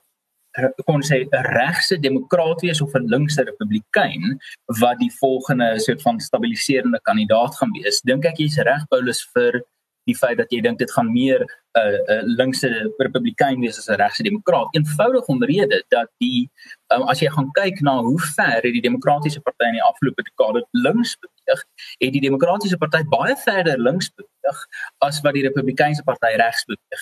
kon 0.85 1.03
sê 1.05 1.17
'n 1.23 1.47
regse 1.53 1.99
demokraat 1.99 2.61
wees 2.61 2.81
of 2.81 2.93
'n 2.95 3.09
linkse 3.13 3.43
republikein 3.43 4.39
wat 4.81 4.97
die 4.99 5.13
volgende 5.19 5.79
soort 5.79 6.01
van 6.01 6.19
stabiliserende 6.19 6.99
kandidaat 7.01 7.55
gaan 7.55 7.71
wees. 7.71 8.01
Dink 8.01 8.25
ek 8.25 8.37
jy's 8.37 8.57
reg 8.57 8.87
Paulus 8.89 9.21
vir 9.33 9.61
die 10.07 10.15
feit 10.15 10.37
dat 10.39 10.51
jy 10.53 10.61
dink 10.63 10.79
dit 10.79 10.91
gaan 10.91 11.11
meer 11.11 11.43
'n 11.43 11.79
uh, 11.79 11.99
uh, 12.13 12.21
linkse 12.39 12.69
republikein 12.97 13.59
wees 13.61 13.77
as 13.77 13.89
'n 13.89 13.99
regse 14.01 14.23
demokraat. 14.23 14.67
Eenvoudig 14.75 15.25
omrede 15.33 15.83
dat 15.95 16.09
die 16.23 16.49
um, 16.93 17.03
as 17.11 17.19
jy 17.19 17.29
gaan 17.29 17.51
kyk 17.59 17.81
na 17.81 17.99
hoe 17.99 18.19
ver 18.35 18.61
het 18.65 18.73
die 18.77 18.85
demokratiese 18.89 19.41
party 19.41 19.65
in 19.67 19.77
die 19.79 19.87
afgelope 19.89 20.23
dekade 20.29 20.65
links 20.71 21.17
beweeg, 21.23 21.61
het 22.03 22.13
die 22.13 22.25
demokratiese 22.29 22.77
party 22.77 23.03
baie 23.03 23.35
verder 23.45 23.77
links 23.79 24.09
beweeg 24.15 24.57
as 24.97 25.21
wat 25.21 25.33
die 25.33 25.45
republikeinse 25.47 26.03
party 26.03 26.33
regs 26.43 26.65
beweeg. 26.65 27.01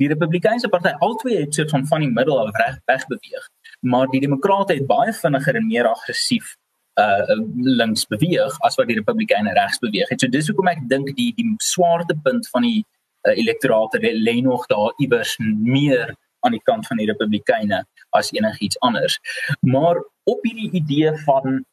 Die 0.00 0.08
republikeinse 0.08 0.68
party 0.68 0.92
albei 1.04 1.40
het 1.40 1.54
soort 1.54 1.70
van 1.70 1.86
van 1.86 2.00
die 2.00 2.10
middel 2.10 2.38
af 2.46 2.54
reg 2.56 2.78
weg 2.84 3.06
beweeg, 3.06 3.48
maar 3.80 4.06
die 4.06 4.20
demokrate 4.20 4.74
het 4.74 4.86
baie 4.86 5.12
vinniger 5.12 5.54
en 5.54 5.66
meer 5.66 5.88
aggressief 5.88 6.56
uh 7.00 7.36
links 7.60 8.06
beweeg 8.08 8.54
as 8.64 8.78
wat 8.80 8.88
die 8.88 8.96
Republikeine 8.96 9.52
regs 9.52 9.78
beweeg 9.78 10.08
het. 10.08 10.20
So 10.20 10.32
dis 10.32 10.48
hoekom 10.48 10.70
ek 10.72 10.84
dink 10.88 11.12
die 11.18 11.32
die 11.36 11.48
swaartepunt 11.62 12.48
van 12.54 12.64
die 12.64 12.80
uh, 13.26 13.34
elektorate 13.34 14.00
lê 14.00 14.40
nog 14.42 14.66
daar 14.72 14.94
iewers 15.02 15.36
meer 15.40 16.14
aan 16.46 16.56
die 16.56 16.64
kant 16.64 16.86
van 16.86 17.00
die 17.00 17.08
Republikeine 17.10 17.84
as 18.16 18.32
enigiets 18.32 18.80
anders. 18.80 19.18
Maar 19.60 20.00
op 20.24 20.44
hierdie 20.46 20.70
idee 20.80 21.12
van 21.24 21.64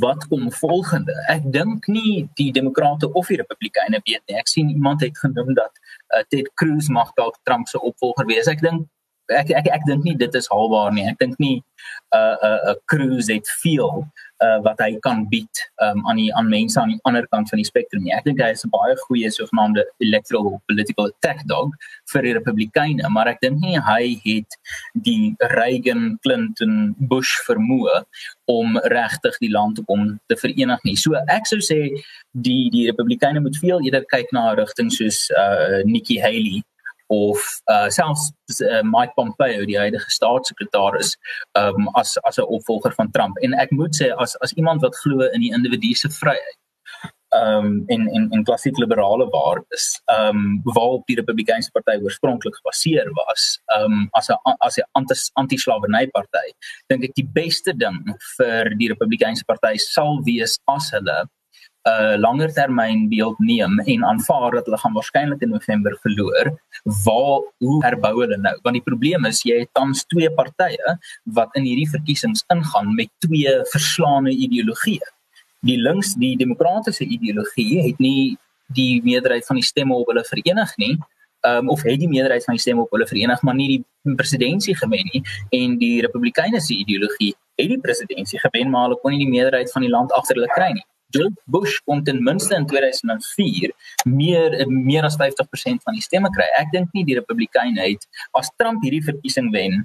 wat 0.00 0.26
kom 0.28 0.52
volgende? 0.52 1.12
Ek 1.28 1.44
dink 1.52 1.86
nie 1.86 2.28
die 2.34 2.52
demokrate 2.52 3.10
of 3.12 3.28
die 3.28 3.36
Republikeine 3.40 4.00
weet 4.04 4.22
nie. 4.26 4.38
Ek 4.38 4.48
sien 4.48 4.70
iemand 4.72 5.02
het 5.04 5.18
genoem 5.18 5.54
dat 5.54 5.72
uh, 6.16 6.22
Ted 6.28 6.48
Cruz 6.54 6.88
mag 6.88 7.12
dalk 7.18 7.36
Trump 7.42 7.68
se 7.68 7.80
opvolger 7.80 8.26
wees. 8.30 8.48
Ek 8.50 8.62
dink 8.64 8.86
ek 9.28 9.50
ek 9.50 9.66
ek, 9.72 9.82
dink 9.86 10.04
nie 10.04 10.14
dit 10.18 10.34
is 10.34 10.48
haalbaar 10.50 10.92
nie. 10.94 11.06
Ek 11.10 11.18
dink 11.18 11.38
nie 11.42 11.56
'n 11.58 12.18
uh, 12.18 12.36
'n 12.36 12.46
uh, 12.46 12.70
uh, 12.70 12.76
Cruz 12.86 13.28
het 13.28 13.48
veel 13.62 14.06
uh, 14.44 14.58
wat 14.62 14.78
hy 14.80 14.96
kan 15.00 15.24
bied 15.28 15.62
um, 15.82 16.02
aan 16.08 16.16
die 16.20 16.30
aan 16.34 16.48
mense 16.48 16.80
aan 16.80 16.94
die 16.94 17.00
ander 17.08 17.26
kant 17.32 17.48
van 17.48 17.60
die 17.60 17.66
spektrum 17.66 18.02
nie. 18.04 18.14
Ek 18.14 18.24
dink 18.24 18.40
hy 18.42 18.50
is 18.54 18.64
'n 18.64 18.70
baie 18.70 18.94
goeie 19.06 19.30
sogenaamde 19.30 19.84
electoral 19.98 20.60
political 20.66 21.10
attack 21.10 21.42
dog 21.46 21.74
vir 22.12 22.22
die 22.22 22.34
Republikeine, 22.38 23.08
maar 23.10 23.28
ek 23.28 23.40
dink 23.40 23.60
nie 23.60 23.78
hy 23.78 24.20
het 24.24 24.58
die 24.94 25.34
Reagan, 25.56 26.18
Clinton, 26.22 26.94
Bush 26.98 27.34
vermoë 27.48 28.04
om 28.46 28.78
regtig 28.78 29.38
die 29.40 29.50
land 29.50 29.80
om 29.86 30.20
te 30.28 30.36
verenig 30.36 30.80
nie. 30.84 30.96
So 30.96 31.14
ek 31.28 31.46
sou 31.46 31.58
sê 31.58 31.90
die 32.32 32.70
die 32.70 32.86
Republikeine 32.86 33.40
moet 33.40 33.56
veel 33.58 33.82
eerder 33.82 34.04
kyk 34.06 34.32
na 34.32 34.52
'n 34.52 34.56
rigting 34.62 34.90
soos 34.90 35.30
uh, 35.30 35.82
Nikki 35.84 36.20
Haley 36.20 36.62
of 37.08 37.38
uh, 37.70 37.88
selfs 37.88 38.32
uh, 38.60 38.82
Mike 38.82 39.12
Pompeo 39.16 39.64
die 39.64 39.78
huidige 39.78 40.10
staatssekretaris 40.10 41.16
um, 41.54 41.88
as 41.94 42.16
as 42.24 42.38
'n 42.38 42.48
opvolger 42.58 42.94
van 42.94 43.10
Trump. 43.10 43.36
En 43.42 43.54
ek 43.54 43.70
moet 43.70 43.94
sê 43.94 44.12
as 44.16 44.36
as 44.42 44.52
iemand 44.52 44.82
wat 44.82 44.96
glo 45.02 45.28
in 45.32 45.40
die 45.40 45.54
individu 45.54 45.94
se 45.94 46.08
vryheid 46.08 46.56
um 47.34 47.84
in 47.86 48.08
in 48.08 48.28
in 48.30 48.44
klassiek 48.44 48.78
liberale 48.78 49.26
waardes 49.30 50.00
um 50.18 50.60
waarop 50.62 51.06
die 51.06 51.16
Republikeinse 51.16 51.70
party 51.74 51.96
oorspronklik 52.02 52.54
gebaseer 52.60 53.10
was 53.18 53.58
um 53.78 54.08
as 54.18 54.30
'n 54.30 54.56
as 54.60 54.78
'n 54.78 54.86
anti-slawerny 55.34 56.06
party 56.16 56.46
dink 56.88 57.04
ek 57.04 57.14
die 57.14 57.28
beste 57.40 57.72
ding 57.72 57.98
vir 58.38 58.70
die 58.78 58.88
Republikeinse 58.88 59.44
party 59.44 59.76
sal 59.76 60.22
wees 60.24 60.58
as 60.66 60.90
hulle 60.90 61.18
'n 61.86 61.90
uh, 61.90 62.16
langer 62.18 62.50
termyn 62.52 63.08
beeld 63.08 63.38
neem 63.38 63.78
en 63.78 64.04
aanvaar 64.04 64.50
dat 64.58 64.64
hulle 64.66 64.78
gaan 64.82 64.94
waarskynlik 64.98 65.42
in 65.42 65.52
November 65.54 65.94
verloor, 66.02 66.46
waar 67.04 67.44
hoe 67.62 67.76
herbou 67.84 68.14
hulle 68.20 68.38
nou? 68.42 68.54
Want 68.62 68.74
die 68.74 68.86
probleem 68.88 69.24
is 69.30 69.44
jy 69.46 69.60
het 69.60 69.70
tans 69.72 70.02
twee 70.10 70.30
partye 70.30 70.96
wat 71.38 71.54
in 71.54 71.62
hierdie 71.68 71.90
verkiesings 71.90 72.42
ingaan 72.54 72.94
met 72.94 73.12
twee 73.26 73.52
verslaane 73.74 74.34
ideologieë. 74.34 75.12
Die 75.70 75.78
links, 75.78 76.14
die 76.18 76.34
demokratiese 76.36 77.06
ideologie 77.06 77.82
het 77.86 78.02
nie 78.02 78.34
die 78.74 79.02
meerderheid 79.06 79.46
van 79.46 79.60
die 79.62 79.66
stemme 79.66 79.94
op 79.94 80.10
hulle 80.10 80.26
verenig 80.26 80.74
nie. 80.82 80.96
Um, 81.46 81.70
of 81.70 81.82
het 81.86 82.00
die 82.02 82.10
meerderheid 82.10 82.44
van 82.44 82.58
die 82.58 82.62
stemme 82.64 82.82
op 82.82 82.90
hulle 82.90 83.06
verenig 83.06 83.42
maar 83.46 83.54
nie 83.54 83.68
die 83.76 84.14
presidentsie 84.18 84.74
gewen 84.74 85.06
nie 85.12 85.20
en 85.54 85.76
die 85.78 86.00
republikeine 86.02 86.58
se 86.64 86.74
ideologie 86.74 87.34
het 87.60 87.68
die 87.70 87.78
presidentsie 87.78 88.40
gewen 88.42 88.72
maar 88.72 88.88
hulle 88.88 88.98
kon 89.02 89.14
nie 89.14 89.22
die 89.22 89.30
meerderheid 89.30 89.70
van 89.70 89.86
die 89.86 89.92
land 89.92 90.14
agter 90.16 90.40
hulle 90.40 90.50
kry 90.56 90.72
nie. 90.74 90.86
George 91.14 91.38
Bush 91.46 91.78
kon 91.84 92.02
ten 92.04 92.22
minste 92.22 92.54
in 92.54 92.66
2004 92.66 93.72
meer 94.04 94.56
meer 94.68 95.06
as 95.06 95.16
50% 95.20 95.84
van 95.86 95.94
die 95.94 96.02
stemme 96.02 96.30
kry. 96.34 96.48
Ek 96.58 96.72
dink 96.74 96.92
nie 96.94 97.04
die 97.06 97.18
Republikeine 97.18 97.82
het 97.82 98.06
as 98.38 98.50
Trump 98.56 98.82
hierdie 98.84 99.04
verkiesing 99.06 99.52
wen, 99.54 99.82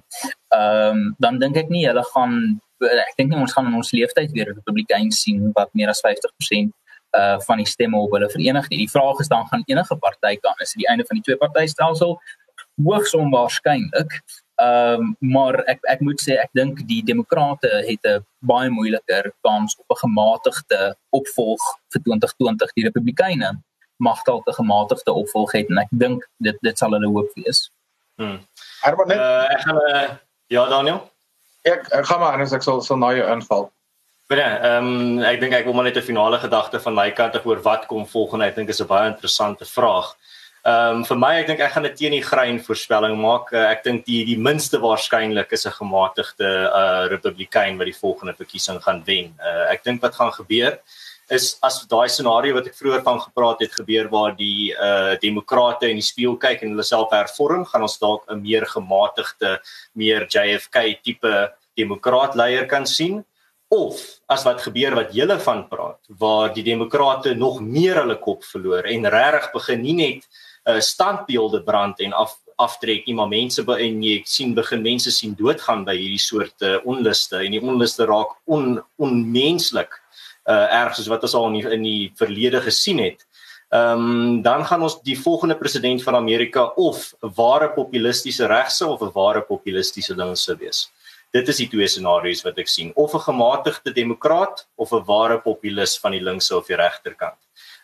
ehm 0.55 0.97
um, 0.97 1.07
dan 1.19 1.39
dink 1.39 1.57
ek 1.61 1.69
nie 1.69 1.85
hulle 1.87 2.03
gaan 2.13 2.37
ek 2.81 3.17
dink 3.17 3.29
nie 3.29 3.37
ons 3.37 3.53
gaan 3.53 3.67
in 3.69 3.77
ons 3.77 3.91
leeftyd 3.93 4.31
weer 4.33 4.49
Republikeine 4.49 5.13
sien 5.13 5.51
wat 5.57 5.69
meer 5.77 5.91
as 5.93 6.01
50% 6.05 6.71
uh 7.17 7.39
van 7.43 7.59
die 7.59 7.67
stemme 7.67 7.99
op 7.99 8.13
hulle 8.15 8.29
verenig 8.31 8.69
nie. 8.71 8.85
Die 8.85 8.91
vraag 8.91 9.19
is 9.19 9.27
dan 9.27 9.47
gaan 9.47 9.63
enige 9.67 9.97
party 9.99 10.37
kan 10.41 10.55
is 10.63 10.73
dit 10.73 10.85
die 10.85 10.89
einde 10.91 11.05
van 11.07 11.19
die 11.19 11.25
twee 11.27 11.37
party 11.37 11.65
stelsel 11.67 12.17
hoogs 12.85 13.13
onwaarskynlik. 13.15 14.21
Ehm 14.61 15.01
um, 15.01 15.15
maar 15.19 15.55
ek 15.71 15.79
ek 15.89 16.01
moet 16.05 16.21
sê 16.21 16.35
ek 16.37 16.51
dink 16.57 16.81
die 16.89 17.01
demokrate 17.05 17.69
het 17.87 18.03
'n 18.05 18.25
baie 18.45 18.69
moeiliker 18.69 19.31
kans 19.47 19.77
op 19.81 19.87
'n 19.95 20.01
gematigde 20.05 20.81
opvolg 21.09 21.61
vir 21.93 22.01
2020 22.05 22.73
die 22.75 22.85
republikeine 22.89 23.49
mag 23.97 24.23
dalk 24.23 24.47
'n 24.47 24.59
gematigde 24.61 25.11
opvolg 25.11 25.53
hê 25.53 25.65
en 25.69 25.77
ek 25.77 25.91
dink 25.91 26.27
dit 26.37 26.57
dit 26.61 26.77
sal 26.77 26.91
hulle 26.91 27.09
hoop 27.09 27.31
wees. 27.35 27.71
Hmm. 28.17 28.39
Herman 28.81 29.07
net 29.07 29.17
uh, 29.17 29.45
ek 29.55 29.61
gaan 29.65 29.79
uh, 29.81 30.09
ja 30.47 30.65
Daniel. 30.69 30.99
Ek 31.61 31.87
ek 31.89 32.05
gaan 32.05 32.19
maar 32.19 32.33
anders 32.33 32.53
ek 32.53 32.63
sal 32.63 32.81
sal 32.81 32.97
na 32.97 33.13
jou 33.13 33.27
inval. 33.33 33.71
Ja, 34.29 34.49
ehm 34.63 34.85
um, 34.85 35.23
ek 35.27 35.39
dink 35.39 35.53
ek 35.53 35.65
wil 35.65 35.73
maar 35.73 35.89
net 35.89 35.97
'n 35.97 36.09
finale 36.11 36.37
gedagte 36.39 36.79
van 36.79 36.93
my 36.93 37.11
kant 37.11 37.45
oor 37.45 37.61
wat 37.61 37.85
kom 37.85 38.05
volgende. 38.07 38.45
Ek 38.45 38.55
dink 38.55 38.69
is 38.69 38.81
'n 38.81 38.87
baie 38.87 39.09
interessante 39.09 39.65
vraag. 39.65 40.15
Ehm 40.61 40.97
um, 40.97 41.03
vir 41.09 41.17
my 41.17 41.29
ek 41.39 41.47
dink 41.49 41.61
ek 41.65 41.71
gaan 41.73 41.85
'n 41.87 41.95
teen 41.97 42.13
die 42.13 42.21
grein 42.21 42.59
voorspelling 42.61 43.15
maak. 43.17 43.49
Uh, 43.51 43.65
ek 43.73 43.83
dink 43.83 44.05
die 44.05 44.23
die 44.25 44.37
minste 44.37 44.77
waarskynlik 44.77 45.51
is 45.57 45.65
'n 45.65 45.73
gematigde 45.73 46.49
uh 46.69 47.07
Republikein 47.09 47.79
wat 47.79 47.89
die 47.89 48.01
volgende 48.01 48.35
verkiesing 48.37 48.77
gaan 48.83 49.01
wen. 49.05 49.33
Uh 49.41 49.73
ek 49.73 49.83
dink 49.83 50.01
wat 50.01 50.13
gaan 50.13 50.31
gebeur 50.31 50.77
is 51.29 51.57
as 51.63 51.87
daai 51.87 52.09
scenario 52.09 52.53
wat 52.53 52.67
ek 52.67 52.77
vroeër 52.77 53.01
van 53.01 53.19
gepraat 53.19 53.61
het 53.61 53.73
gebeur 53.73 54.07
waar 54.09 54.35
die 54.35 54.75
uh 54.77 55.17
demokrate 55.17 55.89
in 55.89 55.97
die 55.97 56.09
spieël 56.11 56.37
kyk 56.37 56.61
en 56.61 56.75
hulle 56.75 56.83
self 56.83 57.09
hervorm, 57.09 57.65
gaan 57.65 57.81
ons 57.81 57.97
dalk 57.97 58.29
'n 58.29 58.41
meer 58.41 58.65
gematigde, 58.65 59.59
meer 59.95 60.27
JFK 60.29 61.01
tipe 61.01 61.53
demokraat 61.75 62.35
leier 62.35 62.67
kan 62.67 62.85
sien 62.85 63.25
of 63.71 63.97
as 64.27 64.43
wat 64.43 64.61
gebeur 64.61 64.95
wat 64.99 65.13
julle 65.15 65.39
van 65.39 65.67
praat 65.71 65.99
waar 66.19 66.53
die 66.53 66.63
demokrate 66.63 67.33
nog 67.33 67.61
meer 67.61 68.01
hulle 68.03 68.17
kop 68.19 68.43
verloor 68.43 68.83
en 68.83 69.07
regtig 69.07 69.51
begin 69.53 69.81
nie 69.81 69.95
net 69.95 70.27
uh, 70.69 70.79
standbeelde 70.79 71.63
brand 71.63 71.99
en 71.99 72.13
af 72.13 72.37
aftrek 72.61 73.07
nie 73.07 73.15
maar 73.17 73.29
mense 73.31 73.63
by 73.65 73.77
en 73.81 74.03
jy 74.05 74.19
sien 74.29 74.53
begin 74.57 74.83
mense 74.85 75.11
sien 75.13 75.33
doodgaan 75.37 75.85
by 75.87 75.95
hierdie 75.97 76.21
soort 76.21 76.65
uh, 76.67 76.77
onluste 76.85 77.41
en 77.41 77.55
die 77.55 77.61
onluste 77.61 78.05
raak 78.09 78.35
on, 78.45 78.75
onmenslik 79.01 79.97
uh, 80.45 80.67
erg 80.81 80.95
soos 80.97 81.09
wat 81.11 81.25
ons 81.27 81.35
al 81.37 81.49
in 81.49 81.57
die, 81.57 81.65
in 81.77 81.85
die 81.87 82.07
verlede 82.19 82.61
gesien 82.67 83.01
het. 83.03 83.25
Ehm 83.71 84.01
um, 84.03 84.41
dan 84.43 84.65
gaan 84.67 84.81
ons 84.83 84.97
die 85.07 85.15
volgende 85.15 85.55
president 85.55 86.03
van 86.03 86.17
Amerika 86.19 86.65
of 86.75 87.13
ware 87.37 87.69
populistiese 87.71 88.49
regse 88.51 88.87
of 88.87 89.01
'n 89.01 89.13
ware 89.15 89.41
populistiese 89.47 90.15
linkse 90.15 90.55
wees. 90.59 90.89
Dit 91.31 91.47
is 91.47 91.57
die 91.57 91.69
twee 91.71 91.87
scenario's 91.87 92.43
wat 92.43 92.57
ek 92.59 92.67
sien, 92.67 92.91
of 92.95 93.13
'n 93.13 93.23
gematigde 93.29 93.93
demokraat 93.93 94.67
of 94.75 94.91
'n 94.91 95.05
ware 95.05 95.39
populis 95.39 95.97
van 95.99 96.11
die 96.11 96.23
linkse 96.23 96.57
of 96.57 96.67
die 96.67 96.75
regterkant 96.75 97.39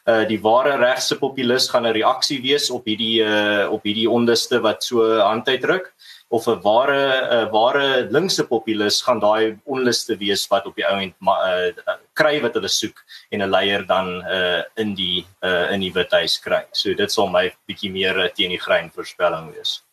uh 0.07 0.23
die 0.27 0.39
ware 0.41 0.77
regse 0.79 1.17
populis 1.19 1.69
gaan 1.69 1.85
'n 1.85 1.93
reaksie 1.93 2.41
wees 2.41 2.69
op 2.71 2.85
hierdie 2.85 3.23
uh 3.23 3.67
op 3.71 3.83
hierdie 3.83 4.09
onderste 4.09 4.59
wat 4.59 4.83
so 4.83 5.03
hand 5.19 5.47
uitdruk 5.47 5.93
of 6.29 6.47
'n 6.47 6.61
ware 6.61 7.01
'n 7.45 7.51
ware 7.51 8.07
linkse 8.11 8.43
populis 8.47 9.01
gaan 9.01 9.19
daai 9.19 9.57
onluste 9.65 10.17
wees 10.17 10.47
wat 10.47 10.65
op 10.65 10.75
die 10.75 10.87
ou 10.87 10.99
end 10.99 11.15
uh 11.21 11.95
kry 12.13 12.41
wat 12.41 12.53
hulle 12.53 12.69
soek 12.69 13.03
en 13.31 13.41
'n 13.41 13.49
leier 13.49 13.85
dan 13.87 14.23
uh 14.27 14.63
in 14.75 14.95
die 14.95 15.25
uh 15.43 15.71
in 15.71 15.79
die 15.79 15.93
withuis 15.93 16.39
kry. 16.39 16.63
So 16.71 16.93
dit 16.93 17.11
sal 17.11 17.27
my 17.27 17.53
bietjie 17.67 17.91
meer 17.91 18.31
teen 18.33 18.49
die 18.49 18.63
grein 18.67 18.91
voorspelling 18.91 19.53
wees. 19.55 19.83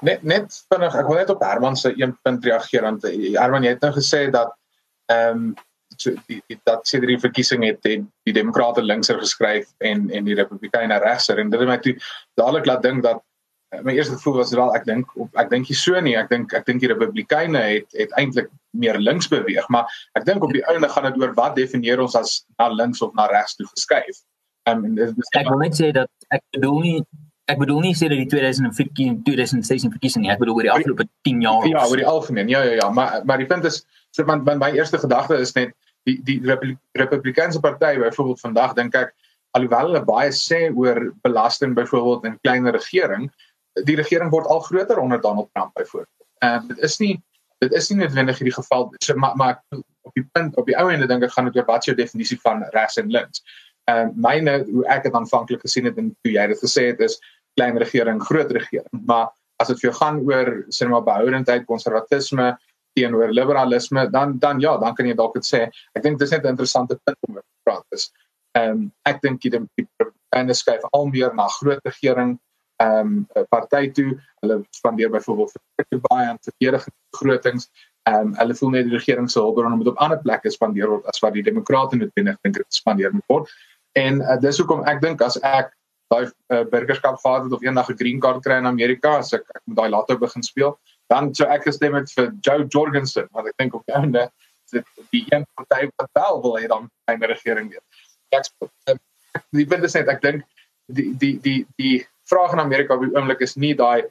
Net 0.00 0.22
net 0.22 0.64
vinnig, 0.68 0.94
ek 0.94 1.08
wil 1.08 1.16
net 1.16 1.30
op 1.30 1.42
Herman 1.42 1.76
se 1.76 1.92
een 1.96 2.18
punt 2.22 2.44
reageer 2.44 2.82
want 2.82 3.02
Herman 3.02 3.64
jy 3.64 3.70
het 3.70 3.82
nou 3.82 3.92
gesê 3.92 4.30
dat 4.30 4.52
ehm 5.06 5.30
um, 5.30 5.54
so 6.02 6.14
die, 6.28 6.40
die 6.48 6.58
dat 6.68 6.88
sê 6.88 7.00
die 7.02 7.18
verkiesing 7.20 7.64
het 7.66 7.80
die, 7.86 8.00
die 8.28 8.34
demokrate 8.36 8.82
linkser 8.82 9.18
geskryf 9.20 9.68
en 9.78 10.10
en 10.10 10.26
die 10.28 10.36
republikeine 10.38 10.98
regser. 11.02 11.38
En 11.38 11.50
dit 11.50 11.60
het 11.60 11.68
my 11.68 11.78
toe 11.82 11.94
dadelik 12.40 12.68
laat 12.70 12.82
dink 12.82 13.02
dat 13.06 13.22
eh, 13.72 13.82
my 13.86 13.96
eerste 13.96 14.16
gevoel 14.16 14.40
was 14.42 14.54
wel 14.54 14.74
ek 14.76 14.86
dink 14.88 15.10
ek 15.40 15.50
dink 15.50 15.70
nie 15.70 15.78
so 15.78 16.00
nie. 16.00 16.16
Ek 16.20 16.30
dink 16.32 16.54
ek 16.54 16.66
dink 16.66 16.84
die 16.84 16.92
republikeine 16.92 17.62
het 17.70 17.98
het 17.98 18.14
eintlik 18.20 18.50
meer 18.74 18.98
links 18.98 19.28
beweeg. 19.32 19.68
Maar 19.68 19.90
ek 20.18 20.26
dink 20.28 20.44
op 20.44 20.54
die 20.54 20.64
einde 20.70 20.88
gaan 20.88 21.10
dit 21.10 21.20
oor 21.22 21.34
wat 21.38 21.58
definieer 21.58 22.02
ons 22.02 22.16
as 22.18 22.40
na 22.58 22.70
links 22.72 23.02
of 23.02 23.14
na 23.14 23.28
regs 23.32 23.58
toe 23.58 23.68
geskuif. 23.74 24.24
Um, 24.68 24.84
en 24.84 24.94
dit 24.96 25.12
is 25.12 25.36
ek 25.36 25.50
wil 25.52 25.60
net 25.60 25.76
sê 25.76 25.92
dat 25.92 26.10
ek 26.32 26.44
bedoel 26.56 26.80
nie 26.80 26.98
Ek 27.52 27.58
bedoel 27.60 27.82
nie 27.84 27.92
sê 27.92 28.08
dat 28.08 28.16
die 28.16 28.28
2015 28.32 29.18
2016 29.26 29.92
verkiesing 29.92 30.22
nie, 30.24 30.30
ek 30.32 30.40
bedoel 30.40 30.56
oor 30.56 30.64
die 30.64 30.72
afgelope 30.72 31.04
10 31.28 31.42
jaar. 31.44 31.66
Ja, 31.68 31.82
oor 31.84 32.00
die 32.00 32.06
algemeen. 32.08 32.48
Ja, 32.48 32.62
ja, 32.64 32.78
ja, 32.80 32.86
maar 32.88 33.20
maar 33.28 33.42
die 33.42 33.48
punt 33.50 33.66
is, 33.68 33.82
so 34.16 34.24
want 34.24 34.48
my 34.48 34.70
eerste 34.72 35.00
gedagte 35.02 35.36
is 35.36 35.52
net 35.52 35.74
die 36.04 36.18
die 36.24 36.40
Republikeinse 36.92 37.60
party 37.60 37.96
byvoorbeeld 37.98 38.40
vandag 38.40 38.74
dink 38.78 38.94
ek 38.98 39.14
alhoewel 39.56 39.90
hulle 39.90 40.04
baie 40.04 40.32
sê 40.34 40.66
oor 40.74 41.00
belasting 41.22 41.74
byvoorbeeld 41.74 42.24
in 42.28 42.40
kleiner 42.42 42.74
regering 42.76 43.30
die 43.88 43.96
regering 43.98 44.30
word 44.30 44.46
al 44.46 44.60
groter 44.60 45.00
onder 45.02 45.20
Donald 45.20 45.50
Trump 45.52 45.74
byvoorbeeld. 45.74 46.26
En 46.38 46.66
dit 46.68 46.78
is 46.78 46.98
nie 46.98 47.14
dit 47.62 47.72
is 47.72 47.88
nie 47.90 47.98
noodwendig 48.02 48.38
hierdie 48.38 48.54
geval 48.54 48.90
so 49.02 49.14
maar 49.16 49.36
maar 49.36 49.60
op 50.04 50.12
die 50.14 50.26
punt 50.32 50.56
op 50.60 50.66
die 50.66 50.76
ou 50.78 50.90
ende 50.92 51.08
dink 51.10 51.24
ek 51.24 51.32
gaan 51.34 51.48
dit 51.48 51.56
oor 51.56 51.68
wat 51.70 51.86
jou 51.88 51.94
definisie 51.96 52.38
van 52.42 52.64
regs 52.74 52.98
en 53.00 53.10
links. 53.10 53.42
En 53.90 54.12
myne 54.16 54.58
hoe 54.68 54.84
ek 54.92 55.06
dit 55.08 55.14
aanvanklik 55.14 55.64
gesien 55.64 55.88
het 55.88 55.98
en 55.98 56.12
hoe 56.22 56.34
jy 56.34 56.46
dit 56.52 56.60
gesê 56.60 56.90
het 56.92 57.00
is 57.00 57.18
klein 57.54 57.78
regering, 57.78 58.20
groot 58.22 58.50
regering. 58.52 59.02
Maar 59.06 59.30
as 59.62 59.70
dit 59.70 59.80
vir 59.80 59.90
jou 59.90 59.96
gaan 60.00 60.20
oor 60.26 60.50
sê 60.74 60.88
maar 60.90 61.04
behoudendheid, 61.06 61.66
konservatisme, 61.66 62.54
teenoor 62.94 63.32
liberalisme 63.32 64.08
dan 64.10 64.38
dan 64.38 64.60
ja 64.60 64.76
dan 64.78 64.94
kan 64.94 65.06
jy 65.06 65.14
dalk 65.14 65.34
dit 65.34 65.46
sê 65.46 65.62
ek 65.94 66.02
dink 66.02 66.18
dis 66.18 66.30
net 66.30 66.44
'n 66.44 66.54
interessante 66.54 66.98
punt 67.04 67.18
om 67.28 67.34
te 67.34 67.42
praat 67.64 67.84
is 67.90 68.10
ehm 68.58 68.70
um, 68.70 68.92
ek 69.04 69.20
dink 69.22 69.40
die 69.42 69.86
en 70.34 70.54
skuif 70.54 70.82
al 70.92 71.06
meer 71.06 71.34
na 71.34 71.46
groot 71.58 71.80
regering 71.84 72.38
ehm 72.82 73.26
um, 73.36 73.46
party 73.50 73.90
toe 73.96 74.08
hulle 74.42 74.62
spandeer 74.70 75.10
byvoorbeeld 75.10 75.52
baie 76.08 76.28
aan 76.28 76.38
verdedigde 76.46 76.90
begrotings 77.12 77.68
ehm 78.08 78.20
um, 78.20 78.34
hulle 78.40 78.54
voel 78.54 78.70
net 78.70 78.88
die 78.88 78.96
regering 78.96 79.30
se 79.30 79.40
hulpbronne 79.40 79.76
moet 79.76 79.92
op 79.92 80.02
ander 80.06 80.20
plekke 80.26 80.50
spandeer 80.50 80.90
word 80.90 81.06
as 81.12 81.22
wat 81.22 81.34
die 81.38 81.46
demokrate 81.50 81.96
noodwendig 81.96 82.38
dink 82.42 82.58
dit 82.60 82.80
spandeer 82.80 83.14
moet 83.14 83.28
word 83.34 83.54
en 83.92 84.20
uh, 84.20 84.38
dis 84.40 84.58
hoekom 84.58 84.82
ek 84.90 85.00
dink 85.06 85.22
as 85.22 85.38
ek 85.42 85.70
daai 86.12 86.26
uh, 86.26 86.64
burgerskap 86.70 87.20
gehad 87.22 87.46
het 87.46 87.52
of 87.52 87.62
eendag 87.62 87.90
'n 87.90 87.98
green 88.02 88.20
card 88.20 88.42
kry 88.42 88.58
in 88.62 88.66
Amerika 88.66 89.18
as 89.18 89.32
ek 89.32 89.46
ek 89.54 89.62
moet 89.66 89.76
daai 89.76 89.90
later 89.96 90.18
begin 90.18 90.42
speel 90.42 90.78
dan 91.12 91.34
sou 91.34 91.48
ek 91.50 91.66
gestem 91.68 91.94
het 91.98 92.10
vir 92.16 92.32
Joe 92.40 92.66
Jorgensen 92.66 93.28
want 93.32 93.48
ek 93.50 93.58
dink 93.60 93.74
op 93.74 93.84
die 93.86 93.96
einde 93.96 94.28
dit 94.72 94.86
die 95.12 95.24
een 95.30 95.46
party 95.54 95.88
wat 95.96 96.10
wel 96.18 96.42
wil 96.42 96.58
hê 96.58 96.66
dan 96.68 96.90
'n 97.10 97.22
regering 97.22 97.70
weer. 97.70 97.82
Ek 98.32 98.44
ehm, 98.88 98.98
die 99.52 99.66
punt 99.66 99.84
is 99.84 99.94
net 99.94 100.08
ek 100.08 100.22
dink 100.22 100.44
die 100.86 101.14
die 101.18 101.38
die 101.40 101.66
die 101.76 102.06
vraag 102.28 102.52
in 102.52 102.60
Amerika 102.60 102.94
op 102.94 103.04
die 103.04 103.14
oomblik 103.14 103.40
is 103.40 103.56
nie 103.56 103.74
daai 103.74 104.04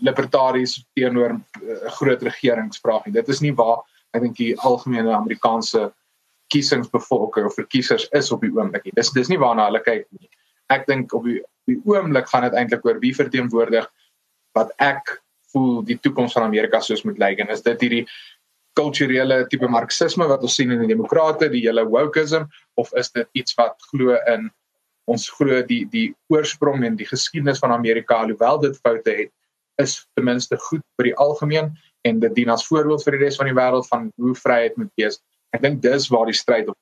libertaries 0.00 0.78
teenoor 0.96 1.34
uh, 1.34 1.90
groot 1.98 2.22
regeringsvraag 2.22 3.06
nie. 3.06 3.12
Dit 3.12 3.28
is 3.28 3.40
nie 3.40 3.52
waar 3.52 3.82
ek 4.14 4.22
dink 4.22 4.36
die 4.36 4.54
algemene 4.60 5.12
Amerikaanse 5.12 5.92
kiesingsbevolking 6.52 7.46
of 7.46 7.54
verkiesers 7.58 8.08
is 8.12 8.30
op 8.32 8.40
die 8.40 8.52
oomblik 8.54 8.84
nie. 8.84 8.94
Dis 8.96 9.12
dis 9.12 9.28
nie 9.28 9.40
waarna 9.40 9.66
hulle 9.68 9.82
kyk 9.82 10.06
nie. 10.10 10.30
Ek 10.72 10.86
dink 10.86 11.12
op 11.12 11.24
die, 11.24 11.42
die 11.68 11.80
oomblik 11.84 12.28
gaan 12.30 12.46
dit 12.46 12.56
eintlik 12.58 12.84
oor 12.86 13.00
wie 13.02 13.14
verteenwoordig 13.14 13.88
wat 14.54 14.72
ek 14.78 15.18
voel 15.54 15.82
die 15.86 15.98
toekoms 16.02 16.34
van 16.36 16.46
Amerika 16.48 16.80
soos 16.84 17.04
moet 17.06 17.20
lyk. 17.22 17.40
En 17.40 17.52
is 17.54 17.62
dit 17.62 17.86
hierdie 17.86 18.04
kulturele 18.74 19.44
tipe 19.50 19.70
marxisme 19.70 20.26
wat 20.28 20.42
ons 20.42 20.58
sien 20.58 20.72
in 20.74 20.82
die 20.82 20.90
demokrate 20.90 21.48
die 21.52 21.62
hele 21.64 21.86
wokeism 21.86 22.48
of 22.80 22.90
is 22.98 23.12
dit 23.14 23.28
iets 23.40 23.54
wat 23.58 23.78
glo 23.92 24.18
in 24.34 24.50
ons 25.10 25.28
glo 25.38 25.60
die 25.68 25.84
die 25.92 26.08
oorsprong 26.32 26.82
en 26.88 26.96
die 26.98 27.06
geskiedenis 27.06 27.62
van 27.62 27.74
Amerika 27.74 28.18
alhoewel 28.24 28.58
dit 28.64 28.78
foute 28.82 29.14
het 29.20 29.30
is 29.82 30.00
ten 30.16 30.26
minste 30.26 30.58
goed 30.68 30.82
vir 30.98 31.10
die 31.10 31.16
algemeen 31.22 31.70
en 32.08 32.18
dit 32.22 32.34
dien 32.34 32.50
as 32.50 32.66
voorbeeld 32.66 33.04
vir 33.06 33.16
die 33.16 33.22
res 33.26 33.38
van 33.38 33.50
die 33.50 33.56
wêreld 33.58 33.86
van 33.90 34.10
hoe 34.20 34.34
vryheid 34.38 34.76
moet 34.80 34.90
wees. 35.00 35.20
Ek 35.54 35.62
dink 35.62 35.80
dis 35.82 36.10
waar 36.10 36.26
die 36.30 36.36
stryd 36.36 36.70
op 36.72 36.78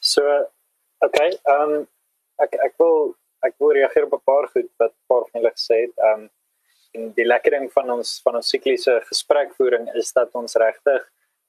so 0.00 0.22
okay 1.06 1.30
um 1.58 1.86
ek 2.42 2.54
ek 2.66 2.74
wil 2.82 3.14
ek 3.46 3.54
wil 3.62 3.74
reageer 3.78 4.06
op 4.06 4.16
'n 4.18 4.26
paar 4.30 4.46
goed 4.54 4.70
wat 4.82 4.92
paar 5.10 5.24
van 5.30 5.40
julle 5.40 5.52
gesê 5.54 5.76
het. 5.86 5.94
Um 6.10 6.28
en 6.96 7.12
die 7.16 7.26
lekker 7.26 7.58
ding 7.58 7.68
van 7.74 7.92
ons 7.98 8.16
van 8.24 8.40
ons 8.40 8.50
sikliese 8.54 8.98
gesprekvoering 9.10 9.88
is 10.00 10.12
dat 10.16 10.34
ons 10.40 10.58
regtig 10.62 11.04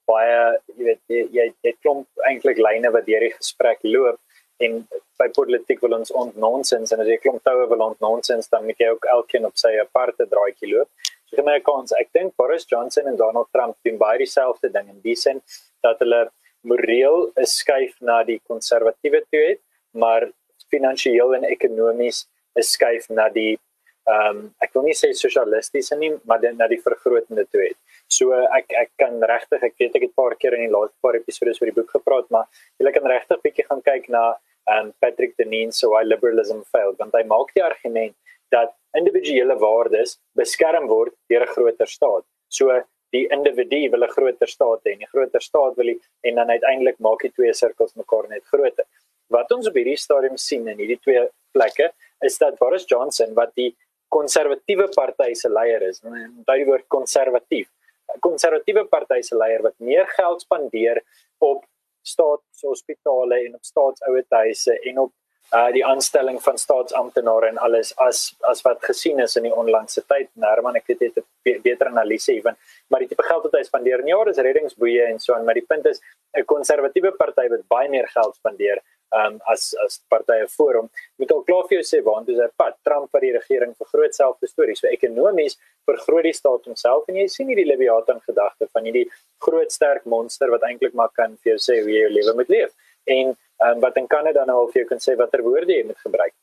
baie 0.07 0.39
jy 0.77 0.87
weet 0.87 1.01
jy 1.11 1.49
jy, 1.63 1.73
klomp 1.81 2.27
eintlik 2.29 2.61
lyne 2.63 2.91
wat 2.95 3.07
deur 3.09 3.25
die 3.27 3.35
gesprek 3.35 3.83
loop 3.83 4.19
en 4.63 4.79
by 5.21 5.27
politiek 5.35 5.81
wil 5.83 5.97
ons 5.99 6.13
ont 6.21 6.39
nonsens 6.43 6.93
en 6.93 7.03
as 7.03 7.11
jy 7.11 7.19
klomp 7.21 7.43
toue 7.45 7.67
wil 7.71 7.83
ont 7.89 7.99
nonsens 8.05 8.49
dan 8.53 8.65
moet 8.69 8.79
jy 8.81 8.89
ook 8.93 9.05
elkeen 9.17 9.45
op 9.49 9.57
sy 9.59 9.73
aparte 9.81 10.25
draaitjie 10.31 10.71
loop. 10.73 10.89
So 11.27 11.41
vir 11.41 11.45
my 11.47 11.57
kans, 11.59 11.93
ek 11.99 12.13
dink 12.15 12.35
Boris 12.39 12.65
Johnson 12.71 13.09
en 13.11 13.19
Donald 13.19 13.49
Trump 13.55 13.75
doen 13.85 13.99
baie 13.99 14.21
dieselfde 14.21 14.71
ding 14.73 14.89
in 14.93 15.01
die 15.03 15.15
sin 15.19 15.41
dat 15.85 15.99
hulle 16.03 16.27
moreel 16.67 17.31
'n 17.35 17.45
skuif 17.45 17.93
na 18.01 18.23
die 18.23 18.39
konservatiewe 18.47 19.21
toe 19.31 19.43
het, 19.49 19.61
maar 19.93 20.29
finansiëel 20.71 21.35
en 21.35 21.43
ekonomies 21.43 22.25
'n 22.55 22.63
skuif 22.63 23.09
na 23.09 23.29
die 23.29 23.59
ehm 24.07 24.37
um, 24.37 24.43
ek 24.63 24.73
wil 24.75 24.85
nie 24.87 24.95
sê 24.95 25.09
sosialisties 25.13 25.91
nie, 25.99 26.13
maar 26.23 26.39
dit 26.39 26.55
na 26.55 26.67
die 26.71 26.79
vergrotende 26.79 27.43
toe 27.51 27.63
het. 27.65 27.77
So 28.17 28.35
ek 28.57 28.71
ek 28.81 28.91
kan 29.01 29.17
regtig 29.31 29.63
ek 29.67 29.75
weet 29.79 29.95
ek 29.95 30.05
het 30.05 30.11
'n 30.11 30.19
paar 30.21 30.35
keer 30.35 30.53
in 30.55 30.63
die 30.65 30.75
laaste 30.75 30.95
paar 31.01 31.15
episode 31.15 31.55
oor 31.59 31.71
die 31.71 31.77
boek 31.79 31.91
gepraat, 31.97 32.29
maar 32.31 32.45
jy 32.79 32.91
kan 32.91 33.09
regtig 33.11 33.41
bietjie 33.43 33.65
gaan 33.69 33.81
kyk 33.81 34.09
na 34.09 34.23
ehm 34.67 34.85
um, 34.85 34.93
Patrick 35.01 35.35
Deneen 35.37 35.71
so 35.71 35.91
why 35.91 36.03
liberalism 36.03 36.61
failed 36.71 36.97
want 36.99 37.13
hy 37.13 37.23
maak 37.23 37.51
die 37.55 37.63
argument 37.63 38.15
dat 38.55 38.71
individuele 38.95 39.55
waardes 39.59 40.19
beskerm 40.35 40.87
word 40.87 41.13
deur 41.29 41.43
'n 41.43 41.53
groter 41.55 41.87
staat. 41.87 42.23
So 42.49 42.71
die 43.15 43.27
individu 43.37 43.89
wil 43.91 44.03
'n 44.03 44.15
groter 44.15 44.47
staat 44.47 44.81
hê 44.85 44.93
en 44.93 45.03
die 45.03 45.11
groter 45.13 45.41
staat 45.41 45.75
wil 45.75 45.91
hy 45.91 45.97
en 46.23 46.35
dan 46.35 46.49
uiteindelik 46.49 46.99
maak 46.99 47.21
die 47.21 47.31
twee 47.31 47.53
sirkels 47.53 47.93
mekaar 47.95 48.29
net 48.29 48.43
groter. 48.45 48.85
Wat 49.29 49.51
ons 49.51 49.67
op 49.67 49.75
hierdie 49.75 49.97
stadium 49.97 50.37
sien 50.37 50.67
in 50.67 50.77
hierdie 50.77 51.01
twee 51.03 51.27
plekke 51.51 51.91
is 52.21 52.37
dat 52.37 52.57
Boris 52.59 52.85
Johnson 52.87 53.33
wat 53.33 53.51
die 53.55 53.75
konservatiewe 54.09 54.87
party 54.95 55.33
se 55.33 55.49
leier 55.49 55.83
is. 55.89 56.01
Onthou 56.03 56.57
die 56.57 56.65
woord 56.65 56.87
konservatief. 56.87 57.67
'n 58.15 58.19
Konservatiewe 58.19 58.85
party 58.85 59.21
se 59.21 59.35
leier 59.35 59.61
wat 59.61 59.75
meer 59.77 60.07
geld 60.07 60.41
spandeer 60.41 61.03
op 61.37 61.65
staatshospitale 62.01 63.45
en 63.45 63.55
op 63.55 63.63
staatsouerhuise 63.63 64.79
en 64.89 64.99
op 64.99 65.11
uh 65.55 65.69
die 65.71 65.85
aanstelling 65.85 66.41
van 66.43 66.57
staatsamptenare 66.57 67.47
en 67.47 67.57
alles 67.57 67.93
as 68.03 68.35
as 68.51 68.61
wat 68.61 68.83
gesien 68.83 69.19
is 69.19 69.35
in 69.35 69.43
die 69.47 69.55
onlangse 69.55 70.03
tyd. 70.11 70.29
Herman, 70.43 70.75
ek 70.75 70.87
het 70.87 70.99
dit 70.99 71.17
'n 71.17 71.25
beter 71.63 71.87
analise 71.87 72.33
ewen, 72.33 72.57
maar 72.89 72.99
die 73.03 73.07
tipe 73.07 73.23
geld 73.23 73.43
wat 73.43 73.57
hy 73.59 73.63
spandeer 73.63 74.03
in 74.03 74.13
jare 74.13 74.33
is 74.35 74.43
reddingsboeie 74.49 75.07
en 75.07 75.19
so 75.19 75.33
aan, 75.33 75.45
maar 75.45 75.57
die 75.59 75.65
punt 75.67 75.85
is 75.85 76.01
'n 76.37 76.45
konservatiewe 76.45 77.11
party 77.17 77.47
wat 77.49 77.67
baie 77.67 77.89
meer 77.89 78.07
geld 78.07 78.35
spandeer 78.35 78.83
um 79.15 79.39
as 79.47 79.73
as 79.85 79.99
partye 80.11 80.47
forum 80.51 80.89
moet 81.19 81.31
al 81.31 81.43
klaar 81.47 81.67
vir 81.69 81.77
jou 81.77 81.85
sê 81.89 82.03
waar 82.03 82.25
dis 82.25 82.39
'n 82.39 82.51
pad. 82.57 82.75
Trump 82.83 83.11
vir 83.11 83.21
die 83.21 83.31
regering 83.31 83.73
vergroot 83.75 84.13
selfde 84.13 84.47
storie 84.47 84.75
so 84.75 84.87
ekonomies 84.87 85.57
vergroot 85.85 86.23
die 86.23 86.33
staat 86.33 86.65
homself 86.65 87.07
en 87.07 87.15
jy 87.15 87.27
sien 87.27 87.47
hierdie 87.47 87.67
Leviathan 87.67 88.19
gedagte 88.19 88.67
van 88.73 88.83
hierdie 88.83 89.09
groot 89.39 89.71
sterk 89.71 90.05
monster 90.05 90.49
wat 90.49 90.63
eintlik 90.63 90.93
maar 90.93 91.09
kan 91.15 91.37
vir 91.37 91.55
jou 91.55 91.59
sê 91.67 91.81
hoe 91.81 91.91
jy 91.91 92.01
jou 92.01 92.13
lewe 92.17 92.33
moet 92.35 92.49
leef 92.49 92.71
en 93.05 93.35
um, 93.65 93.79
wat 93.79 93.97
in 93.97 94.07
Kanada 94.07 94.45
nou 94.45 94.57
al 94.59 94.71
vir 94.73 94.81
jou 94.81 94.89
kan 94.89 94.99
sê 94.99 95.15
watter 95.15 95.41
woorde 95.41 95.71
jy 95.71 95.83
moet 95.83 95.99
gebruik. 95.99 96.33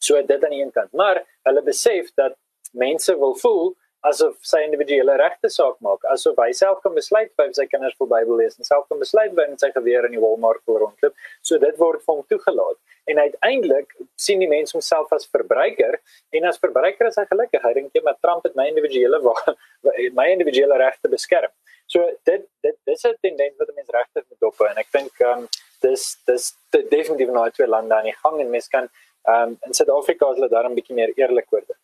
So 0.00 0.20
dit 0.20 0.44
aan 0.44 0.50
die 0.50 0.62
een 0.62 0.72
kant 0.72 0.92
maar 0.92 1.22
hulle 1.44 1.62
besef 1.62 2.10
dat 2.16 2.34
mense 2.72 3.14
wil 3.18 3.34
voel 3.34 3.76
asof 4.08 4.34
sy 4.46 4.62
individuele 4.66 5.14
regte 5.20 5.50
saak 5.52 5.76
maak. 5.86 6.04
Asof 6.12 6.38
hy 6.42 6.50
self 6.56 6.80
kan 6.84 6.94
besluit 6.94 7.30
of 7.38 7.52
sy 7.58 7.66
kinders 7.70 7.94
vol 7.98 8.10
Bybel 8.10 8.40
lees 8.40 8.58
en 8.58 8.66
self 8.66 8.88
kan 8.90 8.98
besluit 9.02 9.34
wanneer 9.38 9.60
sy 9.62 9.70
geweer 9.74 10.08
in 10.08 10.16
die 10.16 10.22
Walmart 10.22 10.62
rondloop. 10.66 11.14
So 11.42 11.58
dit 11.62 11.78
word 11.78 12.02
vir 12.02 12.14
hom 12.14 12.24
toegelaat. 12.32 12.80
En 13.10 13.18
uiteindelik 13.18 13.94
sien 14.20 14.42
die 14.42 14.50
mense 14.50 14.74
homself 14.76 15.12
as 15.14 15.26
verbruiker 15.30 15.98
en 16.38 16.48
as 16.50 16.60
verbruiker 16.62 17.08
is 17.10 17.18
hy 17.18 17.26
gelukkig. 17.30 17.62
Hy 17.62 17.72
dink 17.78 17.94
jy 17.94 18.02
maar 18.06 18.18
Trump 18.22 18.46
het 18.46 18.58
my 18.58 18.68
individuele 18.70 19.22
my 20.18 20.28
individuele 20.34 20.78
regte 20.82 21.10
beskerm. 21.12 21.54
So 21.90 22.04
dit 22.26 22.46
dit 22.66 22.78
dis 22.88 23.06
'n 23.06 23.16
tendens 23.22 23.58
wat 23.58 23.74
mense 23.74 23.94
regtig 23.94 24.24
moet 24.28 24.40
dop 24.40 24.66
en 24.68 24.78
ek 24.82 24.92
dink 24.92 25.26
um, 25.30 25.48
dis 25.82 26.04
dis 26.26 26.52
definitief 26.90 27.30
nou 27.30 27.48
twee 27.50 27.66
lande 27.66 27.94
aan 27.94 28.10
die 28.10 28.18
gang 28.22 28.40
en 28.40 28.50
mense 28.50 28.70
kan 28.70 28.88
um, 29.28 29.58
in 29.66 29.74
Suid-Afrika 29.74 30.30
is 30.30 30.38
hulle 30.38 30.48
daar 30.48 30.68
'n 30.70 30.78
bietjie 30.78 30.94
meer 30.94 31.12
eerlik 31.16 31.52
oor 31.52 31.66
dit. 31.66 31.80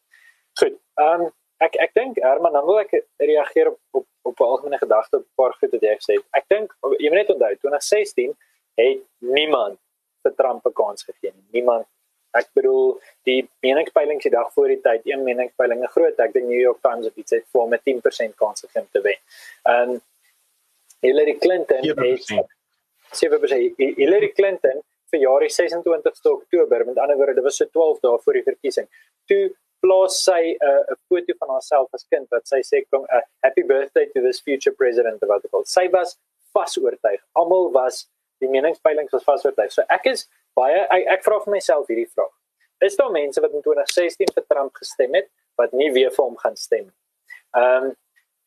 Goed 0.61 0.79
um, 0.97 1.31
ek 1.65 1.77
ek 1.85 1.95
dink 1.95 2.21
Herman 2.23 2.53
dan 2.53 2.67
wil 2.67 2.81
ek 2.81 2.95
reageer 3.19 3.73
op 3.73 3.79
op 3.91 4.07
op 4.29 4.41
'n 4.41 4.51
algemene 4.53 4.79
gedagte 4.79 5.17
op 5.17 5.27
'n 5.27 5.35
paar 5.35 5.55
goed 5.59 5.71
wat 5.71 5.81
jy 5.81 5.95
gesê 6.01 6.15
het. 6.19 6.27
Ek 6.33 6.45
dink 6.49 6.75
jy 6.99 7.09
moet 7.09 7.21
net 7.23 7.31
onthou 7.35 7.55
2016 7.57 8.37
het 8.75 9.01
niemand 9.19 9.79
vir 10.23 10.35
Trump 10.35 10.67
'n 10.67 10.73
kans 10.73 11.03
gegee 11.03 11.33
nie. 11.35 11.47
Niemand. 11.61 11.87
Ek 12.31 12.49
bedoel 12.53 13.01
die 13.25 13.49
meningspeilings 13.61 14.23
die 14.23 14.31
dag 14.31 14.53
voor 14.53 14.69
die 14.69 14.81
tyd, 14.81 15.01
een 15.05 15.23
meningspeiling, 15.25 15.83
'n 15.83 15.95
groot, 15.97 16.19
ek 16.19 16.33
dink 16.33 16.47
New 16.47 16.61
York 16.61 16.81
Times 16.83 17.07
het 17.07 17.17
iets 17.17 17.31
het 17.31 17.45
vir 17.53 17.69
met 17.69 17.83
10% 17.85 18.37
kans 18.37 18.61
gegee 18.61 18.83
om 18.83 18.89
te 18.93 19.01
wen. 19.01 19.19
En 19.63 20.03
Hillary 21.01 21.37
Clinton 21.39 21.83
het 21.83 22.47
7% 23.13 23.77
Hillary 23.77 24.33
Clinton 24.33 24.83
vir 25.11 25.21
jaar 25.21 25.51
26 25.51 26.25
Oktober, 26.25 26.85
met 26.87 26.99
ander 26.99 27.17
woorde, 27.17 27.35
dit 27.35 27.43
was 27.43 27.57
so 27.57 27.65
12 27.65 28.01
dae 28.01 28.19
voor 28.19 28.33
die 28.33 28.43
verkiesing. 28.43 28.89
Toe 29.27 29.55
plaas 29.85 30.19
sy 30.25 30.43
'n 30.55 30.69
uh, 30.69 30.95
'n 30.95 30.99
foto 31.09 31.35
van 31.41 31.55
haarself 31.55 31.89
as 31.95 32.07
kind 32.13 32.27
wat 32.35 32.47
sy 32.47 32.61
sê 32.71 32.83
kom 32.91 33.03
'n 33.03 33.17
uh, 33.17 33.25
happy 33.45 33.63
birthday 33.63 34.07
to 34.15 34.21
this 34.21 34.41
future 34.41 34.75
president 34.75 35.23
of 35.23 35.31
Africa. 35.31 35.63
Sy 35.65 35.89
was 35.91 36.19
vasoortuig. 36.57 37.21
Almal 37.33 37.71
was 37.73 38.09
die 38.41 38.49
meningspeilings 38.49 39.13
was 39.13 39.25
vasoortuig. 39.25 39.73
So 39.73 39.83
ek 39.89 40.07
is 40.07 40.29
baie 40.57 40.87
ek, 40.91 41.07
ek 41.19 41.25
vra 41.25 41.41
vir 41.45 41.55
myself 41.59 41.87
hierdie 41.87 42.11
vraag. 42.15 42.35
Is 42.81 42.97
daar 42.97 43.11
mense 43.11 43.41
wat 43.41 43.53
in 43.53 43.63
2016 43.63 44.35
vir 44.35 44.45
Trump 44.47 44.75
gestem 44.75 45.15
het 45.15 45.31
wat 45.59 45.73
nie 45.73 45.91
weer 45.93 46.11
vir 46.15 46.25
hom 46.25 46.37
gaan 46.37 46.57
stem 46.57 46.87
nie? 46.87 46.99
Ehm 47.57 47.91
um, 47.91 47.97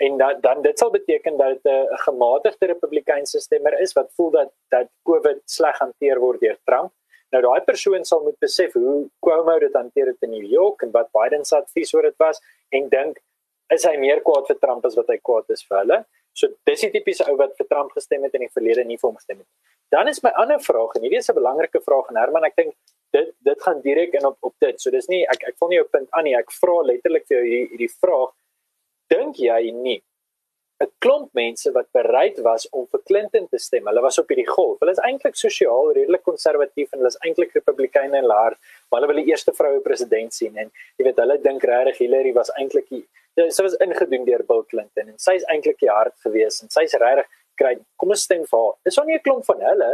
en 0.02 0.16
dat, 0.18 0.40
dan 0.42 0.64
dit 0.66 0.80
sal 0.80 0.90
beteken 0.90 1.38
dat 1.38 1.60
dit 1.62 1.74
'n 1.74 1.98
gematigde 2.06 2.66
republikeinse 2.66 3.40
stemmer 3.40 3.80
is 3.80 3.94
wat 3.94 4.10
voel 4.18 4.32
dat 4.32 4.50
dat 4.70 4.88
COVID 5.04 5.42
sleg 5.46 5.78
hanteer 5.78 6.20
word 6.20 6.40
deur 6.40 6.58
Trump 6.66 6.92
Nou 7.32 7.42
daai 7.46 7.64
persoon 7.64 8.06
sal 8.08 8.24
moet 8.26 8.38
besef 8.44 8.74
hoe 8.76 9.10
Cuomo 9.24 9.58
dit 9.60 9.76
hanteer 9.78 10.12
het 10.12 10.26
in 10.28 10.34
New 10.36 10.48
York 10.52 10.84
en 10.84 10.92
wat 10.96 11.12
Biden 11.16 11.46
se 11.48 11.56
advies 11.56 11.94
oor 11.96 12.08
dit 12.10 12.18
was 12.20 12.42
en 12.76 12.90
dink 12.92 13.22
is 13.72 13.86
hy 13.88 13.94
meer 14.00 14.20
kwaad 14.26 14.50
vir 14.50 14.60
Trump 14.60 14.86
as 14.86 14.98
wat 15.00 15.12
hy 15.14 15.18
kwaad 15.24 15.54
is 15.56 15.64
vir 15.64 15.80
hulle. 15.80 16.00
So 16.36 16.52
dis 16.68 16.84
die 16.84 16.92
tipiese 16.92 17.28
ou 17.32 17.38
wat 17.40 17.56
vir 17.60 17.68
Trump 17.70 17.96
gestem 17.96 18.28
het 18.28 18.36
in 18.36 18.46
die 18.46 18.52
verlede 18.52 18.84
nie 18.88 19.00
vir 19.00 19.10
hom 19.10 19.20
gestem 19.20 19.40
het. 19.40 19.48
Dan 19.92 20.12
is 20.12 20.20
my 20.24 20.32
ander 20.44 20.60
vraag 20.64 20.98
en 20.98 21.08
hierdie 21.08 21.20
is 21.24 21.30
'n 21.32 21.40
belangrike 21.40 21.82
vraag 21.88 22.12
en 22.12 22.20
Herman 22.20 22.48
ek 22.48 22.56
dink 22.56 22.76
dit 23.16 23.34
dit 23.48 23.62
gaan 23.64 23.82
direk 23.82 24.14
in 24.20 24.26
op 24.26 24.38
op 24.42 24.56
dit. 24.60 24.82
So 24.82 24.92
dis 24.92 25.08
nie 25.08 25.24
ek 25.24 25.48
ek 25.48 25.56
wil 25.60 25.70
nie 25.70 25.80
jou 25.80 25.88
punt 25.88 26.10
aan 26.12 26.24
nie. 26.24 26.36
Ek 26.36 26.52
vra 26.52 26.82
letterlik 26.84 27.28
vir 27.28 27.38
jou 27.38 27.46
hierdie 27.46 27.70
hierdie 27.72 27.96
vraag. 28.04 28.32
Dink 29.10 29.36
jy 29.36 29.72
nie 29.72 30.02
'n 30.82 30.90
klomp 31.04 31.30
mense 31.38 31.72
wat 31.72 31.88
bereid 31.94 32.38
was 32.42 32.68
om 32.72 32.88
vir 32.92 33.02
Clinton 33.06 33.48
te 33.48 33.58
stem. 33.58 33.86
Hulle 33.86 34.02
was 34.02 34.18
op 34.18 34.30
hierdie 34.32 34.48
golf. 34.48 34.80
Hulle 34.80 34.92
is 34.92 35.04
eintlik 35.08 35.36
sosiaal 35.38 35.92
redelik 35.98 36.24
konservatief 36.24 36.92
en 36.92 37.00
hulle 37.00 37.12
is 37.14 37.20
eintlik 37.26 37.54
Republikeine 37.54 38.18
en 38.18 38.30
laer, 38.34 38.58
maar 38.90 39.02
hulle 39.02 39.12
wil 39.14 39.22
die 39.24 39.32
eerste 39.32 39.54
vroue 39.54 39.82
president 39.86 40.34
sien 40.34 40.58
en 40.58 40.72
jy 40.98 41.06
weet 41.06 41.22
hulle 41.22 41.38
dink 41.44 41.64
regtig 41.64 42.02
Hillary 42.04 42.34
was 42.34 42.50
eintlik 42.58 42.90
sy 43.38 43.64
was 43.64 43.78
ingedoen 43.86 44.26
deur 44.28 44.44
Bill 44.48 44.64
Clinton 44.72 45.14
en 45.14 45.20
sy's 45.22 45.46
eintlik 45.54 45.80
die 45.80 45.90
hart 45.90 46.18
gewees 46.26 46.60
en 46.64 46.72
sy's 46.74 46.98
regtig 47.00 47.30
kry 47.60 47.76
kom 48.02 48.12
ons 48.16 48.26
stem 48.28 48.44
vir 48.50 48.60
haar. 48.60 48.76
Dis 48.86 48.98
nog 48.98 49.08
nie 49.08 49.16
'n 49.16 49.26
klomp 49.28 49.46
van 49.46 49.62
hulle 49.70 49.92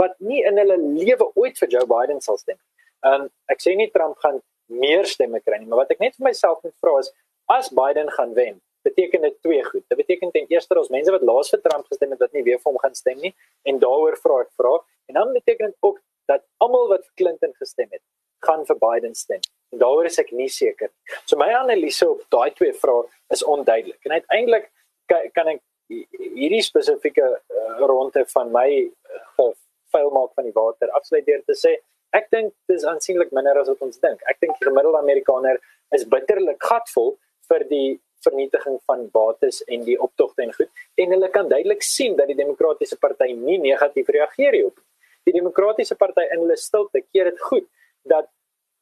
wat 0.00 0.14
nie 0.20 0.42
in 0.42 0.58
hulle 0.58 0.78
lewe 0.78 1.30
ooit 1.34 1.58
vir 1.58 1.68
Joe 1.68 1.86
Biden 1.86 2.20
sal 2.20 2.38
stem. 2.38 2.58
Um 3.02 3.30
ek 3.48 3.60
sê 3.60 3.76
nie 3.76 3.90
Trump 3.90 4.16
gaan 4.18 4.40
meer 4.68 5.04
stemme 5.04 5.40
kry 5.40 5.58
nie, 5.58 5.66
maar 5.66 5.84
wat 5.84 5.90
ek 5.90 6.00
net 6.00 6.16
vir 6.16 6.24
myself 6.24 6.62
moet 6.64 6.74
vra 6.80 6.98
is 6.98 7.12
as 7.46 7.68
Biden 7.68 8.10
gaan 8.10 8.34
wen, 8.34 8.60
beteken 8.84 9.24
dit 9.26 9.36
twee 9.42 9.62
goed. 9.64 9.84
Dit 9.88 9.98
beteken 9.98 10.30
ten 10.34 10.46
eerste 10.52 10.78
ons 10.78 10.92
mense 10.92 11.12
wat 11.12 11.24
laas 11.30 11.50
vir 11.52 11.62
Trump 11.64 11.86
gestem 11.92 12.12
het 12.14 12.24
wat 12.24 12.32
nie 12.36 12.44
weer 12.46 12.60
vir 12.60 12.70
hom 12.70 12.80
gaan 12.82 12.96
stem 12.98 13.20
nie 13.22 13.32
en 13.68 13.80
daaroor 13.82 14.18
vra 14.22 14.42
ek 14.44 14.52
vra 14.60 14.74
en 15.10 15.18
dan 15.20 15.32
beteken 15.36 15.72
dit 15.72 15.88
ook 15.88 16.00
dat 16.30 16.44
almal 16.64 16.88
wat 16.92 17.04
vir 17.04 17.14
Clinton 17.22 17.52
gestem 17.60 17.88
het 17.90 18.02
gaan 18.44 18.64
vir 18.68 18.78
Biden 18.80 19.14
stem. 19.16 19.40
En 19.72 19.80
daaroor 19.80 20.08
is 20.10 20.18
ek 20.20 20.32
nie 20.36 20.50
seker. 20.52 20.90
So 21.24 21.40
my 21.40 21.48
analise 21.56 22.06
op 22.08 22.24
daai 22.34 22.52
twee 22.56 22.74
vrae 22.76 23.06
is 23.32 23.44
onduidelik. 23.44 24.00
En 24.04 24.18
uiteindelik 24.18 24.70
kan 25.08 25.48
ek 25.54 25.62
hierdie 25.88 26.62
spesifieke 26.64 27.24
uh, 27.24 27.80
ronde 27.88 28.24
van 28.32 28.52
my 28.52 28.68
uh, 28.84 29.50
vuil 29.94 30.10
maak 30.14 30.32
van 30.36 30.48
die 30.48 30.54
water 30.56 30.92
afsluit 30.98 31.26
deur 31.26 31.42
te 31.46 31.56
sê 31.58 31.74
ek 32.16 32.30
dink 32.32 32.54
dis 32.70 32.86
aansienlik 32.86 33.32
minder 33.34 33.58
as 33.58 33.68
wat 33.70 33.82
ons 33.82 33.98
dink. 34.02 34.22
Ek 34.30 34.38
dink 34.42 34.56
die 34.60 34.68
gemiddelde 34.68 35.00
Amerikaner 35.02 35.58
is 35.94 36.06
bitterlik 36.10 36.62
gatvol 36.62 37.16
vir 37.50 37.66
die 37.70 37.88
vernietiging 38.26 38.80
van 38.88 39.06
bates 39.12 39.62
en 39.64 39.84
die 39.86 39.96
optogte 40.00 40.42
en 40.42 40.52
goed 40.56 41.02
en 41.02 41.14
hulle 41.16 41.30
kan 41.36 41.48
duidelik 41.48 41.82
sien 41.86 42.16
dat 42.16 42.30
die 42.30 42.38
demokratiese 42.38 42.98
party 43.00 43.32
nie 43.32 43.58
negatief 43.62 44.08
reageer 44.08 44.52
hierop. 44.52 44.80
Die 45.24 45.34
demokratiese 45.36 45.96
party 45.96 46.26
in 46.34 46.42
hulle 46.44 46.56
stilte 46.60 47.04
keer 47.12 47.30
dit 47.30 47.40
goed 47.50 47.68
dat 48.14 48.28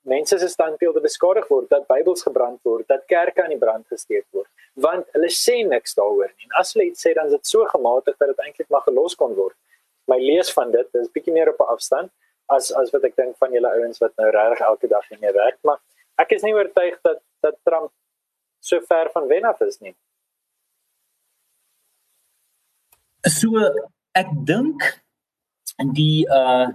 mense 0.03 0.39
se 0.39 0.49
standbeelde 0.49 1.01
beskadig 1.01 1.47
word, 1.49 1.69
dat 1.71 1.87
Bybels 1.87 2.25
gebrand 2.27 2.59
word, 2.67 2.87
dat 2.91 3.05
kerke 3.07 3.45
aan 3.45 3.55
die 3.55 3.61
brand 3.61 3.87
gesteek 3.87 4.25
word, 4.35 4.49
want 4.75 5.07
hulle 5.15 5.31
sê 5.31 5.61
niks 5.67 5.95
daaroor 5.99 6.33
nie. 6.33 6.49
En 6.49 6.59
as 6.63 6.73
hulle 6.75 6.89
iets 6.91 7.07
sê 7.07 7.13
dan 7.15 7.31
is 7.31 7.37
dit 7.39 7.53
so 7.53 7.67
gematig 7.71 8.17
dat 8.19 8.33
dit 8.33 8.43
eintlik 8.47 8.71
maar 8.75 8.83
gelos 8.89 9.15
kon 9.21 9.37
word. 9.39 9.55
My 10.11 10.19
lees 10.19 10.51
van 10.57 10.75
dit 10.75 10.99
is 10.99 11.11
bietjie 11.15 11.35
meer 11.37 11.53
op 11.53 11.63
'n 11.63 11.75
afstand 11.77 12.11
as 12.51 12.73
as 12.75 12.91
wat 12.91 13.05
ek 13.05 13.17
dink 13.17 13.37
van 13.39 13.53
julle 13.53 13.71
ouens 13.79 13.99
wat 14.03 14.13
nou 14.17 14.31
regtig 14.31 14.67
elke 14.67 14.89
dag 14.89 15.09
hiermee 15.09 15.33
werk, 15.33 15.59
maar 15.63 15.79
ek 16.19 16.33
is 16.33 16.43
nie 16.43 16.55
oortuig 16.55 16.99
dat 17.03 17.21
dat 17.41 17.57
Trump 17.65 17.93
so 18.63 18.81
ver 18.89 19.11
van 19.15 19.27
wen 19.27 19.45
af 19.45 19.61
is 19.61 19.79
nie. 19.81 19.95
So 23.27 23.59
ek 24.19 24.31
dink 24.47 24.87
die 25.99 26.23
uh 26.31 26.71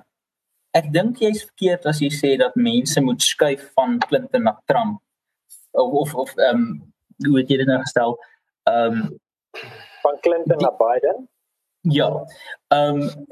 ek 0.77 0.91
dink 0.93 1.21
jy's 1.23 1.45
verkeerd 1.47 1.88
as 1.89 2.01
jy 2.03 2.09
sê 2.13 2.33
dat 2.39 2.55
mense 2.59 3.01
moet 3.01 3.23
skuif 3.23 3.69
van 3.77 3.97
Clinton 4.03 4.43
na 4.47 4.53
Trump 4.69 4.99
of 5.71 5.95
of 6.01 6.15
of 6.25 6.35
ehm 6.38 6.55
um, 6.55 6.67
hoe 7.25 7.39
het 7.39 7.49
jy 7.49 7.57
dit 7.63 7.71
nou 7.71 7.79
gestel? 7.85 8.17
Ehm 8.69 8.99
um, 8.99 9.15
van 10.03 10.19
Clinton 10.25 10.59
die, 10.59 10.67
na 10.67 10.73
Biden? 10.83 11.23
Ja. 11.99 12.09
Ehm 12.75 13.01
um, 13.01 13.25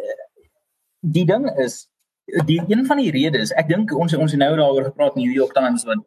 die 1.18 1.26
ding 1.26 1.50
is 1.68 1.86
die 2.26 2.62
een 2.68 2.86
van 2.86 2.98
die 2.98 3.12
redes, 3.12 3.54
ek 3.54 3.68
dink 3.70 3.94
ons 3.94 4.16
ons 4.18 4.34
het 4.34 4.42
nou 4.42 4.52
daaroor 4.58 4.90
gepraat 4.90 5.16
New 5.20 5.32
York 5.34 5.54
Times 5.54 5.86
wat 5.86 6.02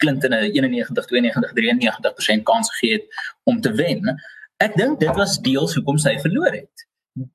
Clinton 0.00 0.32
'n 0.32 0.50
91 0.52 1.06
92 1.06 1.52
93% 1.52 2.42
kans 2.42 2.70
gegee 2.70 2.92
het 2.92 3.06
om 3.44 3.60
te 3.60 3.72
wen. 3.72 4.16
Ek 4.56 4.76
dink 4.76 5.00
dit 5.00 5.14
was 5.14 5.38
deels 5.38 5.74
hoekom 5.74 5.98
sy 5.98 6.18
verloor 6.18 6.52
het. 6.52 6.84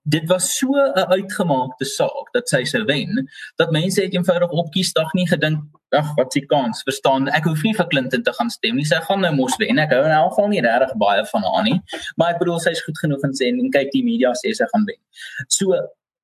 Dit 0.03 0.27
was 0.29 0.57
so 0.57 0.73
'n 0.73 1.13
uitgemaakte 1.13 1.85
saak 1.85 2.33
dat 2.33 2.49
sy 2.49 2.63
sou 2.63 2.83
wen 2.85 3.29
dat 3.55 3.71
mense 3.71 4.01
het 4.01 4.13
eenvoudig 4.13 4.49
op 4.49 4.71
kiesdag 4.71 5.13
nie 5.13 5.27
gedink 5.27 5.61
ag 5.89 6.15
wat 6.15 6.33
se 6.33 6.45
kans? 6.45 6.83
Verstaan 6.83 7.27
ek 7.27 7.43
hoef 7.43 7.63
nie 7.63 7.75
vir 7.75 7.87
Clinton 7.87 8.23
te 8.23 8.33
gaan 8.33 8.49
stem 8.49 8.75
nie. 8.75 8.85
Sy 8.85 8.95
gaan 8.95 9.19
nou 9.21 9.33
mos 9.35 9.57
wen. 9.57 9.79
Ek 9.79 9.91
hou 9.91 10.03
in 10.05 10.11
elk 10.11 10.33
geval 10.33 10.47
nie 10.47 10.61
regtig 10.61 10.97
baie 10.97 11.25
van 11.25 11.43
haar 11.43 11.63
nie. 11.63 11.81
Maar 12.15 12.33
ek 12.33 12.39
bedoel 12.39 12.59
sy's 12.59 12.81
goed 12.81 12.97
genoeg 12.97 13.23
en 13.23 13.33
sê 13.33 13.47
en 13.47 13.71
kyk 13.71 13.91
die 13.91 14.03
media 14.03 14.31
sê 14.31 14.53
sy 14.53 14.65
gaan 14.73 14.85
wen. 14.85 14.99
So 15.47 15.75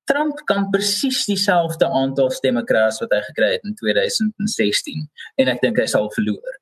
Trump 0.07 0.39
kan 0.47 0.69
presies 0.71 1.25
dieselfde 1.27 1.87
aantal 1.99 2.31
stemme 2.31 2.63
kry 2.67 2.85
as 2.87 3.01
wat 3.03 3.11
hy 3.15 3.19
gekry 3.27 3.51
het 3.57 3.67
in 3.67 3.75
2016 3.79 5.03
en 5.43 5.51
ek 5.51 5.61
dink 5.63 5.79
hy 5.81 5.87
sal 5.91 6.09
verloor. 6.15 6.57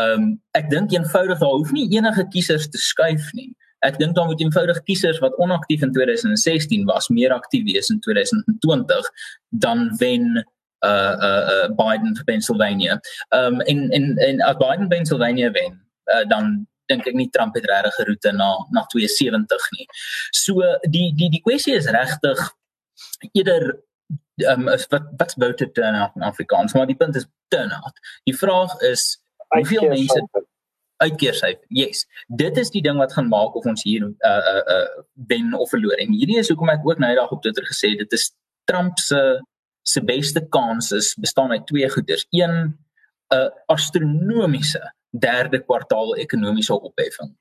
Um 0.00 0.34
ek 0.58 0.70
dink 0.72 0.94
eenvoudig 0.94 1.42
daar 1.42 1.58
hoef 1.58 1.74
nie 1.74 1.88
enige 1.96 2.26
kiesers 2.32 2.68
te 2.70 2.80
skuif 2.80 3.30
nie. 3.38 3.50
Ek 3.84 3.98
dink 4.00 4.16
dan 4.16 4.30
moet 4.30 4.40
eenvoudig 4.40 4.80
kiesers 4.88 5.20
wat 5.24 5.36
onaktief 5.42 5.82
in 5.84 5.92
2016 5.92 6.86
was, 6.88 7.10
meer 7.12 7.34
aktief 7.34 7.66
wees 7.68 7.90
in 7.92 8.00
2020 8.06 9.10
dan 9.66 9.88
wen 10.00 10.44
uh 10.84 11.14
uh, 11.28 11.42
uh 11.54 11.68
Biden 11.76 12.14
vir 12.16 12.24
Pennsylvania. 12.28 13.00
Um 13.34 13.60
en 13.60 13.88
en 13.90 14.14
en 14.28 14.44
as 14.46 14.60
Biden 14.60 14.88
Pennsylvania 14.88 15.50
wen, 15.50 15.80
uh, 16.12 16.24
dan 16.28 16.66
dink 16.92 17.06
ek 17.08 17.16
nie 17.16 17.30
Trump 17.32 17.56
het 17.56 17.66
regtig 17.68 17.96
geroete 17.98 18.32
na 18.36 18.50
na 18.76 18.84
270 18.92 19.70
nie. 19.78 19.86
So 20.36 20.60
die 20.84 21.10
die 21.16 21.30
die 21.32 21.42
kwessie 21.44 21.74
is 21.74 21.88
regtig 21.90 22.42
eerder 23.32 23.82
um, 24.36 24.64
wat 24.64 25.06
wat 25.16 25.34
vote 25.38 25.70
turnout 25.72 26.14
in 26.14 26.22
Afrikaans, 26.22 26.72
maar 26.72 26.86
die 26.86 26.96
punt 26.96 27.16
is 27.16 27.26
turnout. 27.48 28.00
Die 28.24 28.36
vraag 28.36 28.80
is 28.80 29.22
hoeveel 29.48 29.88
mense 29.88 30.26
uitkeersyfer. 30.96 31.64
Yes. 31.68 32.06
Dit 32.26 32.56
is 32.56 32.70
die 32.70 32.82
ding 32.82 32.98
wat 32.98 33.12
gaan 33.12 33.28
maak 33.28 33.56
of 33.58 33.66
ons 33.66 33.82
hier 33.82 34.06
uh 34.06 34.30
uh 34.30 34.62
uh 34.76 35.04
wen 35.28 35.54
of 35.54 35.68
verloor. 35.70 35.98
En 36.02 36.12
hierdie 36.12 36.38
is 36.38 36.48
hoekom 36.48 36.72
ek 36.72 36.86
ook 36.86 37.02
nou 37.02 37.10
eendag 37.10 37.34
op 37.34 37.42
Twitter 37.42 37.66
gesê 37.66 37.94
dit 37.98 38.12
is 38.12 38.30
Trump 38.70 38.98
se 38.98 39.20
se 39.84 40.00
beste 40.00 40.40
kans 40.48 40.92
is 40.96 41.12
bestaan 41.20 41.50
uit 41.52 41.66
twee 41.66 41.88
goeders. 41.90 42.26
Een 42.30 42.54
'n 42.54 43.34
uh, 43.34 43.48
astronomiese 43.66 44.94
derde 45.10 45.60
kwartaal 45.64 46.16
ekonomiese 46.16 46.80
opheffing. 46.80 47.34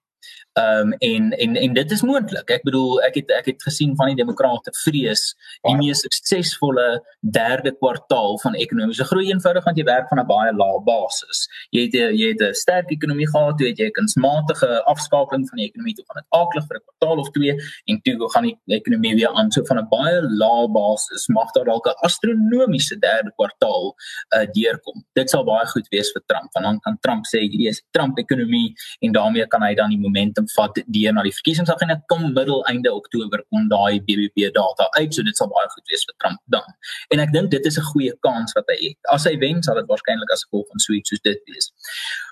Ehm 0.54 0.88
um, 0.88 0.94
en 0.94 1.32
en 1.32 1.56
en 1.56 1.74
dit 1.74 1.92
is 1.92 2.02
moontlik. 2.02 2.50
Ek 2.54 2.64
bedoel 2.64 3.02
ek 3.02 3.16
het 3.18 3.32
ek 3.32 3.46
het 3.46 3.64
gesien 3.66 3.96
van 3.98 4.12
die 4.12 4.20
demokrate 4.20 4.70
vrees 4.84 5.24
die 5.66 5.74
mees 5.80 6.04
suksesvolle 6.06 7.02
derde 7.20 7.72
kwartaal 7.80 8.38
van 8.44 8.54
ekonomiese 8.54 9.08
groei 9.10 9.32
eenvoudig 9.32 9.66
want 9.66 9.82
jy 9.82 9.86
werk 9.88 10.12
van 10.12 10.22
'n 10.22 10.28
baie 10.30 10.52
lae 10.54 10.84
basis. 10.86 11.48
Jy 11.72 11.82
het 11.88 11.98
jy 12.20 12.28
het 12.36 12.44
'n 12.50 12.54
sterk 12.54 12.92
ekonomie 12.92 13.28
gehad, 13.28 13.60
jy 13.60 13.72
het 13.72 13.80
jy 13.80 13.88
'n 13.88 13.98
kunsmatige 13.98 14.70
afskakeling 14.94 15.48
van 15.50 15.58
die 15.58 15.68
ekonomie 15.70 15.96
toe 15.96 16.06
van 16.06 16.22
dit 16.22 16.28
aaklig 16.40 16.68
vir 16.68 16.78
'n 16.78 16.86
kwartaal 16.86 17.18
of 17.18 17.30
twee 17.32 17.54
en 17.90 18.02
toe 18.02 18.30
gaan 18.30 18.44
die 18.44 18.58
ekonomie 18.68 19.16
weer 19.16 19.34
aan 19.34 19.52
so 19.52 19.66
van 19.66 19.80
'n 19.80 19.90
baie 19.90 20.22
lae 20.22 20.68
basis 20.68 21.28
mag 21.28 21.52
daar 21.52 21.66
dalk 21.66 21.88
'n 21.88 21.98
astronomiese 22.06 23.00
derde 23.00 23.32
kwartaal 23.36 23.96
uh, 24.38 24.46
deurkom. 24.54 25.04
Dit 25.14 25.30
sal 25.30 25.44
baie 25.44 25.66
goed 25.66 25.88
wees 25.90 26.12
vir 26.14 26.22
Trump 26.28 26.54
want 26.54 26.66
dan 26.66 26.80
kan 26.80 26.98
Trump 27.02 27.26
sê 27.26 27.40
hierdie 27.40 27.70
is 27.70 27.82
Trump 27.92 28.18
ekonomie 28.18 28.76
en 29.02 29.12
daarmee 29.12 29.48
kan 29.48 29.62
hy 29.64 29.74
dan 29.74 29.90
die 29.90 30.00
momentum 30.14 30.46
vat 30.56 30.78
deur 30.96 31.14
na 31.14 31.24
die 31.26 31.34
verkiesingsagenda 31.34 31.98
kom 32.12 32.30
middel 32.34 32.62
einde 32.70 32.92
Oktober 32.94 33.42
kom 33.50 33.68
daai 33.72 34.00
BBP 34.06 34.52
data 34.54 34.88
uit 35.00 35.14
so 35.14 35.26
dit 35.26 35.38
sal 35.38 35.50
baie 35.50 35.70
goed 35.74 35.90
wees 35.90 36.06
vir 36.06 36.16
Trump 36.22 36.40
dan. 36.54 36.78
En 37.14 37.24
ek 37.24 37.34
dink 37.34 37.52
dit 37.52 37.66
is 37.66 37.78
'n 37.80 37.90
goeie 37.94 38.14
kans 38.22 38.54
wat 38.54 38.70
hy 38.70 38.78
het. 38.90 39.00
As 39.12 39.26
hy 39.26 39.38
wen 39.38 39.64
sal 39.64 39.76
dit 39.76 39.90
waarskynlik 39.90 40.32
as 40.32 40.46
gevolg 40.46 40.68
van 40.70 40.80
so 40.80 40.94
iets 40.94 41.10
soos 41.10 41.24
dit 41.24 41.42
wees. 41.50 41.74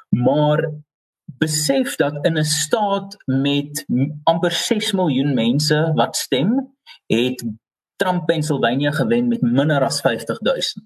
Maar 0.10 0.70
besef 1.40 1.96
dat 1.98 2.14
in 2.26 2.38
'n 2.38 2.46
staat 2.46 3.18
met 3.26 3.86
amper 4.24 4.52
6 4.52 4.92
miljoen 4.94 5.34
mense 5.34 5.92
wat 5.96 6.16
stem, 6.16 6.76
het 7.08 7.44
Trump 7.98 8.26
Pennsylvania 8.26 8.92
gewen 8.92 9.28
met 9.28 9.42
minder 9.42 9.84
as 9.84 10.02
50000. 10.02 10.84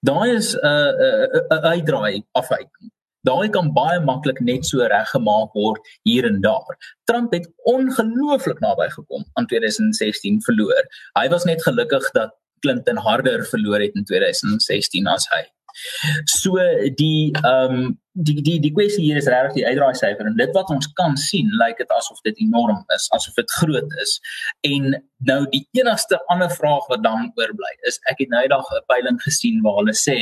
Daai 0.00 0.34
is 0.34 0.54
'n 0.54 0.66
uh, 0.66 0.92
uh, 1.06 1.26
'n 1.48 1.54
uh, 1.54 1.64
uitdraai 1.72 2.24
afwyking 2.32 2.94
daai 3.28 3.48
kan 3.56 3.72
baie 3.76 4.00
maklik 4.08 4.40
net 4.48 4.68
so 4.68 4.86
reggemaak 4.92 5.54
word 5.58 5.92
hier 6.08 6.28
en 6.28 6.40
daar. 6.44 6.78
Trump 7.10 7.34
het 7.36 7.48
ongelooflik 7.74 8.62
naby 8.64 8.88
gekom 8.94 9.26
aan 9.34 9.46
2016 9.52 10.42
verloor. 10.48 10.88
Hy 11.18 11.28
was 11.34 11.44
net 11.44 11.62
gelukkig 11.66 12.10
dat 12.18 12.34
Clinton 12.64 12.96
harder 12.96 13.44
verloor 13.46 13.80
het 13.80 13.94
in 13.94 14.04
2016 14.04 15.06
as 15.06 15.28
hy. 15.34 15.44
So 16.24 16.56
die 16.96 17.32
ehm 17.42 17.74
um, 17.74 17.94
die 18.16 18.40
die 18.42 18.56
die 18.60 18.72
kwessie 18.72 19.02
hier 19.04 19.18
is 19.20 19.26
regtig 19.28 19.58
die 19.58 19.66
uitdraai 19.66 19.96
syfer 19.98 20.28
en 20.30 20.38
dit 20.38 20.54
wat 20.56 20.70
ons 20.72 20.86
kan 20.96 21.18
sien 21.20 21.50
lyk 21.60 21.76
dit 21.82 21.90
asof 21.92 22.22
dit 22.24 22.38
enorm 22.46 22.78
is, 22.96 23.08
asof 23.12 23.36
dit 23.36 23.56
groot 23.58 23.98
is. 24.04 24.14
En 24.64 24.94
nou 25.30 25.42
die 25.52 25.66
enigste 25.76 26.20
ander 26.32 26.50
vraag 26.50 26.88
wat 26.92 27.04
dan 27.04 27.28
oorbly 27.36 27.74
is 27.90 28.00
ek 28.12 28.24
het 28.24 28.32
nou 28.32 28.42
eendag 28.42 28.72
'n 28.72 28.86
peiling 28.92 29.20
gesien 29.26 29.60
waar 29.66 29.76
hulle 29.82 29.96
sê 30.06 30.18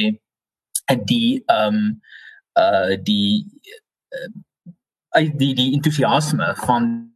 die 1.07 1.42
ehm 1.46 1.78
um, 1.78 1.88
uh 2.61 2.94
die 3.02 3.44
uh, 4.14 5.30
die 5.38 5.55
die 5.55 5.72
entoesiasme 5.74 6.55
van 6.66 7.14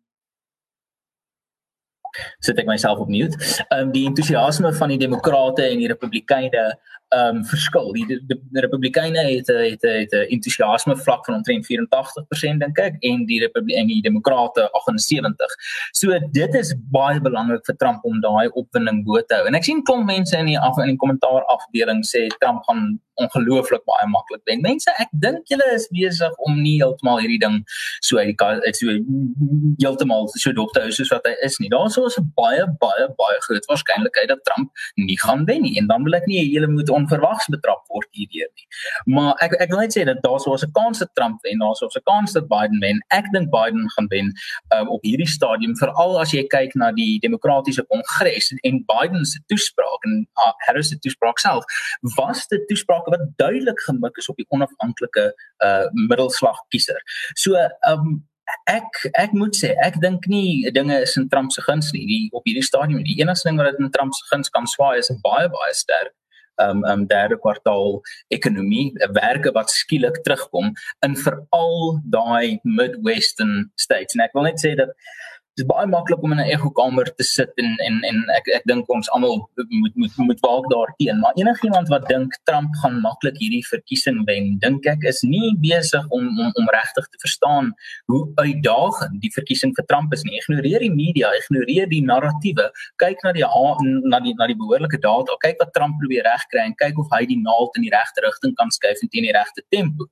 sit 2.41 2.59
ek 2.59 2.68
myself 2.68 3.03
op 3.03 3.11
mute. 3.12 3.39
Ehm 3.68 3.89
um, 3.89 3.93
die 3.95 4.07
entoesiasme 4.09 4.72
van 4.74 4.95
die 4.95 5.01
demokrate 5.01 5.66
en 5.68 5.82
die 5.82 5.91
republikeine 5.91 6.70
um, 7.11 7.44
verskil. 7.52 7.92
Die, 7.92 8.06
die, 8.06 8.20
die 8.28 8.61
republikeine 8.61 9.24
het 9.28 9.46
het 9.46 9.82
het 9.82 10.12
'n 10.12 10.26
entoesiasme 10.34 10.96
vlak 10.96 11.24
van 11.24 11.34
omtrent 11.34 11.66
84% 11.66 12.59
dink 12.59 12.78
ek 12.78 12.96
en 13.00 13.26
die 13.26 13.40
republikeine 13.40 13.80
en 13.80 13.86
die 13.86 14.02
demokrate 14.02 14.68
78. 14.72 15.56
So 15.92 16.18
dit 16.30 16.54
is 16.54 16.74
baie 16.90 17.20
belangrik 17.20 17.64
vir 17.66 17.76
Trump 17.76 18.04
om 18.04 18.20
daai 18.20 18.48
opwinding 18.48 19.04
bo 19.04 19.20
te 19.20 19.34
hou. 19.34 19.46
En 19.46 19.54
ek 19.54 19.64
sien 19.64 19.82
klomp 19.82 20.06
mense 20.06 20.36
in 20.36 20.46
die 20.46 20.59
af 20.59 20.78
in 20.78 20.86
die 20.86 20.96
kommentaar 20.96 21.44
afdeling 21.44 22.04
sê 22.04 22.26
Trump 22.38 22.62
gaan 22.68 23.00
ongelooflik 23.18 23.82
baie 23.88 24.06
maklik 24.11 24.42
wen. 24.44 24.62
Mense, 24.62 24.92
ek 25.02 25.11
dink 25.24 25.50
julle 25.50 25.66
is 25.74 25.88
besig 25.94 26.34
om 26.46 26.61
nie 26.62 26.76
heeltemal 26.78 27.20
hierdie 27.22 27.40
ding 27.42 27.59
so 28.04 28.18
uit 28.20 28.30
die 28.30 28.74
so 28.78 28.94
heeltemal 29.82 30.28
so 30.34 30.52
dop 30.56 30.72
te 30.74 30.84
hou 30.84 30.92
soos 30.94 31.11
wat 31.14 31.26
hy 31.28 31.34
is 31.46 31.59
nie. 31.62 31.70
Daar's 31.72 31.98
so 31.98 32.06
'n 32.06 32.32
baie 32.36 32.64
baie 32.84 33.09
baie 33.18 33.38
groot 33.46 33.66
waarskynlikheid 33.70 34.28
dat 34.28 34.44
Trump 34.44 34.70
nie 34.96 35.18
gaan 35.18 35.44
wen 35.46 35.62
nie 35.62 35.78
en 35.78 35.86
dan 35.86 36.04
wil 36.04 36.14
ek 36.14 36.26
nie 36.26 36.44
julle 36.44 36.68
moet 36.68 36.90
onverwags 36.99 37.49
betrap 37.55 37.84
word 37.94 38.09
hierdeur 38.18 38.51
nie. 38.51 38.66
Maar 39.14 39.32
ek 39.46 39.57
ek 39.64 39.72
wil 39.72 39.82
net 39.84 39.96
sê 39.96 40.05
dat 40.09 40.22
daar 40.24 40.40
so 40.44 40.55
'n 40.55 40.72
kans 40.78 41.03
dat 41.03 41.14
Trump 41.14 41.42
wen, 41.46 41.59
daar 41.64 41.76
so 41.76 41.86
'n 41.86 42.07
kans 42.11 42.32
dat 42.32 42.49
Biden 42.49 42.80
wen. 42.84 43.03
Ek 43.09 43.26
dink 43.32 43.51
Biden 43.51 43.88
gaan 43.94 44.09
wen 44.14 44.32
um, 44.74 44.88
op 44.88 45.03
hierdie 45.03 45.28
stadium 45.28 45.76
veral 45.76 46.20
as 46.20 46.32
jy 46.32 46.44
kyk 46.46 46.74
na 46.74 46.92
die 46.92 47.18
demokratiese 47.20 47.84
kongres 47.92 48.53
en 48.62 48.84
Biden 48.92 49.24
se 49.24 49.38
toespraak 49.46 50.05
en 50.05 50.26
uh, 50.44 50.53
Harris 50.66 50.88
se 50.88 50.99
toespraak 50.99 51.38
self 51.38 51.64
was 52.16 52.46
dit 52.46 52.68
toespraak 52.68 53.07
wat 53.07 53.24
duidelik 53.36 53.80
gemik 53.86 54.16
is 54.16 54.28
op 54.28 54.36
die 54.36 54.49
onafhanklike 54.49 55.32
uh 55.64 55.86
middelslag 55.92 56.59
kiezer. 56.68 57.01
So 57.34 57.57
um 57.90 58.28
ek 58.68 59.01
ek 59.20 59.34
moet 59.36 59.57
sê 59.57 59.74
ek 59.84 59.99
dink 60.03 60.28
nie 60.32 60.70
dinge 60.72 61.01
is 61.05 61.16
in 61.20 61.28
Trump 61.28 61.53
se 61.53 61.62
guns 61.66 61.90
nie 61.92 62.07
die, 62.09 62.22
op 62.32 62.46
hierdie 62.49 62.64
stadium 62.64 63.05
die 63.05 63.18
enigste 63.20 63.49
ding 63.49 63.61
wat 63.61 63.72
dit 63.72 63.82
in 63.84 63.92
Trump 63.92 64.14
se 64.16 64.24
guns 64.30 64.53
kan 64.55 64.66
swaai 64.66 64.99
is 64.99 65.11
'n 65.11 65.20
baie 65.24 65.49
baie 65.53 65.74
sterk 65.74 66.14
um 66.64 66.84
um 66.84 67.06
derde 67.06 67.38
kwartaal 67.38 68.00
ekonomie 68.34 68.92
werke 69.16 69.52
wat 69.56 69.70
skielik 69.70 70.22
terugkom 70.26 70.72
in 71.06 71.16
veral 71.16 72.00
daai 72.04 72.59
midwestern 72.62 73.70
states. 73.74 74.14
En 74.14 74.26
ek 74.26 74.36
wil 74.36 74.48
net 74.50 74.62
sê 74.62 74.74
dat 74.78 74.94
dit 75.59 75.66
is 75.66 75.70
baie 75.74 75.86
maklik 75.90 76.22
om 76.22 76.32
in 76.32 76.40
'n 76.40 76.50
ekokamer 76.54 77.06
te 77.18 77.24
sit 77.24 77.52
en 77.62 77.70
en 77.86 77.94
en 78.11 78.18
ek 78.38 78.46
ek 78.59 78.64
dink 78.70 78.88
ons 78.88 79.09
almal 79.11 79.48
moet 79.82 79.94
moet 79.96 80.14
moet 80.28 80.40
waak 80.46 80.66
daarteen 80.74 81.18
maar 81.18 81.34
enigiemand 81.34 81.88
wat 81.88 82.06
dink 82.09 82.30
Trump 82.44 82.70
gaan 82.82 83.00
maklik 83.02 83.36
hierdie 83.42 83.66
verkiesing 83.66 84.18
wen 84.26 84.59
dink 84.59 84.86
ek 84.86 85.02
is 85.12 85.22
nie 85.22 85.50
besig 85.59 86.04
om 86.11 86.24
om 86.42 86.50
om 86.61 86.66
regtig 86.78 87.06
te 87.09 87.18
verstaan 87.24 87.72
hoe 88.06 88.22
uitdagend 88.44 89.20
die 89.20 89.32
verkiesing 89.38 89.72
vir 89.74 89.86
Trump 89.86 90.12
is 90.12 90.22
nie. 90.22 90.38
Ignoreer 90.40 90.80
die 90.80 90.94
media 90.94 91.28
ignoreer 91.40 91.88
die 91.88 92.02
narratiewe 92.02 92.70
kyk 93.02 93.18
na 93.24 93.32
die 93.32 93.46
na 94.12 94.20
die 94.20 94.34
na 94.38 94.46
die 94.46 94.61
behoorlike 94.62 95.00
data 95.00 95.32
kyk 95.44 95.59
wat 95.59 95.74
Trump 95.74 95.98
probeer 95.98 96.22
regkry 96.22 96.62
en 96.66 96.74
kyk 96.74 96.98
of 96.98 97.11
hy 97.16 97.24
die 97.26 97.42
naald 97.42 97.74
in 97.76 97.82
die 97.82 97.94
regte 97.98 98.22
rigting 98.22 98.54
kan 98.54 98.70
skuif 98.70 99.02
en 99.02 99.09
teen 99.09 99.26
die 99.26 99.34
regte 99.34 99.62
tempo 99.74 100.06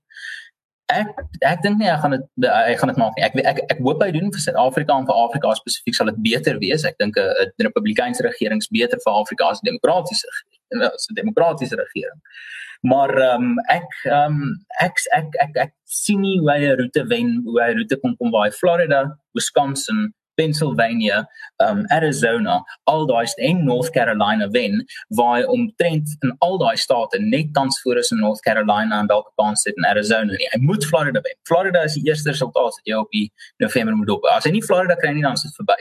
ek 0.93 1.09
ek 1.43 1.62
dink 1.62 1.80
nie 1.80 1.89
hy 1.91 1.97
gaan 2.03 2.14
dit 2.14 2.47
hy 2.47 2.74
gaan 2.78 2.93
dit 2.93 3.01
maak 3.01 3.16
nie. 3.16 3.24
Ek 3.26 3.39
ek 3.53 3.62
ek 3.74 3.80
hoop 3.82 4.03
hy 4.03 4.11
doen 4.14 4.30
vir 4.34 4.43
Suid-Afrika 4.43 4.95
en 4.95 5.09
vir 5.09 5.18
Afrika 5.22 5.55
spesifiek 5.59 5.97
sal 5.99 6.11
dit 6.12 6.20
beter 6.28 6.61
wees. 6.62 6.84
Ek 6.84 6.99
dink 7.03 7.18
'n 7.18 7.66
Republikeinse 7.68 8.22
regering 8.22 8.62
is 8.62 8.70
beter 8.70 8.99
vir 9.05 9.12
Afrika 9.12 9.51
as 9.51 9.62
'n 9.62 9.70
demokratiese 9.70 10.26
as 10.93 11.09
'n 11.11 11.18
demokratiese 11.18 11.76
regering. 11.76 12.20
Maar 12.82 13.11
ehm 13.11 13.43
um, 13.43 13.57
ek 13.68 13.91
ehm 14.05 14.37
um, 14.43 14.55
ek, 14.80 15.01
ek 15.12 15.26
ek 15.34 15.34
ek 15.49 15.57
ek 15.66 15.72
sien 15.84 16.20
nie 16.20 16.39
hoe 16.39 16.53
hy 16.53 16.61
'n 16.61 16.78
roete 16.78 17.03
wen, 17.09 17.43
hoe 17.45 17.61
hy 17.62 17.72
roete 17.74 17.97
kom 18.01 18.16
kom 18.16 18.30
waar 18.30 18.47
hy 18.47 18.53
Florida, 18.53 19.18
Wisconsin, 19.34 20.14
Pennsylvania, 20.37 21.24
um 21.64 21.84
Arizona, 21.95 22.61
al 22.84 23.07
daai 23.11 23.24
en 23.49 23.64
North 23.64 23.91
Carolina 23.91 24.49
wen 24.55 24.84
waar 25.18 25.47
omtrent 25.53 26.16
in 26.20 26.34
al 26.39 26.59
daai 26.62 26.76
state 26.76 27.18
net 27.20 27.53
tans 27.55 27.80
voor 27.82 27.99
is 28.03 28.12
in 28.14 28.20
North 28.20 28.41
Carolina 28.47 29.01
en 29.01 29.11
dalk 29.12 29.32
kans 29.41 29.62
sit 29.62 29.76
in 29.76 29.89
Arizona 29.89 30.32
nie. 30.32 30.49
Hy 30.53 30.61
moet 30.61 30.84
Florida 30.84 31.20
wen. 31.24 31.37
Florida 31.49 31.84
is 31.89 31.99
die 31.99 32.07
eerste 32.09 32.30
resultaat 32.30 32.76
wat 32.78 32.89
jy 32.89 33.01
op 33.01 33.12
die 33.16 33.26
November 33.62 33.97
moet 33.97 34.12
dop. 34.12 34.24
As 34.37 34.49
hy 34.49 34.55
nie 34.57 34.64
Florida 34.64 34.97
kry 35.01 35.14
nie 35.16 35.24
dan 35.24 35.39
is 35.39 35.47
dit 35.49 35.61
verby 35.61 35.80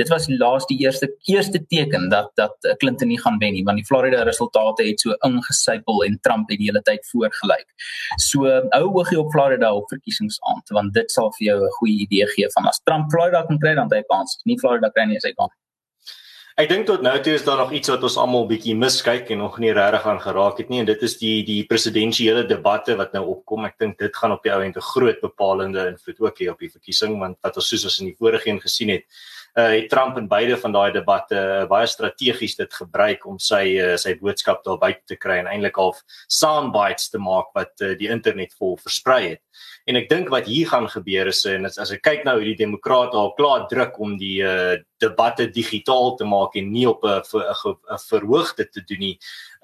dit 0.00 0.08
was 0.08 0.26
die 0.26 0.38
laaste 0.38 0.74
eerste 0.74 1.08
eerste 1.30 1.60
teken 1.66 2.08
dat 2.08 2.30
dat 2.34 2.56
eh, 2.64 2.76
Clinton 2.76 3.08
nie 3.08 3.20
gaan 3.20 3.38
wen 3.38 3.52
nie 3.52 3.64
want 3.64 3.76
die 3.76 3.86
Florida 3.86 4.22
resultate 4.22 4.86
het 4.86 5.00
so 5.00 5.16
ingesypel 5.28 6.04
en 6.04 6.18
Trump 6.20 6.50
het 6.50 6.58
die 6.58 6.70
hele 6.70 6.82
tyd 6.82 7.06
voorgelyk. 7.12 7.68
So 8.16 8.48
hou 8.74 8.84
oogie 8.98 9.20
op 9.20 9.32
Florida 9.32 9.72
op 9.74 9.88
verkiesingsaand 9.88 10.76
want 10.78 10.94
dit 10.94 11.10
sal 11.10 11.32
vir 11.38 11.46
jou 11.46 11.58
'n 11.64 11.74
goeie 11.78 11.98
idee 12.06 12.26
gee 12.34 12.50
van 12.54 12.66
as 12.66 12.80
Trump 12.84 13.10
Florida 13.10 13.44
kan 13.46 13.58
kry 13.58 13.74
dan 13.74 13.90
hy 13.92 14.02
kans. 14.08 14.40
Nie 14.44 14.58
Florida 14.58 14.88
kry 14.88 15.04
nie, 15.04 15.18
hy 15.22 15.32
kan. 15.32 15.50
Ek 16.60 16.68
dink 16.68 16.84
tot 16.84 17.00
nou 17.00 17.14
toe 17.24 17.32
is 17.32 17.44
daar 17.46 17.56
nog 17.62 17.70
iets 17.72 17.88
wat 17.88 18.02
ons 18.04 18.18
almal 18.20 18.44
bietjie 18.46 18.74
miskyk 18.76 19.30
en 19.32 19.38
nog 19.40 19.54
nie 19.62 19.70
regtig 19.72 20.04
aan 20.04 20.20
geraak 20.20 20.58
het 20.60 20.68
nie 20.68 20.82
en 20.82 20.86
dit 20.86 21.02
is 21.02 21.14
die 21.16 21.38
die 21.48 21.62
presidensiële 21.64 22.44
debatte 22.44 22.96
wat 22.98 23.14
nou 23.16 23.24
opkom. 23.32 23.64
Ek 23.64 23.78
dink 23.80 23.96
dit 23.98 24.16
gaan 24.20 24.34
op 24.36 24.42
die 24.44 24.52
ou 24.52 24.60
end 24.60 24.76
'n 24.76 24.90
groot 24.92 25.20
bepalende 25.22 25.86
invloed 25.88 26.20
ook 26.20 26.42
hê 26.42 26.50
op 26.52 26.60
die 26.60 26.68
verkiesing 26.68 27.18
want 27.18 27.38
wat 27.40 27.56
ons 27.56 27.68
soos 27.68 27.84
ons 27.84 27.98
in 28.00 28.12
die 28.12 28.16
vorige 28.18 28.50
een 28.50 28.60
gesien 28.60 28.90
het, 28.90 29.04
uh, 29.58 29.68
het 29.74 29.88
Trump 29.88 30.16
in 30.18 30.28
beide 30.28 30.56
van 30.56 30.72
daai 30.72 30.92
debatte 30.92 31.36
uh, 31.36 31.66
baie 31.70 31.86
strategies 31.86 32.56
dit 32.56 32.74
gebruik 32.74 33.26
om 33.28 33.38
sy 33.42 33.62
uh, 33.80 33.94
sy 34.00 34.14
boodskap 34.20 34.62
daar 34.64 34.80
buite 34.80 35.04
te 35.06 35.18
kry 35.20 35.40
en 35.40 35.50
eintlik 35.50 35.76
half 35.80 36.02
soundbites 36.26 37.10
te 37.12 37.20
maak 37.22 37.52
wat 37.58 37.72
uh, 37.84 37.92
die 37.98 38.10
internet 38.12 38.54
vol 38.58 38.76
versprei 38.80 39.22
het. 39.34 39.42
En 39.90 39.98
ek 39.98 40.08
dink 40.08 40.30
wat 40.32 40.46
hier 40.48 40.68
gaan 40.70 40.88
gebeur 40.88 41.28
is 41.32 41.42
en 41.50 41.66
as, 41.68 41.78
as 41.82 41.92
ek 41.94 42.04
kyk 42.06 42.24
nou 42.26 42.36
hoe 42.38 42.48
die 42.52 42.58
demokrate 42.60 43.18
al 43.18 43.34
klaar 43.38 43.66
druk 43.70 43.98
om 44.00 44.16
die 44.20 44.38
uh, 44.46 44.78
debatte 45.02 45.48
digitaal 45.50 46.14
te 46.16 46.26
maak 46.28 46.54
en 46.56 46.70
nie 46.72 46.86
op 46.88 47.02
'n 47.04 47.22
verhoogde 48.08 48.68
te 48.70 48.84
doen 48.86 49.02
nie. 49.02 49.16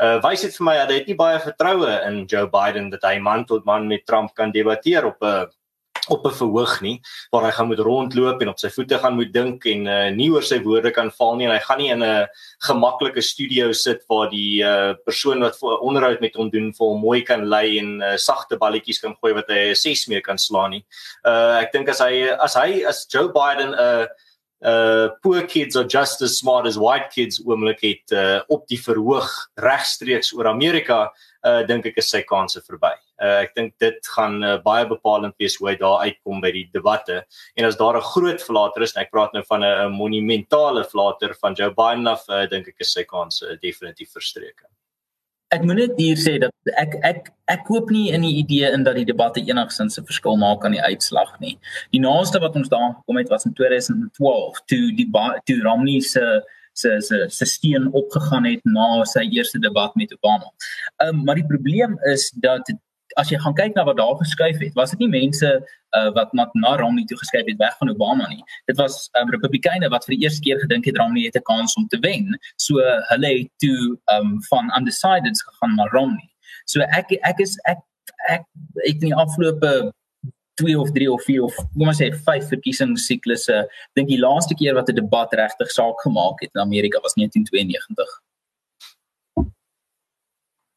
Uh 0.03 0.19
wys 0.23 0.43
dit 0.43 0.57
vir 0.57 0.65
my 0.65 0.75
dat 0.79 0.91
hy 0.91 1.05
nie 1.07 1.19
baie 1.19 1.39
vertroue 1.41 1.95
in 2.09 2.27
Joe 2.27 2.49
Biden 2.51 2.91
dat 2.91 3.03
hy 3.03 3.19
man 3.19 3.45
tot 3.45 3.65
man 3.65 3.87
met 3.89 4.07
Trump 4.07 4.35
kan 4.35 4.51
debatteer 4.51 5.07
op 5.07 5.23
'n 5.23 5.47
op 6.09 6.27
'n 6.27 6.35
verhoog 6.41 6.81
nie 6.81 7.01
waar 7.31 7.45
hy 7.45 7.51
gaan 7.51 7.69
moet 7.69 7.79
rondloop 7.79 8.43
en 8.43 8.49
op 8.49 8.59
sy 8.59 8.69
voete 8.69 8.99
gaan 8.99 9.15
moet 9.15 9.33
dink 9.33 9.67
en 9.67 9.87
uh, 9.87 10.11
nie 10.11 10.31
oor 10.31 10.43
sy 10.43 10.61
woorde 10.63 10.91
kan 10.91 11.11
val 11.11 11.37
nie 11.37 11.47
en 11.47 11.53
hy 11.53 11.63
gaan 11.65 11.79
nie 11.79 11.91
in 11.91 12.03
'n 12.03 12.27
gemaklike 12.69 13.23
studio 13.23 13.73
sit 13.73 14.05
waar 14.09 14.31
die 14.31 14.63
uh, 14.63 14.95
persoon 15.05 15.41
wat 15.41 15.63
onderhoud 15.63 16.21
met 16.21 16.35
hom 16.35 16.51
doen 16.51 16.73
vir 16.73 16.87
hom 16.87 17.01
mooi 17.01 17.23
kan 17.23 17.45
lei 17.49 17.79
en 17.79 18.03
uh, 18.03 18.17
sagte 18.17 18.57
balletjies 18.57 19.01
kan 19.01 19.17
gooi 19.21 19.35
wat 19.35 19.49
hy 19.49 19.71
'n 19.71 19.75
ses 19.75 20.09
mee 20.09 20.21
kan 20.21 20.39
slaan 20.39 20.71
nie. 20.71 20.85
Uh 21.25 21.61
ek 21.63 21.73
dink 21.73 21.89
as 21.89 22.01
hy 22.01 22.29
as 22.39 22.55
hy 22.55 22.85
as 22.85 23.07
Joe 23.09 23.29
Biden 23.29 23.73
'n 23.73 23.79
uh, 23.79 24.07
uh 24.61 25.09
poor 25.23 25.43
kids 25.47 25.77
are 25.77 25.87
just 25.87 26.23
as 26.23 26.37
smart 26.37 26.67
as 26.67 26.77
white 26.77 27.11
kids 27.15 27.39
oomblik 27.47 27.81
het 27.81 28.13
uh, 28.13 28.41
op 28.49 28.67
die 28.67 28.79
verhoog 28.79 29.31
regstreeks 29.63 30.33
oor 30.35 30.49
Amerika 30.51 31.13
uh 31.47 31.63
dink 31.67 31.87
ek 31.87 32.01
is 32.03 32.11
sy 32.11 32.25
kanse 32.27 32.61
verby. 32.67 32.91
Uh 33.23 33.45
ek 33.45 33.55
dink 33.55 33.75
dit 33.79 34.11
gaan 34.17 34.43
uh, 34.43 34.57
baie 34.65 34.87
bepalend 34.91 35.37
wees 35.39 35.57
hoe 35.61 35.71
hy 35.71 35.77
daar 35.79 36.03
uitkom 36.09 36.43
by 36.43 36.51
die 36.51 36.67
debatte. 36.75 37.23
En 37.57 37.69
as 37.69 37.79
daar 37.79 37.97
'n 37.97 38.11
groot 38.15 38.43
flater 38.43 38.83
is, 38.83 38.97
ek 38.97 39.13
praat 39.13 39.33
nou 39.33 39.45
van 39.47 39.63
'n 39.63 39.93
monumentale 39.93 40.85
flater 40.85 41.35
van 41.41 41.55
Joe 41.55 41.71
Biden 41.71 42.07
af, 42.07 42.27
uh, 42.29 42.47
dink 42.47 42.69
ek 42.69 42.81
is 42.81 42.93
sy 42.93 43.05
kanse 43.05 43.47
uh, 43.47 43.57
definitief 43.63 44.11
verstreke. 44.11 44.67
Ek 45.55 45.63
moet 45.65 45.79
net 45.81 45.97
hier 45.97 46.19
sê 46.21 46.35
dat 46.43 46.53
ek 46.77 46.99
ek 47.09 47.31
ek 47.49 47.63
koop 47.65 47.89
nie 47.95 48.11
in 48.13 48.25
die 48.27 48.35
idee 48.43 48.69
in 48.77 48.85
dat 48.85 48.99
die 49.01 49.07
debatte 49.09 49.41
enigsins 49.41 49.99
'n 49.99 50.05
verskil 50.11 50.37
maak 50.37 50.65
aan 50.65 50.77
die 50.77 50.83
uitslag 50.91 51.31
nie. 51.41 51.57
Die 51.93 52.01
naaste 52.01 52.41
wat 52.41 52.57
ons 52.57 52.69
daar 52.69 52.95
gekom 52.99 53.17
het 53.17 53.29
was 53.29 53.47
in 53.47 53.55
2012 53.55 54.61
toe 54.67 54.93
die 55.01 55.09
toe 55.47 55.63
Romney 55.63 56.01
se 56.01 56.43
se 56.73 57.01
se 57.01 57.27
se 57.29 57.45
steen 57.45 57.89
opgegaan 57.93 58.45
het 58.45 58.61
na 58.65 59.05
sy 59.05 59.25
eerste 59.31 59.59
debat 59.59 59.95
met 59.97 60.13
Obama. 60.13 60.53
Ehm 61.01 61.09
um, 61.09 61.25
maar 61.25 61.35
die 61.35 61.47
probleem 61.47 61.99
is 62.13 62.31
dat 62.31 62.69
as 63.19 63.33
jy 63.33 63.39
gaan 63.43 63.57
kyk 63.59 63.75
na 63.75 63.85
wat 63.89 63.99
daar 63.99 64.17
geskuif 64.21 64.61
het, 64.63 64.75
was 64.79 64.95
dit 64.95 65.03
nie 65.03 65.11
mense 65.11 65.49
uh, 65.97 66.11
wat 66.15 66.33
na 66.39 66.47
na 66.55 66.77
Romney 66.79 67.05
toe 67.11 67.19
geskuif 67.19 67.47
het 67.51 67.59
weg 67.59 67.75
van 67.81 67.91
Obama 67.91 68.29
nie. 68.31 68.43
Dit 68.71 68.79
was 68.79 69.09
um, 69.21 69.31
Republikeine 69.35 69.91
wat 69.95 70.07
vir 70.07 70.17
die 70.17 70.23
eerste 70.27 70.45
keer 70.47 70.61
gedink 70.63 70.87
het 70.87 70.99
Romney 71.01 71.27
het 71.27 71.37
'n 71.37 71.47
kans 71.51 71.75
om 71.75 71.89
te 71.89 71.99
wen. 72.07 72.39
So 72.57 72.79
hulle 73.11 73.31
het 73.43 73.51
toe 73.65 73.99
um, 74.15 74.39
van 74.51 74.73
undecideds 74.79 75.43
gegaan 75.43 75.75
na 75.77 75.89
Romney. 75.93 76.31
So 76.67 76.81
ek 76.81 77.13
ek 77.23 77.41
is 77.41 77.59
ek 77.67 77.83
ek 78.29 78.45
ek 78.85 79.03
in 79.03 79.11
die 79.11 79.15
afgelope 79.15 79.93
2 80.59 80.79
of 80.79 80.91
3 80.93 81.11
of 81.11 81.23
4 81.23 81.43
of 81.43 81.55
kom 81.55 81.89
ons 81.89 82.01
sê 82.03 82.11
5 82.13 82.49
verkiesingssiklusse 82.53 83.67
dink 83.95 84.09
die 84.09 84.19
laaste 84.19 84.55
keer 84.55 84.75
wat 84.75 84.89
'n 84.91 84.99
debat 84.99 85.33
regtig 85.33 85.71
saak 85.71 85.99
gemaak 86.07 86.41
het 86.43 86.51
in 86.55 86.61
Amerika 86.61 87.01
was 87.03 87.15
1992. 87.15 88.28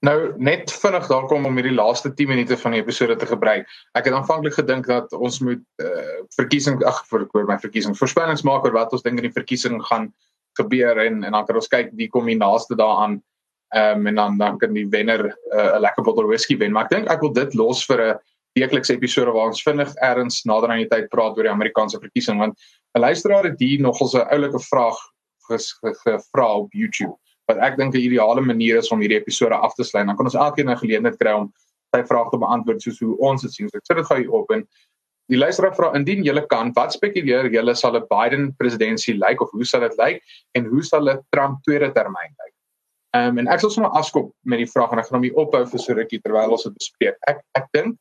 Nou 0.02 0.34
net 0.42 0.72
vinnig 0.82 1.06
daar 1.12 1.28
kom 1.30 1.44
om 1.46 1.58
hierdie 1.60 1.76
laaste 1.78 2.10
10 2.18 2.30
minute 2.32 2.56
van 2.58 2.74
die 2.74 2.82
episode 2.82 3.16
te 3.22 3.28
gebruik. 3.30 3.68
Ek 3.94 4.08
het 4.10 4.16
aanvanklik 4.18 4.56
gedink 4.58 4.88
dat 4.90 5.14
ons 5.14 5.38
moet 5.46 5.62
uh, 5.84 6.24
verkiesing 6.40 6.82
ag 6.90 7.04
vir 7.12 7.28
oor 7.38 7.46
my 7.46 7.60
verkiesing 7.62 7.94
voorspellings 8.00 8.42
maak 8.48 8.66
oor 8.66 8.74
wat 8.74 8.96
ons 8.98 9.06
dink 9.06 9.22
in 9.22 9.28
die 9.30 9.36
verkiesing 9.36 9.78
gaan 9.92 10.10
gebeur 10.58 10.98
en 11.06 11.22
en 11.22 11.38
dan 11.38 11.46
kan 11.46 11.62
ons 11.62 11.70
kyk 11.70 11.94
wie 12.02 12.10
kom 12.10 12.26
die 12.26 12.40
naaste 12.40 12.80
daaraan. 12.82 13.20
Ehm 13.78 14.02
um, 14.02 14.10
en 14.10 14.20
dan 14.24 14.42
dan 14.42 14.58
kan 14.58 14.74
die 14.74 14.90
wenner 14.90 15.28
eh, 15.30 15.70
'n 15.70 15.76
uh, 15.76 15.80
lekker 15.86 16.04
bottel 16.04 16.28
whisky 16.34 16.58
wen. 16.58 16.74
Maar 16.74 16.90
ek 16.90 16.98
dink 16.98 17.12
ek 17.12 17.22
wil 17.22 17.34
dit 17.38 17.54
los 17.54 17.86
vir 17.86 18.02
'n 18.02 18.20
weeklikse 18.58 18.98
episode 18.98 19.32
waar 19.32 19.54
ons 19.54 19.64
vinnig 19.64 19.94
erns 20.02 20.44
nader 20.50 20.70
aan 20.70 20.82
die 20.82 20.90
tyd 20.90 21.10
praat 21.14 21.38
oor 21.38 21.46
die 21.46 21.58
Amerikaanse 21.58 22.02
verkiesing 22.02 22.42
want 22.42 22.58
'n 22.98 23.06
luisteraar 23.06 23.44
het 23.44 23.60
hier 23.60 23.80
nogal 23.80 24.10
'n 24.10 24.28
oulike 24.34 24.60
vraag 24.60 24.98
gevra 25.48 26.58
op 26.58 26.74
YouTube 26.74 27.14
wat 27.50 27.58
ek 27.58 27.78
dink 27.78 27.96
'n 27.96 28.00
ideale 28.00 28.42
manier 28.42 28.78
is 28.78 28.92
om 28.92 29.00
hierdie 29.00 29.20
episode 29.20 29.56
af 29.56 29.74
te 29.76 29.84
sluit. 29.84 30.08
Dan 30.08 30.18
kan 30.18 30.26
ons 30.26 30.36
elkeen 30.36 30.70
'n 30.70 30.78
geleentheid 30.78 31.18
kry 31.20 31.34
om 31.34 31.52
sy 31.96 32.04
vrae 32.04 32.30
te 32.32 32.38
beantwoord 32.38 32.82
soos 32.82 33.00
hoe 33.00 33.18
ons 33.18 33.42
dit 33.42 33.52
sien. 33.52 33.70
So 33.70 33.78
ek 33.78 33.86
sit 33.86 33.98
dit 33.98 34.06
gou 34.06 34.18
hier 34.18 34.32
op 34.32 34.52
en 34.52 34.68
die 35.32 35.40
luisteraar 35.40 35.76
vra 35.76 35.92
indien 35.96 36.24
jy 36.24 36.34
kan, 36.52 36.72
wat 36.76 36.94
spekuleer 36.94 37.52
jy 37.52 37.74
sal 37.74 37.96
'n 37.96 38.08
Biden 38.10 38.54
presidentskap 38.60 39.16
lyk 39.16 39.42
of 39.42 39.52
hoe 39.52 39.66
sal 39.66 39.82
dit 39.82 39.98
lyk 39.98 40.22
en 40.56 40.66
hoe 40.66 40.84
sal 40.84 41.10
'n 41.10 41.20
Trump 41.32 41.64
tweede 41.64 41.92
termyn 41.94 42.34
lyk? 42.40 42.54
Ehm 43.14 43.30
um, 43.30 43.38
en 43.40 43.48
ek 43.48 43.60
sal 43.60 43.70
sommer 43.70 43.92
afskop 43.92 44.32
met 44.46 44.60
die 44.60 44.72
vraag 44.72 44.92
en 44.92 45.00
ek 45.00 45.06
gaan 45.08 45.20
hom 45.20 45.24
hier 45.24 45.36
ophou 45.36 45.66
vir 45.66 45.80
so 45.80 45.94
rukkie 45.94 46.22
terwyl 46.24 46.52
ons 46.52 46.64
dit 46.64 46.74
bespreek. 46.74 47.18
Ek 47.28 47.42
ek 47.56 47.68
dink 47.74 47.98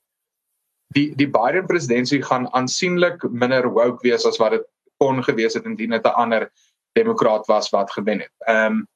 die 0.94 1.14
die 1.14 1.26
Biden 1.26 1.66
presidentskap 1.66 2.22
gaan 2.22 2.46
aansienlik 2.54 3.22
minder 3.30 3.66
woke 3.70 4.02
wees 4.02 4.26
as 4.26 4.38
wat 4.38 4.52
dit 4.52 4.66
kon 5.02 5.22
gewees 5.22 5.54
het 5.54 5.66
indien 5.66 5.90
dit 5.90 6.06
'n 6.06 6.14
ander 6.14 6.50
demokraat 6.94 7.46
was 7.48 7.70
wat 7.70 7.90
gewen 7.90 8.20
het. 8.20 8.34
Ehm 8.46 8.72
um, 8.72 8.86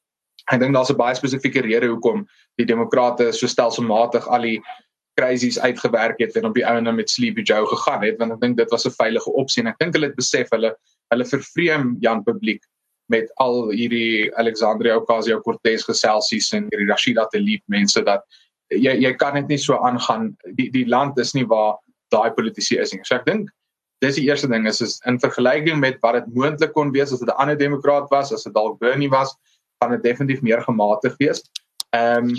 Ek 0.53 0.61
dink 0.61 0.74
daar's 0.74 0.90
'n 0.90 0.97
baie 0.97 1.14
spesifieke 1.14 1.62
rede 1.62 1.88
hoekom 1.88 2.26
die 2.59 2.66
demokrate 2.66 3.32
so 3.32 3.47
stelselmatig 3.47 4.26
al 4.28 4.42
die 4.42 4.61
crises 5.16 5.59
uitgewerk 5.59 6.18
het 6.18 6.36
en 6.36 6.45
op 6.45 6.55
die 6.55 6.66
ouene 6.66 6.92
met 6.92 7.11
Sleepy 7.11 7.42
Joe 7.42 7.66
gegaan 7.66 8.03
het 8.03 8.18
want 8.18 8.32
ek 8.32 8.40
dink 8.40 8.57
dit 8.57 8.70
was 8.70 8.86
'n 8.86 8.97
veilige 8.99 9.30
opsie 9.30 9.62
en 9.62 9.68
ek 9.68 9.78
dink 9.78 9.95
hulle 9.95 10.07
het 10.07 10.16
besef 10.16 10.51
hulle 10.51 10.74
hulle 11.12 11.24
vervreem 11.24 11.97
Jan 12.01 12.22
publiek 12.24 12.62
met 13.12 13.30
al 13.36 13.70
hierdie 13.70 14.30
Alexandria 14.40 14.97
Ocasio-Cortez 14.97 15.84
geselsies 15.84 16.53
en 16.53 16.68
hierdie 16.70 16.88
Rashida 16.88 17.26
Tlaib 17.32 17.62
mense 17.68 18.03
dat 18.03 18.24
jy 18.72 18.95
jy 19.01 19.12
kan 19.20 19.34
dit 19.34 19.49
nie 19.49 19.59
so 19.59 19.76
aangaan 19.76 20.36
die 20.59 20.70
die 20.70 20.86
land 20.88 21.18
is 21.18 21.34
nie 21.34 21.47
waar 21.47 21.76
daai 22.11 22.30
politici 22.30 22.78
is 22.78 22.92
nie. 22.92 23.03
So 23.05 23.16
ek 23.16 23.26
dink 23.26 23.51
dis 24.03 24.16
die 24.16 24.26
eerste 24.28 24.49
ding 24.49 24.66
is 24.66 24.80
is 24.80 25.01
in 25.07 25.20
vergelyking 25.20 25.80
met 25.80 26.01
wat 26.03 26.14
dit 26.18 26.34
moontlik 26.34 26.72
kon 26.72 26.92
wees 26.92 27.12
as 27.12 27.20
dit 27.20 27.28
'n 27.28 27.38
ander 27.38 27.57
demokraat 27.57 28.11
was 28.11 28.32
as 28.32 28.45
dit 28.45 28.55
dalk 28.55 28.78
Bernie 28.80 29.11
was 29.11 29.36
gaan 29.82 29.96
dit 29.96 30.02
definitief 30.02 30.42
meer 30.42 30.62
gematig 30.62 31.16
wees. 31.22 31.42
Ehm 31.94 32.30
um, 32.30 32.36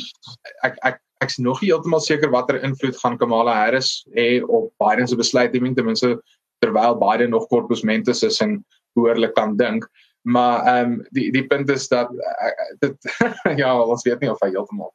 ek 0.67 0.79
ek 0.83 1.01
ek's 1.23 1.37
nog 1.39 1.61
nie 1.61 1.71
heeltemal 1.71 2.03
seker 2.03 2.31
watter 2.33 2.59
invloed 2.63 2.97
gaan 2.99 3.17
Kamala 3.17 3.53
Harris 3.55 4.03
hê 4.15 4.41
op 4.43 4.71
Biden 4.83 5.07
se 5.07 5.15
besluitneming 5.15 5.75
ten 5.75 5.85
minste 5.85 6.17
terwyl 6.63 6.97
Biden 6.99 7.29
nog 7.29 7.47
korpusmentes 7.47 8.23
is 8.23 8.41
en 8.41 8.59
behoorlik 8.95 9.33
kan 9.35 9.55
dink. 9.57 9.87
Maar 10.27 10.65
ehm 10.65 10.91
um, 10.91 11.07
die 11.11 11.31
die 11.31 11.47
punt 11.47 11.69
is 11.69 11.87
dat 11.87 12.11
uh, 12.11 12.51
dit 12.79 13.15
ja, 13.61 13.71
ons 13.79 14.03
weet 14.03 14.19
nie 14.19 14.31
of 14.31 14.41
hy 14.43 14.51
heeltemal 14.51 14.93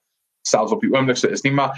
selfs 0.48 0.72
op 0.72 0.80
die 0.80 0.92
oomblik 0.92 1.16
so 1.20 1.28
is 1.28 1.44
nie, 1.46 1.52
maar 1.52 1.76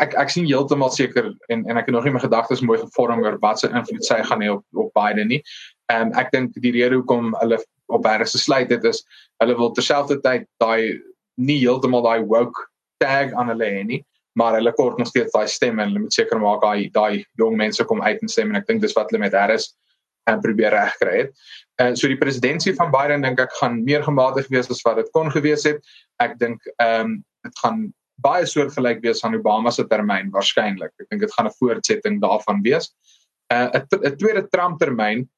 ek 0.00 0.14
ek 0.20 0.32
sien 0.32 0.46
heeltemal 0.46 0.92
seker 0.92 1.32
en 1.52 1.64
en 1.70 1.78
ek 1.80 1.88
het 1.88 1.94
nog 1.96 2.06
nie 2.06 2.14
my 2.14 2.22
gedagtes 2.22 2.62
mooi 2.62 2.78
gevorm 2.78 3.22
oor 3.24 3.38
wat 3.42 3.62
se 3.62 3.70
invloed 3.70 4.06
sy 4.06 4.20
gaan 4.28 4.44
hê 4.44 4.50
op 4.52 4.64
op 4.84 4.92
Biden 4.98 5.30
nie. 5.32 5.40
Ehm 5.92 6.08
um, 6.08 6.12
ek 6.20 6.32
dink 6.32 6.54
die 6.56 6.72
rede 6.72 6.96
hoekom 6.96 7.34
hulle 7.40 7.58
op 7.92 8.06
Harris 8.08 8.32
gesluit 8.32 8.70
het 8.72 8.84
is 8.88 9.02
hulle 9.42 9.56
wil 9.58 9.72
terselfdertyd 9.76 10.46
daai 10.62 11.00
nie 11.36 11.58
heeltemal 11.60 12.04
daai 12.06 12.24
woke 12.24 12.68
tag 13.02 13.34
aan 13.34 13.52
hulle 13.52 13.68
hê 13.68 13.82
nie 13.84 14.00
maar 14.34 14.56
hulle 14.58 14.72
kort 14.72 14.98
nog 14.98 15.10
steeds 15.10 15.32
daai 15.32 15.46
stem 15.48 15.78
en 15.78 15.90
hulle 15.90 16.04
moet 16.06 16.16
seker 16.16 16.40
maak 16.40 16.62
daai 16.62 16.90
daai 16.94 17.24
jong 17.38 17.56
mense 17.60 17.84
kom 17.90 18.02
uit 18.02 18.22
en 18.22 18.32
stem 18.32 18.50
en 18.50 18.60
ek 18.62 18.68
dink 18.70 18.82
dis 18.82 18.96
wat 18.96 19.12
hulle 19.12 19.22
met 19.22 19.36
Harris 19.36 19.74
en 20.30 20.40
probeer 20.40 20.72
regkry 20.72 21.18
het. 21.18 21.34
En 21.82 21.92
uh, 21.92 21.98
so 21.98 22.08
die 22.08 22.18
presidentskap 22.18 22.78
van 22.78 22.92
Biden 22.94 23.26
dink 23.26 23.40
ek 23.42 23.52
gaan 23.58 23.82
meer 23.84 24.04
gematig 24.06 24.48
wees 24.52 24.70
as 24.72 24.80
wat 24.86 24.96
dit 25.00 25.10
kon 25.16 25.30
gewees 25.34 25.66
het. 25.68 25.82
Ek 26.24 26.38
dink 26.40 26.64
ehm 26.78 27.14
um, 27.14 27.14
dit 27.44 27.58
gaan 27.60 27.80
baie 28.24 28.46
soortgelyk 28.48 29.02
wees 29.04 29.18
aan 29.26 29.34
Obama 29.36 29.68
se 29.74 29.84
termyn 29.90 30.30
waarskynlik. 30.32 30.94
Ek 31.02 31.10
dink 31.10 31.20
dit 31.26 31.34
gaan 31.34 31.50
'n 31.50 31.56
voortsetting 31.58 32.20
daarvan 32.22 32.62
wees. 32.64 32.88
'n 33.52 33.68
uh, 33.74 33.82
'n 34.00 34.16
tweede 34.16 34.48
Trump 34.48 34.80
termyn 34.80 35.28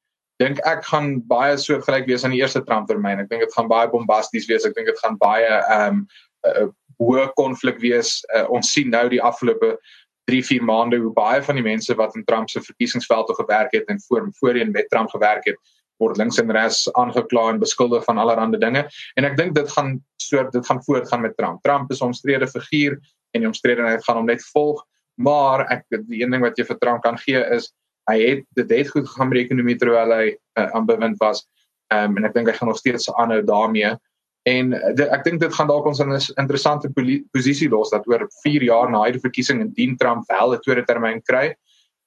dink 0.41 0.59
ek 0.69 0.85
gaan 0.85 1.15
baie 1.29 1.57
soortgelyk 1.57 2.07
wees 2.09 2.25
aan 2.25 2.33
die 2.35 2.41
eerste 2.41 2.63
Trump 2.65 2.87
termyn. 2.89 3.23
Ek 3.23 3.29
dink 3.29 3.45
dit 3.45 3.53
gaan 3.57 3.69
baie 3.71 3.89
bombasties 3.89 4.47
wees. 4.49 4.65
Ek 4.65 4.75
dink 4.77 4.89
dit 4.91 4.99
gaan 5.03 5.17
baie 5.21 5.53
ehm 5.59 6.03
um, 6.03 6.73
hoë 6.97 7.27
konflik 7.37 7.77
wees. 7.81 8.23
Uh, 8.33 8.47
ons 8.49 8.71
sien 8.73 8.89
nou 8.89 9.03
die 9.11 9.21
afgelope 9.21 9.75
3-4 10.31 10.63
maande 10.65 10.97
hoe 10.99 11.11
baie 11.13 11.41
van 11.45 11.59
die 11.59 11.65
mense 11.65 11.93
wat 11.99 12.15
in 12.17 12.25
Trump 12.25 12.49
se 12.49 12.61
verkiesingsveld 12.63 13.29
gewerk 13.37 13.75
het 13.75 13.89
en 13.91 13.99
voor 14.07 14.27
voorheen 14.39 14.71
met 14.71 14.89
Trump 14.89 15.13
gewerk 15.13 15.45
het, 15.45 15.59
word 16.01 16.17
links 16.17 16.39
en 16.41 16.51
regs 16.51 16.87
aangekla 16.99 17.47
en 17.53 17.61
beskuldig 17.61 18.03
van 18.03 18.17
allerlei 18.17 18.59
dinge. 18.59 18.83
En 19.15 19.29
ek 19.29 19.37
dink 19.37 19.55
dit 19.55 19.71
gaan 19.71 19.97
so 20.21 20.43
dit 20.51 20.65
gaan 20.65 20.83
voortgaan 20.83 21.21
met 21.21 21.37
Trump. 21.37 21.61
Trump 21.63 21.91
is 21.91 22.01
'n 22.01 22.11
omstrede 22.11 22.47
figuur 22.47 22.99
en 23.33 23.41
die 23.41 23.47
omstredenheid 23.47 24.03
gaan 24.03 24.17
hom 24.17 24.25
net 24.25 24.43
volg. 24.53 24.83
Maar 25.15 25.65
ek 25.71 25.85
die 25.89 26.21
een 26.23 26.31
ding 26.31 26.41
wat 26.41 26.57
jy 26.57 26.65
vir 26.65 26.77
Trump 26.77 27.01
kan 27.03 27.17
gee 27.17 27.41
is 27.55 27.73
hy 28.07 28.17
het 28.23 28.43
dit 28.59 28.69
het 28.71 28.89
goed 28.89 29.07
gegaan 29.07 29.29
met 29.29 29.39
die 29.39 29.45
ekonomie 29.45 29.77
terwyl 29.79 30.13
hy 30.15 30.27
uh, 30.31 30.67
aan 30.75 30.85
bewind 30.85 31.17
was. 31.23 31.45
Ehm 31.93 32.11
um, 32.11 32.19
en 32.19 32.27
ek 32.29 32.35
dink 32.35 32.51
hy 32.51 32.55
gaan 32.57 32.71
nog 32.71 32.79
steeds 32.79 33.09
aanhou 33.15 33.41
daarmee. 33.47 33.95
En 34.47 34.71
uh, 34.75 34.93
de, 34.95 35.07
ek 35.11 35.25
dink 35.27 35.41
dit 35.43 35.53
gaan 35.53 35.67
dalk 35.67 35.87
ons 35.87 35.99
in 36.03 36.13
'n 36.13 36.39
interessante 36.41 36.91
posisie 37.31 37.69
los 37.69 37.91
dat 37.91 38.07
oor 38.07 38.27
4 38.43 38.63
jaar 38.63 38.91
na 38.91 39.03
hierdie 39.03 39.23
verkiesing 39.23 39.61
indien 39.61 39.97
Trump 39.97 40.27
wel 40.31 40.55
'n 40.55 40.63
tweede 40.63 40.85
termyn 40.85 41.21
kry, 41.21 41.55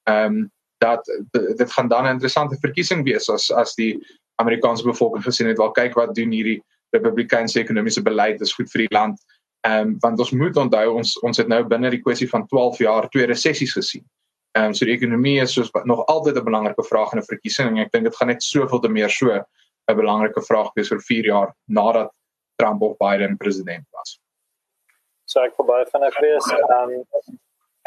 ehm 0.09 0.25
um, 0.25 0.49
dat 0.81 1.05
dit 1.31 1.71
gaan 1.71 1.87
dan 1.87 2.05
'n 2.05 2.17
interessante 2.17 2.57
verkiesing 2.61 3.03
wees 3.05 3.29
as 3.29 3.51
as 3.51 3.75
die 3.75 3.97
Amerikaanse 4.41 4.83
bevolking 4.83 5.23
gesien 5.23 5.47
het, 5.47 5.57
wel 5.57 5.71
kyk 5.71 5.93
wat 5.93 6.15
doen 6.15 6.31
hierdie 6.31 6.61
Republikeinse 6.91 7.59
ekonomiese 7.59 8.01
beleid, 8.01 8.39
dis 8.39 8.53
goed 8.53 8.71
vir 8.71 8.87
die 8.87 8.95
land. 8.97 9.21
Ehm 9.61 9.87
um, 9.87 9.97
want 9.99 10.19
ons 10.19 10.31
moet 10.31 10.57
onthou 10.57 10.97
ons 10.97 11.19
ons 11.21 11.37
het 11.37 11.47
nou 11.47 11.63
binne 11.63 11.89
die 11.89 12.01
kwessie 12.01 12.29
van 12.29 12.47
12 12.47 12.79
jaar 12.79 13.09
twee 13.09 13.25
resessies 13.25 13.73
gesien. 13.73 14.05
Ehm 14.57 14.65
um, 14.65 14.73
so 14.73 14.85
die 14.85 14.95
ekonomie 14.97 15.39
is 15.41 15.53
soos 15.55 15.69
nog 15.87 16.05
altyd 16.11 16.37
'n 16.37 16.43
belangrike 16.43 16.83
vraag 16.83 17.13
in 17.13 17.19
'n 17.19 17.29
verkiesing 17.31 17.67
en 17.67 17.85
ek 17.85 17.91
dink 17.91 18.03
dit 18.03 18.15
gaan 18.15 18.27
net 18.27 18.43
soveel 18.43 18.79
te 18.79 18.89
meer 18.89 19.09
so 19.09 19.31
'n 19.31 19.45
belangrike 19.95 20.41
vraag 20.41 20.73
wees 20.75 20.89
vir 20.89 20.99
4 20.99 21.25
jaar 21.25 21.55
nadat 21.67 22.11
Trump 22.55 22.81
of 22.81 22.97
Biden 22.97 23.37
president 23.37 23.85
was. 23.91 24.19
So 25.25 25.39
ek 25.39 25.55
probeer 25.55 25.87
van 25.91 26.03
ek 26.03 26.19
wees 26.19 26.51
ehm 26.51 26.91
um, 26.91 27.39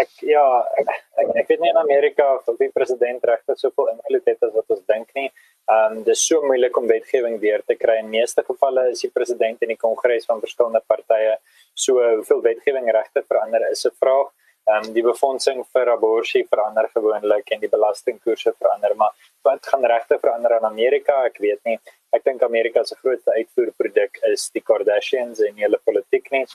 ek 0.03 0.09
ja 0.27 0.45
ek, 0.81 0.89
ek 1.23 1.29
ek 1.43 1.49
weet 1.49 1.61
nie 1.61 1.71
in 1.71 1.77
Amerika 1.77 2.25
of 2.35 2.57
die 2.59 2.71
president 2.75 3.23
regtig 3.31 3.59
soveel 3.59 3.91
invloed 3.93 4.25
het 4.27 4.43
as 4.43 4.55
wat 4.55 4.71
ons 4.77 4.87
dink 4.87 5.13
nie. 5.15 5.29
Ehm 5.71 5.99
um, 5.99 6.03
dis 6.05 6.27
so 6.29 6.41
moeilik 6.43 6.77
om 6.81 6.89
wetgewing 6.89 7.37
deur 7.41 7.63
te 7.67 7.77
kry. 7.77 7.99
In 7.99 8.09
meeste 8.11 8.43
gevalle 8.43 8.89
is 8.95 9.05
die 9.05 9.13
president 9.19 9.63
en 9.63 9.69
die 9.69 9.83
kongres 9.87 10.25
van 10.31 10.41
verskillende 10.41 10.83
partye 10.87 11.37
so 11.75 12.01
hoeveel 12.01 12.43
wetgewing 12.49 12.91
regte 12.99 13.23
verander 13.29 13.69
is 13.71 13.85
'n 13.87 13.95
vraag. 14.01 14.33
Ehm 14.65 14.87
um, 14.87 14.93
die 14.97 15.03
befondsing 15.05 15.59
vir 15.77 15.91
abortus 15.93 16.49
verander 16.49 16.87
gewoonlik 16.93 17.51
en 17.53 17.61
die 17.61 17.69
belastingkoerse 17.69 18.55
verander, 18.59 18.95
maar 18.97 19.13
wat 19.45 19.67
gaan 19.67 19.85
regte 19.85 20.19
verander 20.19 20.57
in 20.57 20.65
Amerika? 20.65 21.19
Ek 21.29 21.37
weet 21.39 21.61
nie. 21.69 21.77
Ek 22.17 22.25
dink 22.25 22.43
Amerika 22.43 22.85
se 22.85 22.97
grootste 23.03 23.35
uitvoerproduk 23.37 24.23
is 24.31 24.49
die 24.57 24.63
Kardashians 24.63 25.43
en 25.45 25.61
hulle 25.61 25.81
politiek 25.85 26.31
nie. 26.33 26.47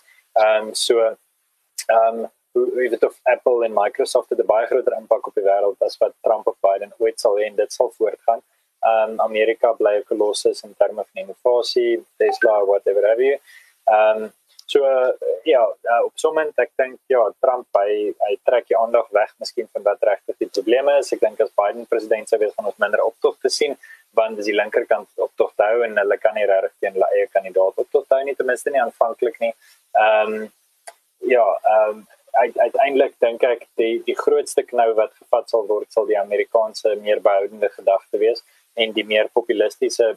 Ehm 0.41 0.69
um, 0.69 0.73
so 0.73 1.05
ehm 1.05 2.25
um, 2.25 2.27
hoe 2.57 2.89
dit 2.89 3.03
of 3.03 3.19
Apple 3.23 3.65
en 3.65 3.73
Microsoft 3.73 4.29
het 4.29 4.39
'n 4.39 4.45
baie 4.55 4.65
groter 4.65 4.97
impak 4.97 5.27
op 5.27 5.35
die 5.35 5.43
wêreld 5.43 5.85
as 5.85 5.97
wat 5.97 6.13
Trump 6.21 6.47
of 6.47 6.57
Biden 6.65 6.93
ooit 6.97 7.19
sal 7.19 7.37
hê 7.37 7.45
en 7.45 7.55
dit 7.55 7.73
sal 7.73 7.93
voortgaan. 7.97 8.41
Ehm 8.89 9.11
um, 9.11 9.21
Amerika 9.21 9.73
bly 9.73 9.95
'n 9.97 10.09
kolossus 10.09 10.63
in 10.63 10.73
terme 10.73 11.05
van 11.05 11.21
innovasie, 11.23 12.05
Tesla 12.17 12.65
whatever 12.65 13.07
have 13.07 13.23
you. 13.23 13.37
Ehm 13.85 14.23
um, 14.23 14.33
so 14.69 14.85
uh, 14.85 15.11
ja, 15.43 15.63
uh, 15.65 16.03
op 16.05 16.11
so 16.15 16.29
'n 16.29 16.33
moment 16.33 16.59
ek 16.65 16.71
dink 16.77 16.99
ja, 17.07 17.21
Trump 17.41 17.67
hy 17.77 18.13
hy 18.25 18.33
trek 18.45 18.67
die 18.67 18.77
aandag 18.77 19.07
weg 19.19 19.31
miskien 19.41 19.69
van 19.73 19.83
wat 19.83 20.03
regtig 20.09 20.37
die 20.37 20.51
probleme 20.57 20.97
is. 20.99 21.13
Ek 21.13 21.23
dink 21.25 21.41
as 21.41 21.55
Biden 21.61 21.87
president 21.89 22.29
sou 22.29 22.39
wees 22.39 22.53
gaan 22.55 22.69
ons 22.71 22.83
minder 22.83 23.01
optog 23.05 23.39
te 23.41 23.49
sien 23.49 23.77
want 24.17 24.37
dis 24.37 24.49
die 24.49 24.57
linkerkant 24.57 25.09
optog 25.15 25.51
hou 25.57 25.83
en 25.85 25.97
hulle 26.01 26.17
kan 26.17 26.33
nie 26.35 26.45
regtig 26.45 26.73
teen 26.79 26.93
hulle 26.93 27.09
eie 27.15 27.27
kandidaat 27.33 27.81
optog 27.83 28.05
hou 28.09 28.23
nie 28.23 28.35
ten 28.35 28.45
minste 28.45 28.69
nie 28.69 28.81
aanvanklik 28.85 29.39
nie. 29.39 29.53
Ehm 30.03 30.33
um, 30.33 30.47
ja, 31.33 31.47
ehm 31.73 31.89
um, 31.89 32.07
uiteindelik 32.39 33.13
dink 33.19 33.43
ek 33.43 33.67
die 33.81 34.03
die 34.05 34.15
grootste 34.15 34.63
knou 34.63 34.93
wat 35.01 35.13
gevat 35.17 35.49
sal 35.49 35.67
word 35.67 35.91
sal 35.91 36.05
die 36.05 36.19
Amerikaanse 36.19 36.95
meer 37.03 37.19
behoudende 37.25 37.69
gedagte 37.73 38.21
wees 38.21 38.43
en 38.75 38.93
die 38.93 39.03
meer 39.03 39.29
populistiese 39.33 40.13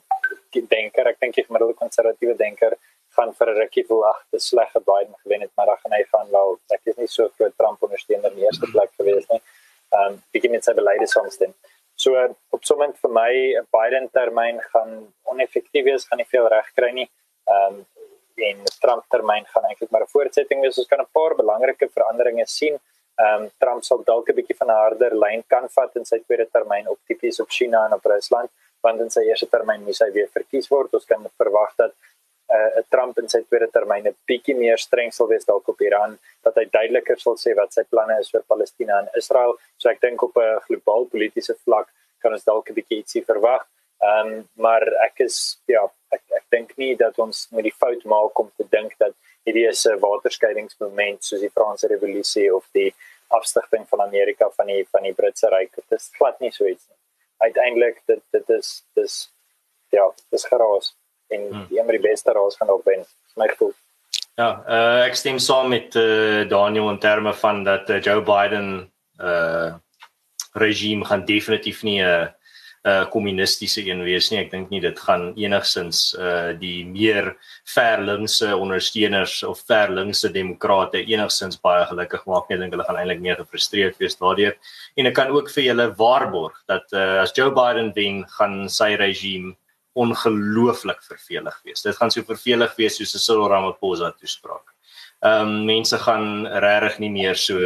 denker 0.53 1.09
ek 1.09 1.21
dink 1.21 1.35
die 1.35 1.47
gemiddelde 1.47 1.79
konservatiewe 1.79 2.37
denker 2.37 2.77
gaan 3.17 3.35
vir 3.39 3.49
'n 3.51 3.59
rukkie 3.63 3.87
voel 3.89 4.05
ag 4.13 4.21
dit 4.31 4.43
sleg 4.43 4.73
het 4.73 4.85
Biden 4.85 5.17
gewen 5.23 5.41
het 5.41 5.53
maar 5.57 5.67
dan 5.67 5.79
gaan 5.83 5.97
hy 5.99 6.05
van 6.15 6.31
wel 6.31 6.59
ek 6.77 6.81
is 6.85 6.97
nie 6.97 7.11
so 7.17 7.29
groot 7.37 7.55
Trump 7.57 7.83
ondersteuner 7.83 8.31
in 8.31 8.37
die 8.37 8.47
eerste 8.47 8.71
plek 8.75 8.91
gewees 9.01 9.27
nie 9.29 9.43
ehm 9.43 10.13
um, 10.13 10.23
begin 10.33 10.51
met 10.51 10.65
sy 10.65 10.75
beleide 10.75 11.07
soms 11.07 11.39
dan 11.39 11.55
so 11.95 12.11
op 12.51 12.65
so 12.65 12.75
'n 12.75 12.79
moment 12.79 12.99
vir 12.99 13.11
my 13.21 13.33
'n 13.61 13.67
Biden 13.77 14.09
termyn 14.19 14.61
gaan 14.73 15.13
oneffektief 15.25 15.85
wees 15.85 16.07
gaan 16.09 16.19
nie 16.19 16.33
veel 16.35 16.49
reg 16.49 16.69
kry 16.75 16.91
nie 16.91 17.11
ehm 17.47 17.75
um, 17.75 17.87
en 18.37 18.65
Trump 18.81 19.05
termyn 19.09 19.45
gaan 19.47 19.65
eintlik 19.69 19.91
maar 19.91 20.03
'n 20.03 20.15
voortsetting 20.15 20.61
wees. 20.61 20.79
Ons 20.79 20.87
kan 20.87 21.01
'n 21.01 21.13
paar 21.13 21.35
belangrike 21.35 21.89
veranderinge 21.89 22.47
sien. 22.47 22.79
Ehm 23.17 23.43
um, 23.43 23.51
Trump 23.59 23.83
sal 23.85 24.03
dalk 24.05 24.29
'n 24.29 24.35
bietjie 24.35 24.57
van 24.57 24.69
'n 24.69 24.83
harder 24.85 25.17
lyn 25.25 25.45
kan 25.47 25.69
vat 25.69 25.97
in 25.97 26.05
sy 26.05 26.19
tweede 26.19 26.49
termyn 26.51 26.89
op 26.89 26.99
tipies 27.07 27.41
op 27.41 27.51
China 27.51 27.85
en 27.87 27.93
op 27.93 28.05
Rusland, 28.05 28.51
want 28.81 29.01
in 29.01 29.11
sy 29.11 29.21
eerste 29.21 29.49
termyn 29.49 29.85
moes 29.85 29.99
hy 29.99 30.11
weer 30.13 30.29
verkies 30.29 30.69
word. 30.69 30.95
Ons 30.95 31.05
kan 31.05 31.27
verwag 31.37 31.75
dat 31.77 31.93
uh, 32.53 32.83
Trump 32.91 33.19
in 33.19 33.29
sy 33.29 33.41
tweede 33.43 33.69
termyn 33.73 34.07
'n 34.09 34.17
bietjie 34.29 34.55
meer 34.57 34.79
streng 34.79 35.13
sal 35.13 35.29
wees 35.29 35.45
dalk 35.49 35.69
op 35.69 35.81
Iran, 35.81 36.19
dat 36.45 36.57
hy 36.57 36.65
duideliker 36.77 37.19
sal 37.21 37.37
sê 37.41 37.55
wat 37.57 37.73
sy 37.73 37.85
planne 37.91 38.19
is 38.21 38.31
vir 38.31 38.45
Palestina 38.49 39.01
en 39.01 39.09
Israel. 39.17 39.57
So 39.79 39.89
ek 39.91 40.01
dink 40.01 40.23
op 40.23 40.37
'n 40.37 40.61
globaal 40.67 41.07
politieke 41.15 41.57
vlak 41.65 41.89
kan 42.23 42.33
ons 42.33 42.45
dalk 42.45 42.71
'n 42.71 42.75
bietjie 42.75 42.99
ietsie 43.03 43.25
verwag. 43.25 43.67
Ehm 44.03 44.27
um, 44.27 44.49
maar 44.57 44.83
ek 45.09 45.21
is 45.29 45.59
ja, 45.69 45.83
ek 46.13 46.23
ek 46.39 46.45
dink 46.51 46.77
nie 46.77 46.95
dat 46.97 47.19
ons 47.19 47.49
met 47.53 47.65
die 47.65 47.79
fout 47.83 48.05
maak 48.05 48.39
om 48.39 48.51
te 48.57 48.67
dink 48.71 48.99
dat 48.99 49.15
hierdie 49.47 49.69
is 49.69 49.87
'n 49.87 50.01
waterskeidingsmoment 50.01 51.25
soos 51.25 51.41
die 51.41 51.55
Franse 51.57 51.87
revolusie 51.89 52.49
of 52.55 52.65
die 52.73 52.95
afstigting 53.29 53.89
van 53.89 54.01
Amerika 54.01 54.51
van 54.51 54.67
die 54.67 54.85
van 54.93 55.03
die 55.03 55.15
Britse 55.15 55.49
ryk. 55.49 55.75
Dit 55.75 55.99
is 55.99 56.11
glad 56.19 56.41
nie 56.41 56.51
so 56.51 56.67
iets 56.67 56.87
nie. 56.89 56.99
Uiteindelik 57.39 58.03
dit 58.07 58.23
dit 58.31 58.51
is 58.51 58.85
dis 58.95 59.31
ja, 59.91 60.11
dis 60.31 60.45
geraas 60.45 60.95
en 61.33 61.49
hmm. 61.49 61.65
die 61.69 61.79
een 61.79 61.89
van 61.89 61.97
die 61.97 62.09
beste 62.09 62.35
raas 62.37 62.57
gaan 62.57 62.71
ook 62.75 62.85
wen. 62.89 63.05
My 63.41 63.49
gevoel. 63.49 63.73
Ja, 64.41 64.51
uh, 64.65 65.01
ek 65.05 65.17
stem 65.17 65.39
saam 65.43 65.69
met 65.73 65.97
uh, 66.01 66.43
Daniel 66.49 66.89
in 66.91 66.99
terme 66.99 67.35
van 67.37 67.65
dat 67.65 67.91
uh, 67.91 68.01
Joe 68.01 68.23
Biden 68.25 68.91
uh 69.21 69.75
regime 70.53 71.05
gaan 71.05 71.25
definitief 71.25 71.83
nie 71.83 72.01
'n 72.03 72.05
uh, 72.05 72.29
uh, 72.83 73.05
kommunistiese 73.11 73.85
een 73.87 74.03
wees 74.03 74.31
nie. 74.31 74.41
Ek 74.43 74.51
dink 74.51 74.71
nie 74.71 74.81
dit 74.83 74.99
gaan 74.99 75.31
enigsins 75.39 76.01
uh 76.19 76.53
die 76.59 76.85
meer 76.87 77.33
verlinkse 77.75 78.51
ondersteuners 78.57 79.43
of 79.47 79.63
verlinkse 79.69 80.31
demokrate 80.35 81.05
enigsins 81.05 81.61
baie 81.63 81.87
gelukkig 81.87 82.27
maak 82.27 82.49
nie. 82.49 82.59
Ek 82.59 82.65
dink 82.65 82.77
hulle 82.77 82.87
gaan 82.89 83.01
eintlik 83.01 83.23
meer 83.23 83.41
gefrustreerd 83.41 83.99
wees 84.03 84.19
daardeur. 84.19 84.57
En 84.97 85.07
ek 85.07 85.17
kan 85.19 85.33
ook 85.35 85.51
vir 85.55 85.69
julle 85.71 85.89
waarborg 85.99 86.59
dat 86.67 86.87
uh 86.93 87.23
as 87.23 87.35
Joe 87.37 87.53
Biden 87.55 87.93
wen, 87.95 88.25
gaan 88.39 88.69
sy 88.69 88.95
regime 88.99 89.55
ongelooflik 89.93 91.03
vervelig 91.03 91.61
wees. 91.65 91.83
Dit 91.83 91.97
gaan 91.97 92.11
so 92.11 92.23
vervelig 92.23 92.77
wees 92.77 92.97
soos 92.97 93.15
'n 93.15 93.25
Cyril 93.27 93.49
Ramaphosa 93.49 94.13
toespraak 94.19 94.73
ehm 95.23 95.49
um, 95.49 95.65
mense 95.65 95.99
gaan 96.03 96.47
regtig 96.47 96.97
nie 96.99 97.11
meer 97.15 97.37
so 97.39 97.59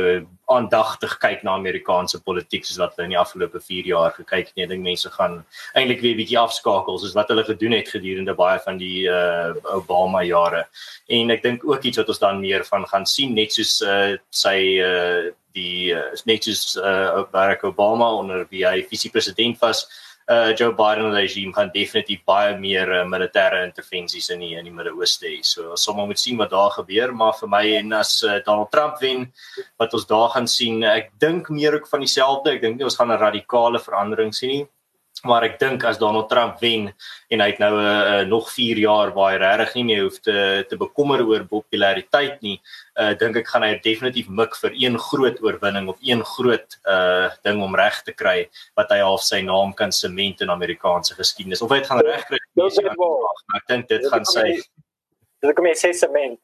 aandagtig 0.53 1.15
kyk 1.23 1.45
na 1.45 1.55
Amerikaanse 1.57 2.19
politiek 2.27 2.67
soos 2.69 2.77
wat 2.83 2.93
hulle 2.97 3.07
in 3.09 3.15
die 3.15 3.21
afgelope 3.21 3.63
4 3.69 3.89
jaar 3.89 4.13
gekyk 4.13 4.51
het. 4.51 4.59
Ek 4.67 4.69
dink 4.75 4.85
mense 4.85 5.09
gaan 5.15 5.39
eintlik 5.73 6.03
weer 6.05 6.13
'n 6.13 6.21
bietjie 6.21 6.39
afskakel 6.43 7.01
soos 7.01 7.15
wat 7.17 7.33
hulle 7.33 7.47
gedoen 7.49 7.79
het 7.79 7.89
gedurende 7.89 8.35
baie 8.37 8.61
van 8.67 8.77
die 8.77 9.09
uh 9.09 9.57
Obama 9.73 10.21
jare. 10.23 10.67
En 11.09 11.31
ek 11.31 11.43
dink 11.43 11.65
ook 11.65 11.83
iets 11.83 11.97
wat 11.97 12.13
ons 12.13 12.21
dan 12.27 12.45
meer 12.45 12.65
van 12.65 12.85
gaan 12.93 13.07
sien 13.07 13.33
net 13.33 13.57
soos 13.57 13.81
uh 13.81 14.19
sy 14.31 14.59
uh 14.85 15.33
die 15.57 15.97
uh, 15.97 16.13
net 16.27 16.45
soos 16.45 16.77
uh 16.77 17.25
Barack 17.33 17.65
Obama 17.65 18.13
onder 18.21 18.45
wie 18.51 18.67
hy 18.69 18.85
visiepresident 18.85 19.57
was 19.65 19.89
uh 20.29 20.53
Joe 20.59 20.73
Biden 20.75 21.13
regime 21.15 21.53
gaan 21.55 21.71
definitief 21.71 22.25
baie 22.27 22.57
meer 22.59 22.91
uh, 22.91 23.05
militêre 23.07 23.63
intervensies 23.65 24.31
in 24.35 24.41
die 24.43 24.55
in 24.59 24.65
die 24.67 24.75
Midde-Ooste 24.75 25.29
hê. 25.29 25.39
So 25.47 25.71
ons 25.71 25.85
sal 25.87 25.95
maar 25.95 26.09
moet 26.11 26.19
sien 26.19 26.39
wat 26.41 26.51
daar 26.51 26.73
gebeur, 26.75 27.15
maar 27.15 27.37
vir 27.41 27.49
my 27.49 27.65
en 27.79 27.93
as 27.93 28.23
uh, 28.25 28.41
Donald 28.47 28.73
Trump 28.75 28.99
wen, 29.01 29.29
wat 29.79 29.95
ons 29.95 30.07
daar 30.07 30.33
gaan 30.35 30.49
sien, 30.51 30.83
ek 30.83 31.13
dink 31.23 31.51
meer 31.51 31.79
ook 31.79 31.87
van 31.87 32.03
dieselfde. 32.03 32.57
Ek 32.57 32.65
dink 32.65 32.81
nie 32.81 32.89
ons 32.89 32.99
gaan 32.99 33.13
'n 33.13 33.23
radikale 33.23 33.79
verandering 33.79 34.35
sien 34.35 34.51
nie 34.51 34.65
maar 35.25 35.47
ek 35.47 35.57
dink 35.59 35.85
as 35.89 35.99
Donald 35.99 36.29
Trump 36.29 36.61
wen 36.61 36.91
en 37.33 37.41
hy 37.41 37.47
het 37.49 37.59
nou 37.59 37.73
'n 37.73 37.81
uh, 37.81 38.21
uh, 38.21 38.25
nog 38.29 38.51
4 38.53 38.79
jaar 38.79 39.13
waar 39.15 39.33
hy 39.33 39.39
regtig 39.39 39.75
nie 39.75 39.85
meer 39.85 40.03
hoef 40.03 40.19
te 40.21 40.65
te 40.69 40.77
bekommer 40.77 41.25
oor 41.25 41.45
populariteit 41.45 42.43
nie, 42.43 42.61
uh, 43.01 43.15
dink 43.15 43.37
ek 43.37 43.49
gaan 43.49 43.63
hy 43.63 43.81
definitief 43.83 44.29
mik 44.29 44.57
vir 44.57 44.73
een 44.77 44.99
groot 44.99 45.43
oorwinning 45.43 45.89
of 45.89 45.97
een 46.03 46.25
groot 46.25 46.79
uh 46.85 47.31
ding 47.43 47.63
om 47.63 47.75
reg 47.75 48.03
te 48.03 48.13
kry 48.13 48.49
wat 48.77 48.91
hy 48.91 49.01
half 49.01 49.23
sy 49.23 49.41
naam 49.41 49.73
kan 49.73 49.93
sement 49.93 50.41
in 50.41 50.51
Amerikaanse 50.51 51.15
geskiedenis. 51.15 51.63
Of 51.63 51.71
hy 51.71 51.81
dit 51.81 51.87
gaan 51.87 52.05
regkry, 52.05 52.39
ek 53.57 53.67
dink 53.69 53.89
dit 53.89 54.07
gaan 54.11 54.25
sy 54.25 54.63
Dis 55.43 55.53
kom 55.55 55.67
jy 55.67 55.75
sê 55.77 55.93
sement. 55.93 56.39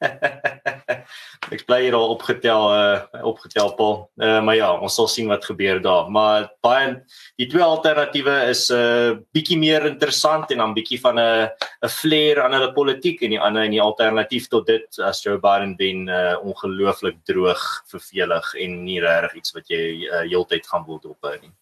ek 1.54 1.64
bly 1.68 1.78
hier 1.84 1.96
al 1.96 2.12
opgetel 2.14 2.66
uh 2.72 3.24
opgetel 3.26 3.72
Paul. 3.78 3.96
Uh 4.20 4.40
maar 4.44 4.56
ja, 4.58 4.70
ons 4.74 4.96
sal 4.98 5.08
sien 5.10 5.28
wat 5.30 5.44
gebeur 5.48 5.80
daar. 5.84 6.10
Maar 6.12 6.48
baie 6.64 6.94
die 7.40 7.48
twee 7.50 7.64
alternatiewe 7.64 8.36
is 8.50 8.68
'n 8.70 8.76
uh, 8.76 9.16
bietjie 9.36 9.58
meer 9.58 9.86
interessant 9.86 10.50
en 10.50 10.62
dan 10.64 10.76
bietjie 10.76 11.00
van 11.00 11.18
'n 11.18 11.48
'n 11.84 11.92
flair 11.98 12.42
aan 12.42 12.56
hulle 12.56 12.72
politiek 12.72 13.22
en 13.22 13.36
die 13.36 13.40
ander 13.40 13.64
en 13.64 13.76
die 13.76 13.82
alternatief 13.82 14.48
tot 14.48 14.66
dit 14.66 15.00
as 15.00 15.22
Joe 15.22 15.38
Biden 15.38 15.76
wen 15.78 16.08
uh 16.08 16.36
ongelooflik 16.42 17.20
droog, 17.24 17.62
vervelig 17.86 18.54
en 18.54 18.84
nie 18.84 19.00
regtig 19.00 19.34
iets 19.40 19.52
wat 19.54 19.68
jy 19.68 20.08
uh, 20.08 20.24
heeltyd 20.28 20.66
gaan 20.66 20.86
wil 20.86 21.00
dophou 21.00 21.36
nie. 21.40 21.52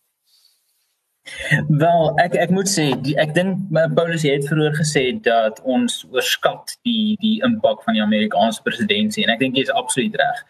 Wel, 1.69 2.19
ek 2.19 2.35
ek 2.35 2.51
moet 2.51 2.67
sê, 2.67 2.89
die, 3.07 3.13
ek 3.23 3.31
dink 3.37 3.61
Paulus 3.95 4.25
het 4.27 4.47
vroeër 4.49 4.75
gesê 4.75 5.03
dat 5.23 5.61
ons 5.75 6.01
oorskat 6.11 6.75
die 6.89 7.15
die 7.23 7.37
impak 7.47 7.85
van 7.87 7.95
die 7.95 8.03
Amerikaanse 8.03 8.63
presidentskap 8.67 9.29
en 9.29 9.35
ek 9.37 9.43
dink 9.45 9.59
jy 9.59 9.67
is 9.69 9.75
absoluut 9.83 10.19
reg. 10.19 10.41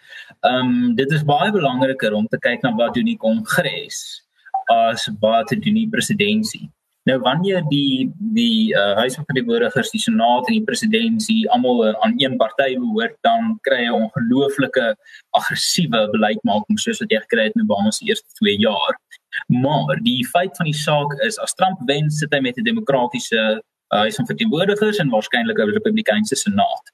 Ehm 0.49 0.70
um, 0.73 0.95
dit 0.97 1.12
is 1.12 1.27
baie 1.29 1.53
belangriker 1.53 2.16
om 2.16 2.29
te 2.33 2.41
kyk 2.47 2.64
na 2.64 2.73
wat 2.79 2.97
doen 2.97 3.11
die 3.11 3.20
kongres 3.20 4.01
as 4.73 5.11
wat 5.20 5.53
doen 5.53 5.83
die 5.83 5.91
presidentskap. 5.93 6.73
Nou 7.11 7.18
wanneer 7.18 7.64
die 7.66 8.12
die 8.34 8.74
uh, 8.74 8.94
huis 9.03 9.16
van 9.18 9.26
verteenwoordigers, 9.26 9.90
die 9.90 10.00
senaat 10.00 10.46
en 10.46 10.55
die 10.55 10.66
presidentsie 10.68 11.40
almal 11.50 11.82
aan 12.05 12.14
een 12.22 12.36
party 12.38 12.76
behoort, 12.78 13.16
dan 13.26 13.57
kry 13.66 13.80
jy 13.82 13.90
'n 13.90 14.07
ongelooflike 14.07 14.84
aggressiewe 15.38 16.05
beleidsmaking 16.14 16.78
soos 16.78 17.03
wat 17.03 17.11
jy 17.11 17.20
gekry 17.24 17.48
het 17.48 17.59
in 17.59 17.66
Obama 17.66 17.90
se 17.90 18.07
eerste 18.07 18.30
2 18.38 18.57
jaar. 18.59 18.94
Maar 19.46 19.98
die 20.03 20.22
feit 20.26 20.57
van 20.57 20.70
die 20.70 20.78
saak 20.78 21.18
is 21.26 21.38
as 21.38 21.55
Trump 21.55 21.78
wen, 21.86 22.11
sit 22.11 22.32
hy 22.34 22.40
met 22.40 22.57
'n 22.57 22.64
demokratiese 22.70 23.62
uh, 23.92 23.98
huis 23.98 24.14
van 24.14 24.26
verteenwoordigers 24.26 24.98
en 25.03 25.11
waarskynlik 25.11 25.59
'n 25.59 25.74
republikeinse 25.74 26.36
senaat. 26.36 26.84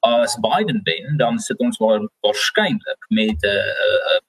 As 0.00 0.38
Biden 0.40 0.80
wen, 0.84 1.16
dan 1.16 1.38
sit 1.38 1.58
ons 1.58 1.78
waar, 1.78 2.00
waarskynlik 2.20 3.02
met 3.08 3.42
'n 3.42 3.46
uh, 3.46 3.74
uh, 4.14 4.20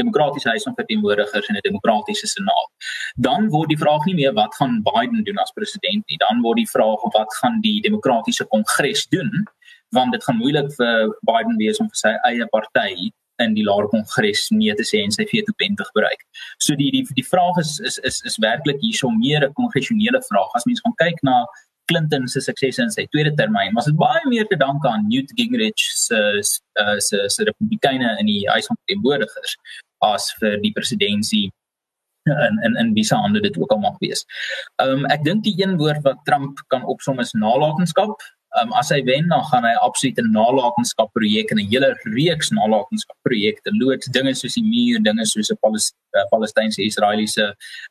demokratiese 0.00 0.48
huis 0.48 0.62
van 0.62 0.74
verteenwoordigers 0.74 1.48
en 1.48 1.56
'n 1.56 1.66
demokratiese 1.70 2.26
senaat. 2.26 2.70
Dan 3.16 3.48
word 3.48 3.68
die 3.68 3.78
vraag 3.78 4.04
nie 4.04 4.14
meer 4.14 4.32
wat 4.32 4.54
gaan 4.54 4.82
Biden 4.82 5.24
doen 5.24 5.38
as 5.38 5.52
president 5.54 6.04
nie, 6.06 6.18
dan 6.18 6.42
word 6.42 6.56
die 6.56 6.70
vraag 6.76 7.02
wat 7.18 7.34
gaan 7.40 7.60
die 7.60 7.80
demokratiese 7.80 8.44
kongres 8.44 9.06
doen 9.08 9.46
want 9.94 10.12
dit 10.12 10.24
gaan 10.24 10.36
moeilik 10.36 10.72
vir 10.74 11.18
Biden 11.20 11.56
wees 11.56 11.78
om 11.78 11.88
vir 11.92 12.00
sy 12.00 12.14
eie 12.30 12.46
party 12.52 13.10
in 13.42 13.54
die 13.56 13.64
laer 13.66 13.88
kongres 13.90 14.46
nee 14.54 14.74
te 14.78 14.86
sê 14.86 15.02
en 15.02 15.14
sy 15.14 15.26
veto 15.30 15.54
pen 15.58 15.76
te 15.78 15.86
gebruik. 15.90 16.20
So 16.62 16.76
die 16.78 16.90
die 16.94 17.04
die 17.18 17.26
vraag 17.26 17.58
is 17.62 17.78
is 17.90 17.98
is 18.10 18.20
is 18.30 18.38
werklik 18.46 18.80
hierso 18.82 19.10
meer 19.10 19.42
'n 19.46 19.52
kongressionele 19.60 20.22
vraag. 20.30 20.50
As 20.54 20.66
mens 20.66 20.82
gaan 20.84 20.98
kyk 21.02 21.22
na 21.22 21.46
Clinton 21.90 22.28
se 22.28 22.40
suksese 22.40 22.82
in 22.82 22.92
sy 22.92 23.06
tweede 23.12 23.34
termyn, 23.38 23.74
was 23.76 23.88
dit 23.90 23.98
baie 24.00 24.22
meer 24.30 24.46
te 24.50 24.58
danke 24.60 24.88
aan 24.88 25.08
Newt 25.08 25.32
Gingrich 25.38 25.84
se 26.04 26.20
uh, 26.40 26.98
se 26.98 27.24
se 27.28 27.48
republikeine 27.50 28.16
in 28.20 28.30
die 28.30 28.42
huis 28.52 28.70
van 28.70 28.80
teenwoordigers 28.88 29.58
as 30.04 30.30
vir 30.40 30.58
die 30.64 30.72
presidentsie 30.76 31.46
en 32.24 32.58
en 32.64 32.76
en 32.76 32.92
wie 32.96 33.04
se 33.04 33.16
hande 33.16 33.40
dit 33.40 33.58
ook 33.58 33.72
al 33.72 33.82
mag 33.84 33.98
wees. 33.98 34.24
Ehm 34.82 35.04
um, 35.04 35.10
ek 35.12 35.24
dink 35.24 35.44
die 35.44 35.56
een 35.60 35.76
woord 35.80 36.02
wat 36.08 36.24
Trump 36.24 36.62
kan 36.72 36.84
opsom 36.84 37.20
is 37.20 37.32
nalatenskap. 37.32 38.16
Ehm 38.54 38.70
um, 38.70 38.72
as 38.78 38.92
hy 38.94 39.00
wen 39.02 39.26
dan 39.28 39.42
gaan 39.50 39.64
hy 39.66 39.72
absoluut 39.82 40.18
'n 40.22 40.30
nalatenskap 40.30 41.08
projek 41.18 41.50
en 41.50 41.58
'n 41.58 41.66
hele 41.72 41.90
reeks 42.14 42.50
nalatenskap 42.54 43.16
projekte 43.26 43.70
loods 43.80 44.06
dinge 44.16 44.34
soos 44.34 44.54
die 44.54 44.62
muur, 44.62 45.02
dinge 45.02 45.26
soos 45.26 45.50
'n 45.50 45.58
uh, 45.58 46.24
Palestynse 46.30 46.78
Israeliese 46.82 47.46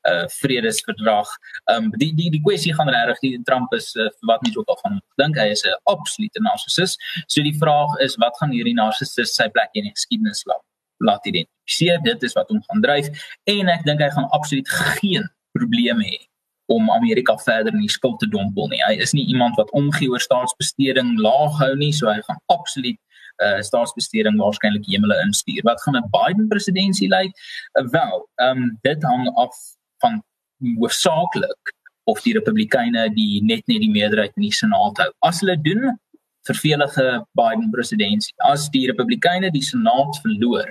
uh, 0.08 0.26
vredesverdrag. 0.40 1.28
Ehm 1.70 1.84
um, 1.84 1.92
die 2.00 2.14
die 2.16 2.30
die 2.32 2.42
kwessie 2.48 2.74
gaan 2.74 2.88
regtig 2.88 3.20
die 3.20 3.44
Trump 3.44 3.74
is 3.74 3.94
uh, 3.96 4.08
wat 4.30 4.42
mens 4.42 4.58
ook 4.58 4.70
al 4.70 4.80
van 4.84 5.02
dink 5.22 5.36
hy 5.36 5.50
is 5.52 5.64
'n 5.68 5.76
absolute 5.84 6.40
narcissus. 6.40 6.98
So 7.28 7.44
die 7.44 7.58
vraag 7.60 8.00
is 8.00 8.16
wat 8.16 8.38
gaan 8.40 8.52
hierdie 8.56 8.80
narcissus 8.84 9.36
sy 9.36 9.50
plek 9.50 9.70
in 9.74 9.84
die 9.84 9.96
geskiedenis 9.98 10.46
laat 10.46 10.64
laat 10.98 11.26
identifiseer. 11.26 12.00
Dit 12.04 12.24
is 12.24 12.34
wat 12.34 12.48
hom 12.48 12.64
gaan 12.68 12.82
dryf 12.82 13.08
en 13.44 13.68
ek 13.68 13.84
dink 13.84 14.00
hy 14.00 14.10
gaan 14.10 14.30
absoluut 14.32 14.70
geen 14.70 15.28
probleme 15.52 16.04
hê 16.08 16.33
om 16.66 16.92
Amerika 16.92 17.38
verder 17.38 17.74
in 17.74 17.84
die 17.84 17.92
skuld 17.92 18.20
te 18.20 18.28
dompel 18.28 18.70
nie. 18.72 18.82
Hy 18.88 18.96
is 19.04 19.14
nie 19.14 19.26
iemand 19.28 19.58
wat 19.60 19.72
omgee 19.72 20.10
oor 20.10 20.22
staatsbesteding 20.24 21.18
laag 21.20 21.58
hou 21.60 21.74
nie, 21.76 21.92
so 21.92 22.08
hy 22.08 22.22
gaan 22.28 22.40
absoluut 22.54 23.00
uh 23.44 23.62
staatsbesteding 23.66 24.38
waarskynlik 24.38 24.86
hemele 24.88 25.16
instuur. 25.26 25.64
Wat 25.66 25.82
gaan 25.82 25.98
'n 25.98 26.10
Biden 26.14 26.48
presidentskap 26.48 27.10
lyk? 27.10 27.34
Uh, 27.80 27.88
wel, 27.90 28.28
ehm 28.36 28.58
um, 28.58 28.78
dit 28.82 29.04
hang 29.04 29.30
af 29.36 29.56
van 30.00 30.24
hoofsaaklik 30.80 31.74
of 32.04 32.22
die 32.22 32.34
republikeine 32.34 33.10
die 33.14 33.44
net 33.44 33.68
net 33.68 33.82
die 33.82 33.92
meerderheid 33.92 34.32
in 34.36 34.48
die 34.48 34.56
senaat 34.56 34.98
hou. 34.98 35.10
As 35.20 35.40
hulle 35.40 35.58
doen 35.62 36.00
vervelige 36.48 37.26
Biden 37.40 37.70
presidentskap, 37.72 38.48
as 38.52 38.70
die 38.70 38.88
republikeine 38.88 39.52
die 39.52 39.64
senaat 39.64 40.20
verloor, 40.22 40.70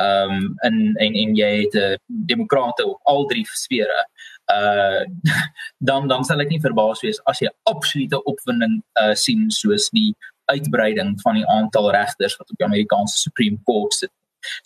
ehm 0.00 0.30
um, 0.30 0.54
in 0.66 0.96
en 0.96 1.14
en 1.14 1.34
jy 1.36 1.52
het 1.62 1.74
'n 1.74 1.92
uh, 1.92 1.96
demokrate 2.06 2.86
op 2.86 3.00
al 3.02 3.26
drie 3.26 3.46
sfere 3.46 4.06
uh 4.52 5.02
dan 5.88 6.08
dan 6.08 6.24
sal 6.24 6.40
ek 6.44 6.52
nie 6.52 6.62
verbaas 6.62 7.02
wees 7.04 7.20
as 7.30 7.42
jy 7.42 7.50
absolute 7.70 8.22
opwinding 8.32 8.80
uh 9.02 9.14
sien 9.14 9.50
soos 9.50 9.90
die 9.96 10.12
uitbreiding 10.52 11.14
van 11.22 11.38
die 11.38 11.46
aantal 11.48 11.90
regters 11.94 12.36
wat 12.36 12.50
op 12.50 12.58
die 12.58 12.66
Amerikaanse 12.66 13.18
Supreme 13.18 13.58
Court 13.64 13.94
sit. 13.94 14.12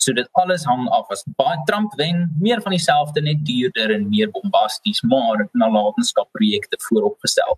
So 0.01 0.13
dit 0.13 0.29
alles 0.41 0.65
hang 0.65 0.87
af 0.89 1.11
as 1.13 1.23
baie 1.37 1.57
Trump 1.69 1.93
wen, 2.01 2.23
meer 2.41 2.61
van 2.65 2.73
dieselfde 2.73 3.21
net 3.21 3.43
duurder 3.45 3.93
en 3.93 4.07
meer 4.09 4.31
bombasties, 4.33 5.03
maar 5.05 5.45
nalatenskap 5.53 6.31
projekte 6.31 6.79
vooropgestel. 6.87 7.57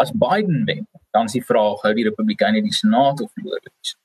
As 0.00 0.12
Biden 0.14 0.64
wen, 0.64 0.86
dan 1.12 1.28
is 1.28 1.36
die 1.36 1.44
vraag 1.44 1.84
hou 1.84 1.94
die 1.94 2.08
Republikeine 2.08 2.64
die 2.64 2.74
Senaat 2.74 3.20
of 3.20 3.32
verloor 3.36 3.60
dit? 3.60 3.96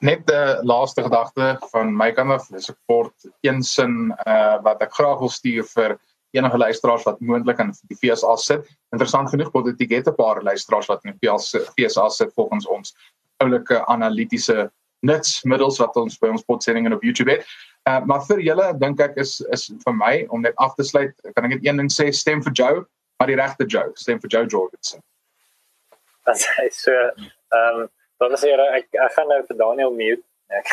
Net 0.00 0.30
'n 0.30 0.66
laaste 0.66 1.02
gedagte 1.02 1.58
van 1.72 1.96
my 1.96 2.10
kant 2.12 2.30
af, 2.30 2.48
dis 2.48 2.70
'n 2.70 2.76
kort 2.86 3.14
een 3.40 3.62
sin 3.62 4.14
uh 4.26 4.62
wat 4.62 4.82
ek 4.82 4.92
graag 4.92 5.18
wil 5.18 5.28
stuur 5.28 5.64
vir 5.64 5.98
enige 6.30 6.58
luisteraars 6.58 7.04
wat 7.04 7.20
moontlik 7.20 7.58
in 7.58 7.72
die 7.88 7.96
FSA 7.96 8.36
sit. 8.36 8.68
Interessant 8.92 9.30
genoeg 9.30 9.52
word 9.52 9.76
dit 9.76 9.90
het 9.90 10.08
'n 10.08 10.14
paar 10.14 10.42
luisteraars 10.42 10.86
wat 10.86 11.04
in 11.04 11.16
die 11.20 11.30
FSA 11.30 12.08
sit 12.08 12.32
volgens 12.34 12.66
ons 12.66 12.94
oulike 13.36 13.86
analitiese 13.86 14.70
nutsmiddels 15.00 15.78
wat 15.78 15.96
ons 15.96 16.18
by 16.18 16.28
ons 16.28 16.44
potsendinge 16.44 16.94
op 16.94 17.02
YouTube 17.02 17.30
het. 17.30 17.44
Uh 17.88 18.00
maar 18.04 18.24
vir 18.26 18.40
julle 18.40 18.78
dink 18.78 19.00
ek 19.00 19.16
is 19.16 19.40
is 19.52 19.70
vir 19.84 19.94
my 19.94 20.26
om 20.28 20.40
net 20.40 20.56
af 20.56 20.74
te 20.74 20.82
sluit, 20.82 21.14
kan 21.34 21.44
ek 21.44 21.50
net 21.50 21.66
een 21.66 21.76
ding 21.76 21.92
sê, 21.92 22.10
stem 22.12 22.42
vir 22.42 22.52
Joe, 22.52 22.84
maar 23.18 23.28
die 23.28 23.36
regte 23.36 23.66
Joe, 23.66 23.90
stem 23.94 24.20
vir 24.20 24.30
Joe 24.30 24.46
Jorgensen. 24.46 25.02
As 26.26 26.44
hy 26.58 26.68
so 26.70 26.92
ehm 26.92 27.80
um, 27.80 27.88
Dan 28.20 28.36
sê 28.36 28.52
jy 28.52 28.68
ek 28.78 29.00
ek 29.06 29.16
gaan 29.16 29.28
nou 29.32 29.40
vir 29.48 29.58
Daniel 29.64 29.96
mute. 29.96 30.24
Ek 30.60 30.66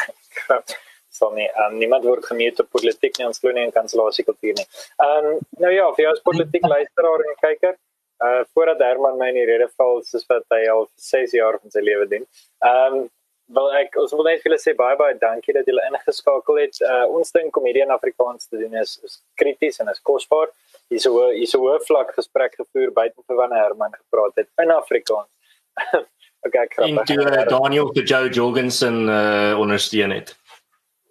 sal 1.17 1.33
nie 1.33 1.47
um, 1.63 1.75
niemand 1.81 2.05
word 2.05 2.25
gemute 2.29 2.63
op 2.63 2.71
politiek 2.75 3.17
nie 3.17 3.27
ons 3.27 3.41
glo 3.41 3.53
nie 3.55 3.65
in 3.67 3.75
kansellasie 3.75 4.25
kultuur 4.27 4.57
nie. 4.59 4.65
Ehm 5.03 5.29
um, 5.33 5.43
nou 5.63 5.73
ja, 5.73 5.89
vir 5.97 6.05
jou 6.05 6.15
as 6.15 6.25
politiek 6.29 6.65
luisteraar 6.75 7.23
en 7.25 7.37
kyker, 7.43 7.77
uh 8.27 8.41
voordat 8.53 8.83
Herman 8.85 9.19
my 9.21 9.29
in 9.33 9.39
die 9.39 9.45
rede 9.49 9.69
val 9.79 10.01
soos 10.09 10.25
wat 10.31 10.45
hy 10.55 10.63
al 10.73 10.89
6 11.09 11.37
jaar 11.37 11.59
van 11.61 11.73
sy 11.73 11.85
lewe 11.85 12.09
doen. 12.13 12.27
Ehm 12.71 12.97
um, 12.99 13.07
wel 13.57 13.69
ek 13.79 13.95
ons 14.01 14.11
wil 14.11 14.25
net 14.27 14.41
vir 14.41 14.49
julle 14.49 14.59
sê 14.59 14.73
baie 14.75 14.97
baie 14.99 15.15
dankie 15.21 15.55
dat 15.55 15.69
julle 15.71 15.85
ingeskakel 15.89 16.59
het. 16.63 16.81
Uh 16.83 17.05
ons 17.19 17.31
ding 17.37 17.51
komedie 17.55 17.85
in 17.85 17.95
Afrikaans 17.95 18.51
te 18.51 18.59
doen 18.59 18.75
is, 18.81 18.97
is 19.07 19.21
krities 19.39 19.79
en 19.83 19.93
is 19.93 20.03
kosbaar. 20.11 20.51
Hier's 20.91 21.07
'n 21.07 21.31
hier's 21.39 21.55
'n 21.55 21.63
hoë 21.63 21.79
vlak 21.87 22.13
gesprek 22.19 22.59
gevoer 22.59 22.91
buite 22.99 23.23
vir 23.27 23.41
wanneer 23.41 23.63
Herman 23.63 23.95
gepraat 23.95 24.35
het 24.43 24.49
in 24.65 24.71
Afrikaans. 24.81 25.31
Okay, 26.45 26.67
ek 26.67 26.75
kan 26.77 26.99
toe 27.09 27.23
uh, 27.25 27.43
Daniel 27.49 27.89
vir 27.95 28.05
Joe 28.07 28.29
Jorgensen 28.29 29.07
uh, 29.09 29.57
ondersteun 29.59 30.13
het. 30.13 30.35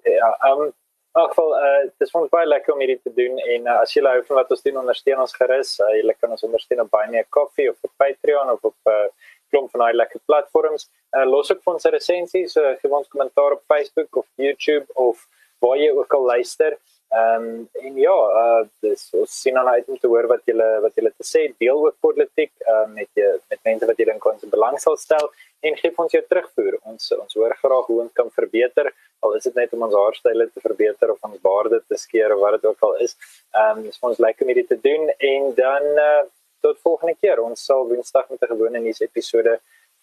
Ja, 0.07 0.31
um, 0.51 0.70
ag 1.18 1.35
wel 1.35 1.53
uh 1.57 1.85
dis 1.99 2.12
vir 2.12 2.20
ons 2.20 2.33
baie 2.33 2.47
lekker 2.47 2.74
om 2.74 2.83
hierdie 2.85 3.01
te 3.03 3.12
doen 3.16 3.39
en 3.41 3.66
uh, 3.66 3.79
as 3.83 3.95
jy 3.97 4.05
hou 4.07 4.20
van 4.29 4.41
wat 4.41 4.53
ons 4.55 4.64
doen 4.66 4.83
ondersteun 4.83 5.22
ons 5.24 5.37
gerus. 5.41 5.77
Uh, 5.81 5.93
jy 5.99 6.14
kan 6.20 6.35
ons 6.37 6.45
ondersteun 6.47 6.85
op 6.85 6.93
Buy 6.95 7.07
Me 7.12 7.24
a 7.24 7.29
Coffee 7.39 7.70
of 7.72 7.79
op 7.89 7.93
Patreon 8.03 8.53
of 8.55 8.70
op 8.70 8.93
uh 8.93 9.07
klomp 9.55 9.70
van 9.70 9.85
daai 9.85 9.95
lekker 9.97 10.20
platforms. 10.27 10.89
Uh 11.16 11.24
los 11.27 11.51
ook 11.53 11.62
vir 11.64 11.74
ons 11.74 11.89
resensies, 11.95 12.57
uh, 12.61 12.74
gee 12.81 12.93
ons 12.93 13.09
kommentaar 13.09 13.57
op 13.57 13.64
Facebook 13.72 14.22
of 14.22 14.27
YouTube 14.43 14.87
of 14.95 15.27
waar 15.64 15.79
jy 15.81 15.91
ook 15.95 16.14
al 16.18 16.27
luister. 16.35 16.77
Ehm 17.17 17.45
um, 17.45 17.69
en 17.87 17.97
ja, 17.97 18.14
uh 18.43 18.62
dis 18.85 19.03
ons 19.17 19.35
sien 19.43 19.57
aan 19.59 19.69
uit 19.69 19.89
om 19.89 19.99
te 19.99 20.09
hoor 20.12 20.27
wat 20.33 20.43
julle 20.51 20.67
wat 20.85 20.99
julle 20.99 21.12
te 21.14 21.25
sê 21.25 21.43
deel 21.62 21.79
ook 21.87 21.97
politiek 22.07 22.53
uh, 22.73 22.85
met 22.93 23.09
jy 23.21 23.29
met 23.53 23.61
mense 23.69 23.89
wat 23.91 24.03
julle 24.03 24.17
in 24.17 24.23
kon 24.25 24.43
belang 24.55 24.77
sal 24.83 24.99
stel 25.01 25.31
en 25.67 25.79
gee 25.81 25.95
ons 26.05 26.17
jou 26.17 26.23
terugvoer. 26.29 26.77
Ons 26.93 27.12
ons 27.17 27.39
hoor 27.41 27.55
graag 27.62 27.89
hoe 27.91 28.01
ons 28.05 28.17
kan 28.21 28.29
verbeter. 28.41 28.91
Al 29.25 29.37
is 29.39 29.49
dit 29.49 29.57
net 29.62 29.73
om 29.73 29.87
ons 29.89 29.97
haarstyle 30.01 30.49
te 30.51 30.64
verbeter 30.69 31.14
of 31.14 31.31
ons 31.31 31.41
baarde 31.49 31.81
te 31.89 32.01
skeer 32.05 32.35
of 32.35 32.43
wat 32.45 32.59
dit 32.59 32.69
ook 32.71 32.89
al 32.91 32.99
is. 33.09 33.17
Ehm 33.55 33.85
um, 33.85 33.93
vir 34.01 34.11
ons 34.11 34.25
lekker 34.27 34.49
om 34.49 34.57
dit 34.61 34.73
te 34.75 34.81
doen 34.89 35.12
en 35.33 35.55
dan 35.62 35.93
uh 36.09 36.25
tot 36.67 36.81
volgende 36.83 37.14
keer. 37.21 37.41
Ons 37.41 37.64
sal 37.64 37.87
Woensdag 37.89 38.29
met 38.29 38.43
'n 38.43 38.53
gewone 38.53 38.81
nuus 38.81 39.01
episode 39.01 39.61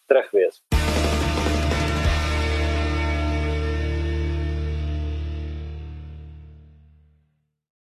terug 0.07 0.32
wees. 0.32 0.82